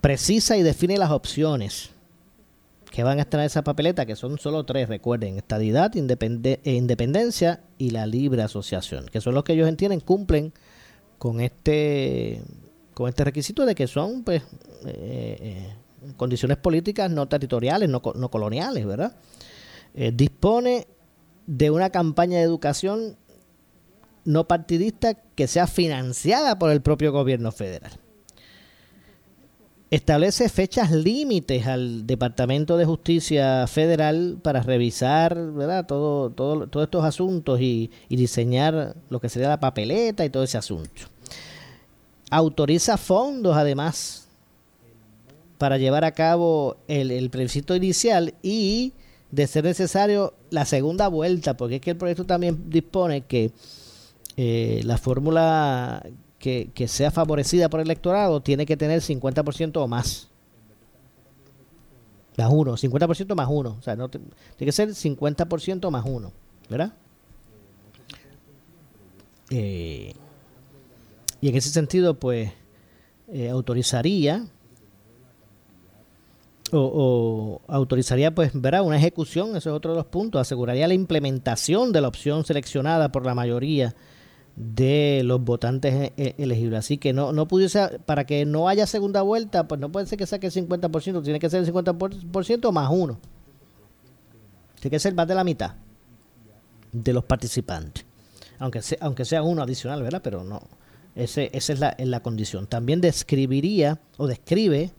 precisa 0.00 0.56
y 0.56 0.62
define 0.62 0.98
las 0.98 1.10
opciones 1.10 1.90
que 2.90 3.04
van 3.04 3.18
a 3.18 3.22
estar 3.22 3.40
en 3.40 3.46
esa 3.46 3.62
papeleta, 3.62 4.04
que 4.04 4.16
son 4.16 4.38
solo 4.38 4.64
tres, 4.64 4.88
recuerden, 4.88 5.36
estadidad, 5.36 5.92
e 5.94 6.72
independencia 6.74 7.60
y 7.78 7.90
la 7.90 8.06
libre 8.06 8.42
asociación, 8.42 9.06
que 9.06 9.20
son 9.20 9.34
los 9.34 9.44
que 9.44 9.52
ellos 9.52 9.68
entienden 9.68 10.00
cumplen 10.00 10.52
con 11.18 11.40
este 11.40 12.42
con 12.94 13.08
este 13.08 13.24
requisito 13.24 13.64
de 13.64 13.74
que 13.74 13.86
son 13.86 14.24
pues 14.24 14.42
eh, 14.84 15.36
eh, 15.40 15.74
condiciones 16.16 16.58
políticas 16.58 17.10
no 17.10 17.28
territoriales, 17.28 17.88
no, 17.88 18.02
no 18.14 18.30
coloniales, 18.30 18.84
¿verdad? 18.84 19.16
Eh, 19.94 20.12
dispone 20.12 20.86
de 21.46 21.70
una 21.70 21.90
campaña 21.90 22.38
de 22.38 22.44
educación 22.44 23.16
no 24.24 24.48
partidista 24.48 25.14
que 25.14 25.46
sea 25.46 25.66
financiada 25.66 26.58
por 26.58 26.70
el 26.70 26.82
propio 26.82 27.12
gobierno 27.12 27.52
federal 27.52 27.92
establece 29.90 30.48
fechas 30.48 30.92
límites 30.92 31.66
al 31.66 32.06
Departamento 32.06 32.76
de 32.76 32.84
Justicia 32.84 33.66
Federal 33.66 34.38
para 34.42 34.62
revisar 34.62 35.52
¿verdad? 35.52 35.86
Todo, 35.86 36.30
todo, 36.30 36.68
todos 36.68 36.84
estos 36.84 37.04
asuntos 37.04 37.60
y, 37.60 37.90
diseñar 38.08 38.94
lo 39.08 39.20
que 39.20 39.28
sería 39.28 39.48
la 39.48 39.60
papeleta 39.60 40.24
y 40.24 40.30
todo 40.30 40.44
ese 40.44 40.58
asunto. 40.58 41.02
Autoriza 42.30 42.96
fondos 42.96 43.56
además 43.56 44.28
para 45.58 45.76
llevar 45.76 46.04
a 46.04 46.12
cabo 46.12 46.76
el, 46.86 47.10
el 47.10 47.28
plebiscito 47.28 47.74
inicial 47.74 48.34
y, 48.42 48.92
de 49.30 49.46
ser 49.46 49.64
necesario, 49.64 50.34
la 50.50 50.64
segunda 50.64 51.08
vuelta, 51.08 51.56
porque 51.56 51.76
es 51.76 51.80
que 51.80 51.90
el 51.90 51.96
proyecto 51.96 52.24
también 52.24 52.70
dispone 52.70 53.22
que 53.22 53.50
eh, 54.36 54.80
la 54.84 54.96
fórmula 54.96 56.02
que, 56.40 56.88
sea 56.88 57.10
favorecida 57.10 57.68
por 57.68 57.80
el 57.80 57.86
electorado 57.86 58.40
tiene 58.40 58.64
que 58.64 58.76
tener 58.76 59.00
50% 59.00 59.76
o 59.76 59.86
más. 59.86 60.28
Más 62.36 62.48
uno, 62.50 62.76
50% 62.76 63.34
más 63.34 63.48
uno. 63.50 63.76
O 63.78 63.82
sea, 63.82 63.94
no 63.94 64.08
tiene 64.08 64.24
que 64.58 64.72
ser 64.72 64.88
50% 64.88 65.90
más 65.90 66.04
uno, 66.06 66.32
¿verdad? 66.70 66.94
Eh, 69.50 70.14
y 71.42 71.48
en 71.48 71.56
ese 71.56 71.68
sentido, 71.68 72.14
pues, 72.14 72.50
eh, 73.28 73.50
autorizaría 73.50 74.46
o, 76.72 77.60
o, 77.66 77.72
autorizaría, 77.72 78.34
pues, 78.34 78.52
verá, 78.54 78.80
una 78.82 78.96
ejecución, 78.96 79.50
ese 79.50 79.68
es 79.68 79.74
otro 79.74 79.90
de 79.90 79.98
los 79.98 80.06
puntos, 80.06 80.40
aseguraría 80.40 80.88
la 80.88 80.94
implementación 80.94 81.92
de 81.92 82.00
la 82.00 82.08
opción 82.08 82.44
seleccionada 82.46 83.12
por 83.12 83.26
la 83.26 83.34
mayoría 83.34 83.94
de 84.60 85.22
los 85.24 85.42
votantes 85.42 85.94
e, 85.94 86.12
e, 86.16 86.34
elegibles. 86.38 86.80
Así 86.80 86.98
que 86.98 87.14
no, 87.14 87.32
no 87.32 87.48
pudiese, 87.48 87.98
para 88.04 88.26
que 88.26 88.44
no 88.44 88.68
haya 88.68 88.86
segunda 88.86 89.22
vuelta, 89.22 89.66
pues 89.66 89.80
no 89.80 89.90
puede 89.90 90.06
ser 90.06 90.18
que 90.18 90.26
saque 90.26 90.48
el 90.48 90.52
50%, 90.52 91.22
tiene 91.22 91.38
que 91.38 91.48
ser 91.48 91.64
el 91.64 91.72
50% 91.72 92.72
más 92.72 92.90
uno. 92.92 93.18
Tiene 94.78 94.90
que 94.90 94.98
ser 94.98 95.14
más 95.14 95.26
de 95.26 95.34
la 95.34 95.44
mitad 95.44 95.74
de 96.92 97.12
los 97.12 97.24
participantes. 97.24 98.04
Aunque 98.58 98.82
sea, 98.82 98.98
aunque 99.00 99.24
sea 99.24 99.42
uno 99.42 99.62
adicional, 99.62 100.02
¿verdad? 100.02 100.20
Pero 100.22 100.44
no. 100.44 100.60
Ese, 101.14 101.50
esa 101.54 101.72
es 101.72 101.80
la, 101.80 101.88
es 101.90 102.06
la 102.06 102.20
condición. 102.20 102.66
También 102.66 103.00
describiría 103.00 103.98
o 104.18 104.26
describe, 104.26 104.90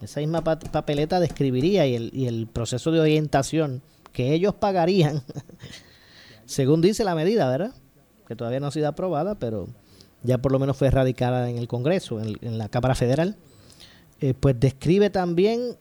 esa 0.00 0.20
misma 0.20 0.42
papeleta 0.42 1.20
describiría 1.20 1.86
y 1.86 1.94
el, 1.94 2.10
y 2.14 2.26
el 2.26 2.46
proceso 2.46 2.90
de 2.90 3.00
orientación 3.00 3.82
que 4.12 4.32
ellos 4.32 4.54
pagarían, 4.54 5.22
según 6.46 6.80
dice 6.80 7.04
la 7.04 7.14
medida, 7.14 7.48
¿verdad? 7.50 7.74
Que 8.26 8.36
todavía 8.36 8.60
no 8.60 8.68
ha 8.68 8.70
sido 8.70 8.88
aprobada, 8.88 9.34
pero 9.36 9.68
ya 10.22 10.38
por 10.38 10.52
lo 10.52 10.58
menos 10.58 10.76
fue 10.76 10.88
erradicada 10.88 11.50
en 11.50 11.58
el 11.58 11.68
Congreso, 11.68 12.20
en, 12.20 12.58
la 12.58 12.68
Cámara 12.68 12.94
Federal, 12.94 13.36
eh, 14.20 14.34
pues 14.38 14.58
describe 14.58 15.10
también 15.10 15.76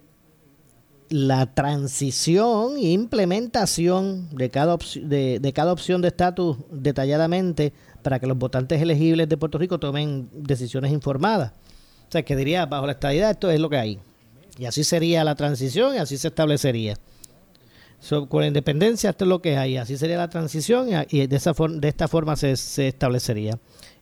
la 1.09 1.53
transición 1.53 2.77
e 2.77 2.91
implementación 2.91 4.29
de 4.35 4.49
cada, 4.49 4.77
de, 5.01 5.39
de 5.39 5.53
cada 5.53 5.71
opción 5.71 6.01
de 6.01 6.07
estatus 6.09 6.57
detalladamente 6.71 7.73
para 8.01 8.19
que 8.19 8.27
los 8.27 8.37
votantes 8.37 8.81
elegibles 8.81 9.29
de 9.29 9.37
Puerto 9.37 9.57
Rico 9.57 9.79
tomen 9.79 10.29
decisiones 10.33 10.91
informadas. 10.91 11.51
O 12.09 12.11
sea, 12.11 12.23
que 12.23 12.35
diría, 12.35 12.65
bajo 12.65 12.85
la 12.85 12.93
estadidad 12.93 13.31
esto 13.31 13.49
es 13.49 13.59
lo 13.59 13.69
que 13.69 13.77
hay. 13.77 13.99
Y 14.57 14.65
así 14.65 14.83
sería 14.83 15.23
la 15.23 15.35
transición 15.35 15.95
y 15.95 15.97
así 15.97 16.17
se 16.17 16.27
establecería 16.27 16.97
con 18.09 18.41
la 18.41 18.47
independencia 18.47 19.11
esto 19.11 19.25
es 19.25 19.29
lo 19.29 19.41
que 19.41 19.57
hay, 19.57 19.77
así 19.77 19.97
sería 19.97 20.17
la 20.17 20.29
transición 20.29 20.89
y 21.09 21.27
de, 21.27 21.35
esa 21.35 21.53
de 21.53 21.87
esta 21.87 22.07
forma 22.07 22.35
se, 22.35 22.51
establecería. 22.87 23.59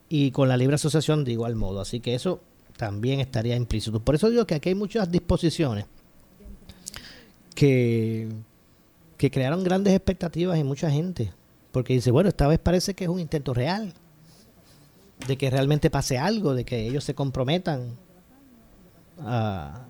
Y 0.10 0.32
con 0.32 0.49
la 0.49 0.58
libre 0.58 0.76
asociación 0.76 1.24
de 1.24 1.34
igual 1.34 1.56
modo, 1.56 1.82
así 1.82 1.99
que 1.99 2.16
eso 2.16 2.41
también 2.78 3.20
estaría 3.20 3.56
implícito. 3.56 3.99
Por 3.99 4.16
eso 4.16 4.30
digo 4.30 4.45
que 4.45 4.56
aquí 4.56 4.70
hay 4.70 4.76
muchas 4.76 5.12
disposiciones 5.12 5.86
que, 7.56 8.28
que 9.18 9.32
crearon 9.32 9.64
grandes 9.64 9.93
expectativas 9.93 10.58
en 10.58 10.66
mucha 10.66 10.89
gente, 10.89 11.32
porque 11.72 11.93
dice, 11.93 12.12
bueno, 12.12 12.30
esta 12.30 12.47
vez 12.47 12.60
parece 12.60 12.93
que 12.93 13.06
es 13.06 13.10
un 13.10 13.20
intento 13.20 13.54
real, 13.54 13.93
de 15.28 15.38
que 15.38 15.49
realmente 15.49 15.89
pase 15.89 16.18
algo, 16.18 16.56
de 16.56 16.66
que 16.66 16.88
ellos 16.88 17.04
se 17.04 17.14
comprometan 17.14 17.95
a, 19.20 19.86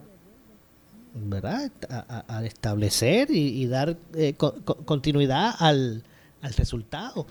¿verdad? 1.14 1.72
A, 1.90 2.44
establecer 2.46 3.30
y, 3.32 3.66
dar 3.68 3.98
eh, 4.16 4.36
continuidad 4.36 5.54
al, 5.60 6.04
resultado 6.58 7.28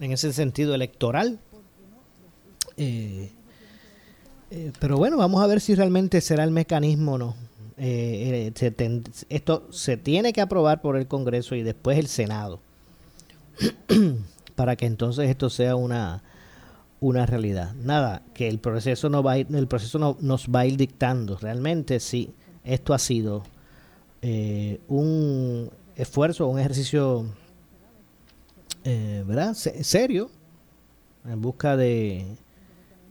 en 0.00 0.12
ese 0.12 0.32
sentido 0.32 0.74
electoral. 0.74 1.38
Eh, 2.76 3.30
eh, 4.50 4.72
pero 4.80 4.96
bueno, 4.96 5.16
vamos 5.16 5.42
a 5.42 5.46
ver 5.46 5.60
si 5.60 5.74
realmente 5.74 6.20
será 6.20 6.44
el 6.44 6.50
mecanismo 6.50 7.14
o 7.14 7.18
no. 7.18 7.36
esto 7.76 9.68
se 9.70 9.96
tiene 9.96 10.32
que 10.32 10.40
aprobar 10.40 10.80
por 10.80 10.96
el 10.96 11.06
Congreso 11.06 11.54
y 11.54 11.62
después 11.62 11.98
el 11.98 12.08
Senado. 12.08 12.60
para 14.58 14.74
que 14.74 14.86
entonces 14.86 15.30
esto 15.30 15.50
sea 15.50 15.76
una, 15.76 16.22
una 17.00 17.26
realidad. 17.26 17.74
Nada, 17.74 18.22
que 18.34 18.48
el 18.48 18.58
proceso, 18.58 19.08
no 19.08 19.22
va 19.22 19.32
a 19.32 19.38
ir- 19.38 19.54
el 19.54 19.68
proceso 19.68 20.00
no, 20.00 20.16
nos 20.20 20.48
va 20.48 20.60
a 20.60 20.66
ir 20.66 20.76
dictando. 20.76 21.36
Realmente 21.36 22.00
sí, 22.00 22.32
esto 22.68 22.94
ha 22.94 22.98
sido 22.98 23.42
eh, 24.22 24.80
un 24.88 25.70
esfuerzo, 25.96 26.46
un 26.46 26.58
ejercicio 26.58 27.26
eh, 28.84 29.24
¿verdad? 29.26 29.54
Se- 29.54 29.82
serio 29.84 30.30
en 31.24 31.40
busca 31.42 31.76
de, 31.76 32.24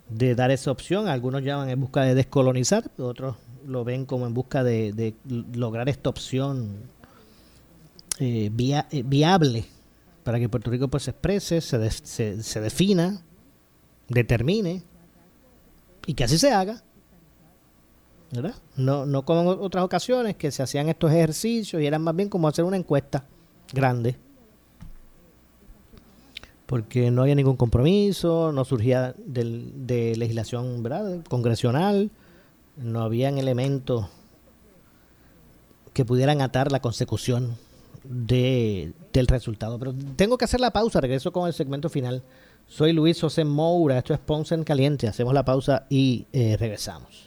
de 0.10 0.36
dar 0.36 0.52
esa 0.52 0.72
opción. 0.72 1.08
Algunos 1.08 1.44
llaman 1.44 1.70
en 1.70 1.80
busca 1.80 2.02
de 2.04 2.16
descolonizar, 2.16 2.90
otros 2.98 3.36
lo 3.66 3.84
ven 3.84 4.06
como 4.06 4.26
en 4.28 4.34
busca 4.34 4.64
de, 4.64 4.94
de 4.94 5.14
lograr 5.56 5.90
esta 5.90 6.10
opción 6.10 6.70
eh, 8.20 8.50
via- 8.54 8.88
viable 9.04 9.66
para 10.24 10.40
que 10.40 10.48
Puerto 10.50 10.72
Rico 10.72 10.88
pues 10.88 11.04
se 11.04 11.12
exprese, 11.12 11.62
se, 11.62 11.78
des- 11.78 12.02
se, 12.04 12.42
se 12.44 12.62
defina, 12.62 13.22
determine 14.08 14.84
y 16.06 16.14
que 16.14 16.24
así 16.24 16.38
se 16.38 16.52
haga. 16.52 16.82
No, 18.76 19.06
no 19.06 19.24
como 19.24 19.54
en 19.54 19.60
otras 19.62 19.84
ocasiones 19.84 20.36
que 20.36 20.52
se 20.52 20.62
hacían 20.62 20.90
estos 20.90 21.12
ejercicios 21.12 21.82
y 21.82 21.86
eran 21.86 22.02
más 22.02 22.16
bien 22.16 22.30
como 22.30 22.48
hacer 22.48 22.66
una 22.66 22.78
encuesta 22.78 23.24
grande. 23.74 24.18
Porque 26.66 27.10
no 27.12 27.22
había 27.22 27.36
ningún 27.36 27.56
compromiso, 27.56 28.52
no 28.52 28.66
surgía 28.66 29.16
del- 29.26 29.88
de 29.88 30.16
legislación 30.18 30.84
¿verdad? 30.84 31.24
congresional, 31.30 32.12
no 32.76 33.02
habían 33.02 33.38
elementos 33.38 34.08
que 35.94 36.04
pudieran 36.04 36.42
atar 36.42 36.72
la 36.72 36.82
consecución 36.82 37.56
de, 38.04 38.92
del 39.14 39.28
resultado. 39.28 39.80
Pero 39.80 39.96
tengo 40.18 40.38
que 40.38 40.46
hacer 40.46 40.60
la 40.60 40.72
pausa, 40.72 41.00
regreso 41.00 41.32
con 41.32 41.48
el 41.48 41.54
segmento 41.54 41.90
final. 41.90 42.22
Soy 42.68 42.92
Luis 42.92 43.22
José 43.22 43.46
Moura, 43.46 43.98
esto 43.98 44.14
es 44.14 44.20
Ponce 44.20 44.54
en 44.54 44.66
Caliente. 44.66 45.08
Hacemos 45.08 45.34
la 45.34 45.46
pausa 45.46 45.86
y 45.90 46.28
eh, 46.34 46.58
regresamos. 46.60 47.27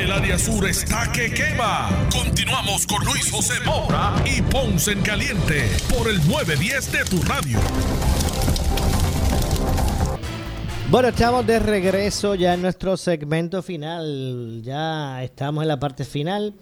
El 0.00 0.10
área 0.10 0.38
sur 0.38 0.66
está 0.68 1.10
que 1.12 1.32
quema. 1.32 1.88
Continuamos 2.12 2.86
con 2.86 3.04
Luis 3.04 3.30
José 3.30 3.54
Moura 3.64 4.14
y 4.24 4.42
Ponce 4.42 4.92
en 4.92 5.00
Caliente 5.02 5.68
por 5.96 6.08
el 6.08 6.16
910 6.28 6.92
de 6.92 7.04
tu 7.04 7.22
radio. 7.22 7.58
Bueno, 10.90 11.08
estamos 11.08 11.46
de 11.46 11.58
regreso 11.58 12.34
ya 12.34 12.54
en 12.54 12.62
nuestro 12.62 12.96
segmento 12.96 13.62
final. 13.62 14.60
Ya 14.62 15.22
estamos 15.22 15.62
en 15.62 15.68
la 15.68 15.78
parte 15.78 16.04
final. 16.04 16.54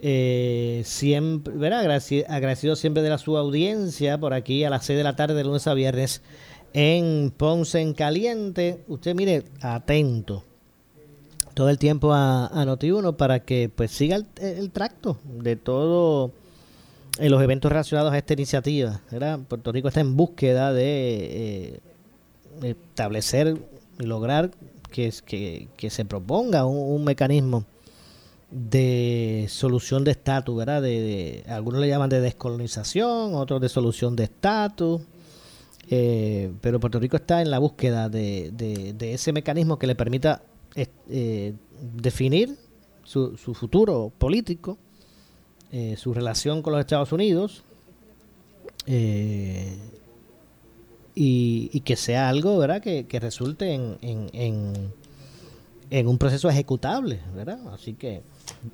Eh, 0.00 0.82
siempre, 0.84 1.54
¿verdad? 1.56 1.84
Agradeci- 1.84 2.24
agradecido 2.28 2.76
siempre 2.76 3.02
de 3.02 3.10
la 3.10 3.18
su 3.18 3.36
audiencia 3.36 4.18
por 4.18 4.34
aquí 4.34 4.64
a 4.64 4.70
las 4.70 4.84
6 4.84 4.98
de 4.98 5.04
la 5.04 5.16
tarde, 5.16 5.34
de 5.34 5.44
lunes 5.44 5.66
a 5.66 5.74
viernes, 5.74 6.22
en 6.72 7.32
Ponce 7.36 7.80
en 7.80 7.94
Caliente. 7.94 8.84
Usted 8.88 9.14
mire, 9.14 9.44
atento 9.62 10.44
todo 11.54 11.70
el 11.70 11.78
tiempo 11.78 12.12
a, 12.12 12.46
a 12.48 12.64
Noti1 12.64 13.16
para 13.16 13.40
que 13.40 13.70
pues 13.74 13.90
siga 13.92 14.16
el, 14.16 14.26
el 14.40 14.70
tracto 14.70 15.18
de 15.24 15.56
todo 15.56 16.32
en 17.18 17.30
los 17.30 17.40
eventos 17.42 17.70
relacionados 17.70 18.12
a 18.12 18.18
esta 18.18 18.32
iniciativa. 18.32 19.00
¿verdad? 19.10 19.38
Puerto 19.48 19.70
Rico 19.72 19.88
está 19.88 20.00
en 20.00 20.16
búsqueda 20.16 20.72
de 20.72 21.80
eh, 22.62 22.70
establecer 22.70 23.56
y 24.00 24.04
lograr 24.04 24.50
que, 24.90 25.12
que, 25.76 25.90
se 25.90 26.04
proponga 26.04 26.66
un, 26.66 26.76
un 26.96 27.04
mecanismo 27.04 27.64
de 28.50 29.46
solución 29.48 30.04
de 30.04 30.12
estatus, 30.12 30.56
¿verdad? 30.56 30.82
De, 30.82 31.44
algunos 31.48 31.80
le 31.80 31.88
llaman 31.88 32.10
de 32.10 32.20
descolonización, 32.20 33.34
otros 33.34 33.60
de 33.60 33.68
solución 33.68 34.14
de 34.14 34.24
estatus. 34.24 35.02
Eh, 35.90 36.52
pero 36.60 36.80
Puerto 36.80 36.98
Rico 36.98 37.16
está 37.16 37.42
en 37.42 37.50
la 37.50 37.58
búsqueda 37.58 38.08
de- 38.08 38.50
de 38.52 39.14
ese 39.14 39.32
mecanismo 39.32 39.78
que 39.78 39.86
le 39.86 39.94
permita 39.94 40.42
eh, 40.76 41.54
definir 41.80 42.56
su, 43.04 43.36
su 43.36 43.54
futuro 43.54 44.12
político, 44.18 44.78
eh, 45.72 45.96
su 45.96 46.14
relación 46.14 46.62
con 46.62 46.72
los 46.72 46.80
Estados 46.80 47.12
Unidos, 47.12 47.64
eh, 48.86 49.76
y, 51.14 51.70
y 51.72 51.80
que 51.80 51.96
sea 51.96 52.28
algo 52.28 52.58
¿verdad? 52.58 52.82
Que, 52.82 53.06
que 53.06 53.20
resulte 53.20 53.72
en, 53.72 53.98
en, 54.02 54.28
en, 54.32 54.92
en 55.90 56.08
un 56.08 56.18
proceso 56.18 56.48
ejecutable. 56.48 57.20
¿verdad? 57.34 57.60
Así 57.72 57.94
que, 57.94 58.22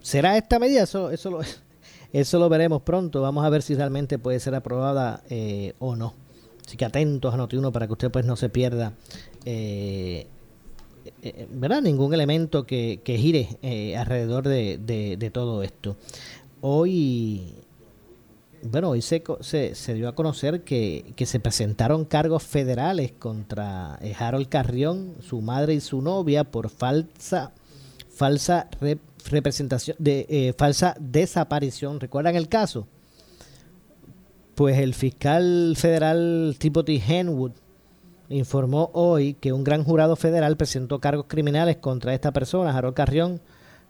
¿será 0.00 0.36
esta 0.36 0.58
medida? 0.58 0.82
Eso, 0.82 1.10
eso, 1.10 1.30
lo, 1.30 1.40
eso 2.12 2.38
lo 2.38 2.48
veremos 2.48 2.82
pronto. 2.82 3.20
Vamos 3.20 3.44
a 3.44 3.50
ver 3.50 3.62
si 3.62 3.74
realmente 3.74 4.18
puede 4.18 4.40
ser 4.40 4.54
aprobada 4.54 5.22
eh, 5.28 5.74
o 5.78 5.96
no. 5.96 6.14
Así 6.66 6.76
que 6.76 6.84
atentos 6.84 7.34
a 7.34 7.36
Noti1 7.36 7.72
para 7.72 7.86
que 7.86 7.92
usted 7.92 8.10
pues 8.10 8.24
no 8.24 8.36
se 8.36 8.48
pierda 8.48 8.92
eh, 9.44 10.26
¿verdad? 11.50 11.82
ningún 11.82 12.14
elemento 12.14 12.64
que, 12.64 13.00
que 13.04 13.16
gire 13.18 13.48
eh, 13.62 13.96
alrededor 13.96 14.46
de, 14.48 14.78
de- 14.78 15.30
todo 15.30 15.62
esto. 15.62 15.96
Hoy, 16.60 17.54
bueno, 18.62 18.90
hoy 18.90 19.00
se, 19.02 19.22
se, 19.40 19.74
se 19.74 19.94
dio 19.94 20.08
a 20.08 20.14
conocer 20.14 20.62
que, 20.62 21.12
que 21.16 21.26
se 21.26 21.40
presentaron 21.40 22.04
cargos 22.04 22.42
federales 22.42 23.12
contra 23.12 23.98
eh, 24.02 24.14
Harold 24.18 24.48
Carrión, 24.48 25.14
su 25.20 25.40
madre 25.40 25.74
y 25.74 25.80
su 25.80 26.02
novia 26.02 26.44
por 26.44 26.68
falsa 26.68 27.52
falsa 28.12 28.68
re- 28.80 28.98
representación 29.30 29.96
de 29.98 30.26
eh, 30.28 30.54
falsa 30.58 30.94
desaparición. 31.00 32.00
¿Recuerdan 32.00 32.36
el 32.36 32.48
caso? 32.48 32.86
Pues 34.54 34.78
el 34.78 34.92
fiscal 34.92 35.74
federal 35.76 36.54
Timothy 36.58 37.02
Henwood 37.06 37.52
informó 38.30 38.90
hoy 38.94 39.34
que 39.34 39.52
un 39.52 39.64
gran 39.64 39.84
jurado 39.84 40.16
federal 40.16 40.56
presentó 40.56 41.00
cargos 41.00 41.26
criminales 41.28 41.76
contra 41.76 42.14
esta 42.14 42.32
persona, 42.32 42.76
Harold 42.76 42.94
Carrión, 42.94 43.40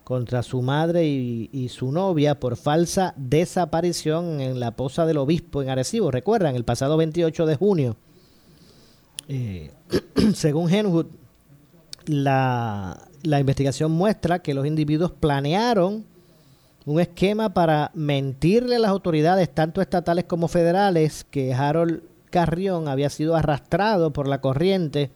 contra 0.03 0.43
su 0.43 0.63
madre 0.63 1.07
y, 1.07 1.69
su 1.69 1.93
novia 1.93 2.41
por 2.41 2.57
falsa 2.57 3.15
desaparición 3.17 4.41
en 4.41 4.59
la 4.59 4.73
posa 4.73 5.07
del 5.07 5.19
obispo 5.19 5.63
en 5.63 5.69
Arecibo. 5.69 6.11
Recuerdan, 6.11 6.57
el 6.57 6.65
pasado 6.65 6.97
28 6.97 7.47
de 7.47 7.57
junio. 7.57 7.97
Eh, 9.29 9.71
según 10.35 10.69
Henwood, 10.69 11.07
la, 12.07 13.07
la 13.23 13.39
investigación 13.39 13.93
muestra 13.93 14.41
que 14.41 14.55
los 14.55 14.67
individuos 14.67 15.13
planearon 15.13 16.05
un 16.87 16.99
esquema 16.99 17.55
para 17.55 17.93
mentirle 17.95 18.77
a 18.77 18.81
las 18.81 18.91
autoridades, 18.91 19.55
tanto 19.55 19.81
estatales 19.81 20.25
como 20.25 20.49
federales, 20.49 21.25
que 21.31 21.55
Harold 21.55 22.03
Carrión 22.31 22.89
había 22.89 23.11
sido 23.11 23.37
arrastrado 23.37 24.13
por 24.13 24.27
la 24.27 24.41
corriente 24.41 25.11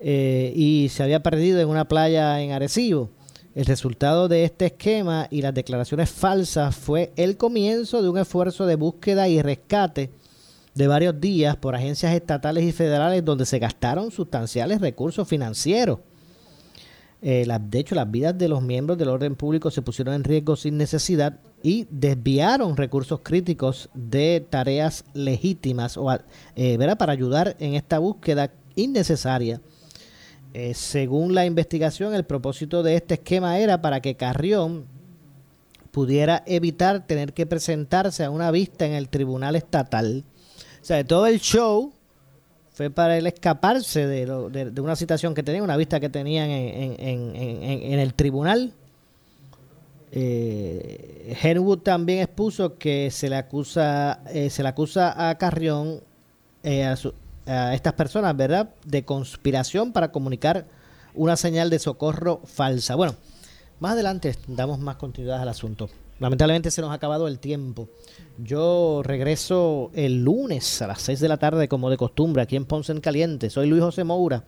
eh, 0.00 0.52
y 0.54 0.88
se 0.90 1.02
había 1.02 1.22
perdido 1.22 1.60
en 1.60 1.68
una 1.68 1.86
playa 1.86 2.40
en 2.40 2.52
Arecibo. 2.52 3.10
El 3.54 3.66
resultado 3.66 4.26
de 4.26 4.44
este 4.44 4.66
esquema 4.66 5.28
y 5.30 5.40
las 5.40 5.54
declaraciones 5.54 6.10
falsas 6.10 6.74
fue 6.74 7.12
el 7.16 7.36
comienzo 7.36 8.02
de 8.02 8.08
un 8.08 8.18
esfuerzo 8.18 8.66
de 8.66 8.74
búsqueda 8.74 9.28
y 9.28 9.40
rescate 9.40 10.10
de 10.74 10.88
varios 10.88 11.20
días 11.20 11.56
por 11.56 11.76
agencias 11.76 12.12
estatales 12.12 12.64
y 12.64 12.72
federales 12.72 13.24
donde 13.24 13.46
se 13.46 13.60
gastaron 13.60 14.10
sustanciales 14.10 14.80
recursos 14.80 15.28
financieros. 15.28 16.00
Eh, 17.26 17.46
de 17.58 17.78
hecho, 17.78 17.94
las 17.94 18.10
vidas 18.10 18.36
de 18.36 18.48
los 18.48 18.60
miembros 18.60 18.98
del 18.98 19.08
orden 19.08 19.34
público 19.34 19.70
se 19.70 19.80
pusieron 19.80 20.12
en 20.12 20.24
riesgo 20.24 20.56
sin 20.56 20.76
necesidad 20.76 21.40
y 21.62 21.86
desviaron 21.88 22.76
recursos 22.76 23.20
críticos 23.22 23.88
de 23.94 24.46
tareas 24.50 25.06
legítimas 25.14 25.96
o, 25.96 26.14
eh, 26.54 26.96
para 26.98 27.12
ayudar 27.14 27.56
en 27.60 27.76
esta 27.76 27.98
búsqueda 27.98 28.52
innecesaria. 28.76 29.62
Eh, 30.52 30.74
según 30.74 31.34
la 31.34 31.46
investigación, 31.46 32.14
el 32.14 32.24
propósito 32.24 32.82
de 32.82 32.96
este 32.96 33.14
esquema 33.14 33.58
era 33.58 33.80
para 33.80 34.00
que 34.00 34.16
Carrión 34.16 34.84
pudiera 35.92 36.42
evitar 36.44 37.06
tener 37.06 37.32
que 37.32 37.46
presentarse 37.46 38.24
a 38.24 38.30
una 38.30 38.50
vista 38.50 38.84
en 38.84 38.92
el 38.92 39.08
tribunal 39.08 39.56
estatal. 39.56 40.24
O 40.82 40.84
sea, 40.84 41.02
todo 41.06 41.26
el 41.26 41.40
show 41.40 41.93
fue 42.74 42.90
para 42.90 43.16
él 43.16 43.26
escaparse 43.26 44.06
de, 44.06 44.26
lo- 44.26 44.50
de- 44.50 44.78
una 44.80 44.96
situación 44.96 45.34
que 45.34 45.42
tenía, 45.42 45.62
una 45.62 45.76
vista 45.78 45.98
que 46.00 46.10
tenían 46.10 46.50
en, 46.50 46.96
en- 47.00 47.36
en- 47.36 47.62
en- 47.62 47.92
en 47.94 47.98
el 47.98 48.12
tribunal 48.14 48.72
Eh, 50.16 51.36
Henwood 51.42 51.78
también 51.80 52.20
expuso 52.20 52.78
que 52.78 53.10
se 53.10 53.28
le 53.28 53.34
acusa, 53.36 54.20
eh, 54.32 54.48
se 54.48 54.62
le 54.62 54.68
acusa 54.68 55.28
a 55.28 55.36
Carrión, 55.38 56.02
eh, 56.62 56.84
a, 56.84 56.94
su- 56.94 57.14
a 57.46 57.74
estas 57.74 57.94
personas, 57.94 58.36
¿verdad?, 58.36 58.70
de 58.84 59.04
conspiración 59.04 59.92
para 59.92 60.12
comunicar 60.12 60.66
una 61.14 61.36
señal 61.36 61.68
de 61.68 61.80
socorro 61.80 62.40
falsa. 62.44 62.94
Bueno, 62.94 63.16
más 63.80 63.92
adelante 63.94 64.36
damos 64.46 64.78
más 64.78 64.96
continuidad 64.96 65.42
al 65.42 65.48
asunto. 65.48 65.88
Lamentablemente 66.20 66.70
se 66.70 66.80
nos 66.80 66.90
ha 66.90 66.94
acabado 66.94 67.26
el 67.28 67.38
tiempo. 67.38 67.88
Yo 68.38 69.02
regreso 69.04 69.90
el 69.94 70.22
lunes 70.24 70.80
a 70.82 70.86
las 70.86 71.02
6 71.02 71.20
de 71.20 71.28
la 71.28 71.36
tarde, 71.36 71.68
como 71.68 71.90
de 71.90 71.96
costumbre, 71.96 72.42
aquí 72.42 72.56
en 72.56 72.64
Ponce 72.64 72.92
en 72.92 73.00
Caliente. 73.00 73.50
Soy 73.50 73.68
Luis 73.68 73.82
José 73.82 74.04
Moura. 74.04 74.44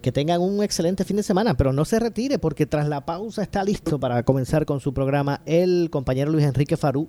Que 0.00 0.10
tengan 0.10 0.40
un 0.40 0.64
excelente 0.64 1.04
fin 1.04 1.16
de 1.16 1.22
semana, 1.22 1.56
pero 1.56 1.72
no 1.72 1.84
se 1.84 2.00
retire 2.00 2.38
porque 2.38 2.66
tras 2.66 2.88
la 2.88 3.06
pausa 3.06 3.42
está 3.42 3.62
listo 3.62 4.00
para 4.00 4.24
comenzar 4.24 4.66
con 4.66 4.80
su 4.80 4.92
programa 4.92 5.42
el 5.46 5.90
compañero 5.90 6.32
Luis 6.32 6.44
Enrique 6.44 6.76
Falú, 6.76 7.08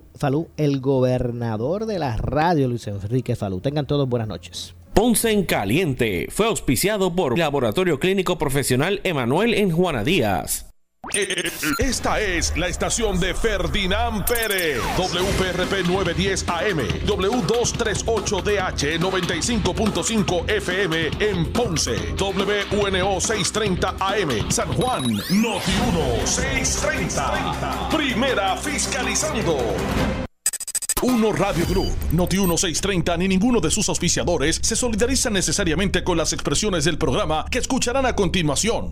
el 0.56 0.80
gobernador 0.80 1.86
de 1.86 1.98
la 1.98 2.16
radio 2.16 2.68
Luis 2.68 2.86
Enrique 2.86 3.34
Falú. 3.34 3.60
Tengan 3.60 3.86
todos 3.86 4.08
buenas 4.08 4.28
noches. 4.28 4.74
Ponce 4.94 5.32
en 5.32 5.42
Caliente 5.42 6.28
fue 6.30 6.46
auspiciado 6.46 7.16
por 7.16 7.36
Laboratorio 7.36 7.98
Clínico 7.98 8.38
Profesional 8.38 9.00
Emanuel 9.02 9.54
en 9.54 9.72
Juana 9.72 10.04
Díaz. 10.04 10.73
Esta 11.78 12.20
es 12.20 12.56
la 12.56 12.68
estación 12.68 13.20
de 13.20 13.34
Ferdinand 13.34 14.24
Pérez, 14.24 14.80
WPRP 14.96 15.86
910 15.86 16.48
AM, 16.48 16.78
W238DH 17.06 18.98
95.5 18.98 20.50
FM 20.50 21.10
en 21.20 21.52
Ponce, 21.52 22.14
WNO 22.18 23.20
630 23.20 23.96
AM, 24.00 24.50
San 24.50 24.72
Juan, 24.74 25.02
Noti 25.30 25.72
1 25.92 26.26
630. 26.26 27.88
Primera 27.90 28.56
fiscalizando. 28.56 29.58
Uno 31.06 31.32
Radio 31.32 31.66
Group, 31.66 31.94
Noti 32.12 32.38
1630 32.38 33.18
ni 33.18 33.28
ninguno 33.28 33.60
de 33.60 33.70
sus 33.70 33.90
auspiciadores 33.90 34.58
se 34.62 34.74
solidarizan 34.74 35.34
necesariamente 35.34 36.02
con 36.02 36.16
las 36.16 36.32
expresiones 36.32 36.84
del 36.84 36.96
programa 36.96 37.44
que 37.50 37.58
escucharán 37.58 38.06
a 38.06 38.16
continuación. 38.16 38.82